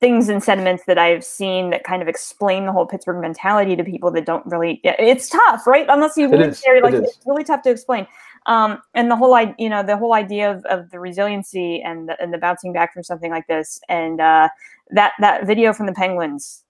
things 0.00 0.28
and 0.28 0.42
sentiments 0.42 0.84
that 0.86 0.98
I've 0.98 1.24
seen 1.24 1.70
that 1.70 1.84
kind 1.84 2.02
of 2.02 2.08
explain 2.08 2.66
the 2.66 2.72
whole 2.72 2.86
Pittsburgh 2.86 3.20
mentality 3.20 3.76
to 3.76 3.84
people 3.84 4.10
that 4.12 4.24
don't 4.24 4.44
really. 4.46 4.80
yeah, 4.84 4.94
It's 4.98 5.28
tough, 5.28 5.66
right? 5.66 5.86
Unless 5.88 6.16
you 6.16 6.32
It 6.32 6.40
is, 6.40 6.60
there, 6.60 6.80
like 6.80 6.94
is. 6.94 7.00
it's 7.02 7.18
really 7.26 7.44
tough 7.44 7.62
to 7.62 7.70
explain. 7.70 8.06
Um, 8.46 8.82
and 8.94 9.10
the 9.10 9.16
whole, 9.16 9.38
you 9.58 9.68
know, 9.68 9.82
the 9.82 9.96
whole 9.96 10.14
idea 10.14 10.50
of, 10.50 10.64
of 10.64 10.90
the 10.90 10.98
resiliency 10.98 11.80
and 11.80 12.08
the, 12.08 12.20
and 12.20 12.32
the 12.32 12.38
bouncing 12.38 12.72
back 12.72 12.92
from 12.92 13.04
something 13.04 13.30
like 13.30 13.46
this, 13.46 13.80
and 13.88 14.20
uh, 14.20 14.48
that 14.90 15.12
that 15.20 15.46
video 15.46 15.72
from 15.72 15.86
the 15.86 15.92
Penguins. 15.92 16.64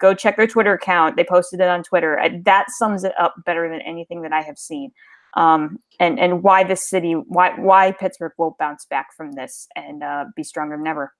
Go, 0.00 0.14
check 0.14 0.38
their 0.38 0.46
Twitter 0.46 0.72
account. 0.72 1.16
They 1.16 1.24
posted 1.24 1.60
it 1.60 1.68
on 1.68 1.82
Twitter. 1.82 2.18
That 2.46 2.70
sums 2.70 3.04
it 3.04 3.12
up 3.20 3.34
better 3.44 3.68
than 3.68 3.82
anything 3.82 4.22
that 4.22 4.32
I 4.32 4.40
have 4.40 4.56
seen. 4.58 4.92
Um, 5.34 5.80
and 6.00 6.18
and 6.18 6.42
why 6.42 6.64
this 6.64 6.88
city, 6.88 7.12
why 7.12 7.50
why 7.58 7.92
Pittsburgh 7.92 8.32
will 8.38 8.56
bounce 8.58 8.86
back 8.86 9.08
from 9.14 9.32
this 9.32 9.68
and 9.76 10.02
uh, 10.02 10.24
be 10.34 10.42
stronger 10.42 10.76
than 10.78 10.86
ever. 10.86 11.12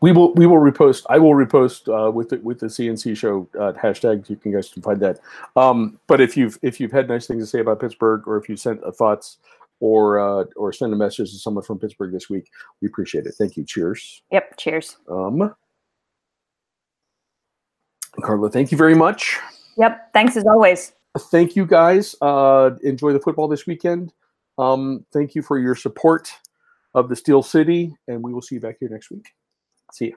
We 0.00 0.12
will 0.12 0.34
we 0.34 0.46
will 0.46 0.58
repost. 0.58 1.04
I 1.08 1.18
will 1.18 1.34
repost 1.34 1.88
uh, 1.88 2.10
with 2.10 2.30
the 2.30 2.38
with 2.38 2.60
the 2.60 2.66
CNC 2.66 3.16
show 3.16 3.48
uh, 3.58 3.72
hashtag. 3.72 4.28
You 4.28 4.36
can 4.36 4.52
guys 4.52 4.68
can 4.68 4.82
find 4.82 5.00
that. 5.00 5.20
Um, 5.56 5.98
but 6.06 6.20
if 6.20 6.36
you've 6.36 6.58
if 6.62 6.80
you've 6.80 6.92
had 6.92 7.08
nice 7.08 7.26
things 7.26 7.44
to 7.44 7.46
say 7.46 7.60
about 7.60 7.80
Pittsburgh, 7.80 8.26
or 8.26 8.36
if 8.36 8.48
you 8.48 8.56
sent 8.56 8.82
uh, 8.82 8.90
thoughts, 8.90 9.38
or 9.80 10.18
uh, 10.18 10.44
or 10.56 10.72
send 10.72 10.92
a 10.92 10.96
message 10.96 11.30
to 11.30 11.38
someone 11.38 11.64
from 11.64 11.78
Pittsburgh 11.78 12.12
this 12.12 12.28
week, 12.28 12.50
we 12.80 12.88
appreciate 12.88 13.26
it. 13.26 13.34
Thank 13.34 13.56
you. 13.56 13.64
Cheers. 13.64 14.22
Yep. 14.32 14.56
Cheers. 14.56 14.96
Um, 15.08 15.54
Carla, 18.22 18.50
thank 18.50 18.72
you 18.72 18.78
very 18.78 18.94
much. 18.94 19.38
Yep. 19.76 20.12
Thanks 20.12 20.36
as 20.36 20.44
always. 20.46 20.92
Thank 21.16 21.56
you 21.56 21.66
guys. 21.66 22.14
Uh, 22.20 22.70
enjoy 22.82 23.12
the 23.12 23.20
football 23.20 23.48
this 23.48 23.66
weekend. 23.66 24.12
Um, 24.58 25.04
thank 25.12 25.34
you 25.34 25.42
for 25.42 25.58
your 25.58 25.74
support 25.74 26.32
of 26.94 27.08
the 27.08 27.16
Steel 27.16 27.42
City, 27.42 27.94
and 28.08 28.22
we 28.22 28.32
will 28.32 28.42
see 28.42 28.56
you 28.56 28.60
back 28.60 28.76
here 28.80 28.88
next 28.88 29.10
week. 29.10 29.28
See 29.90 30.06
you. 30.06 30.16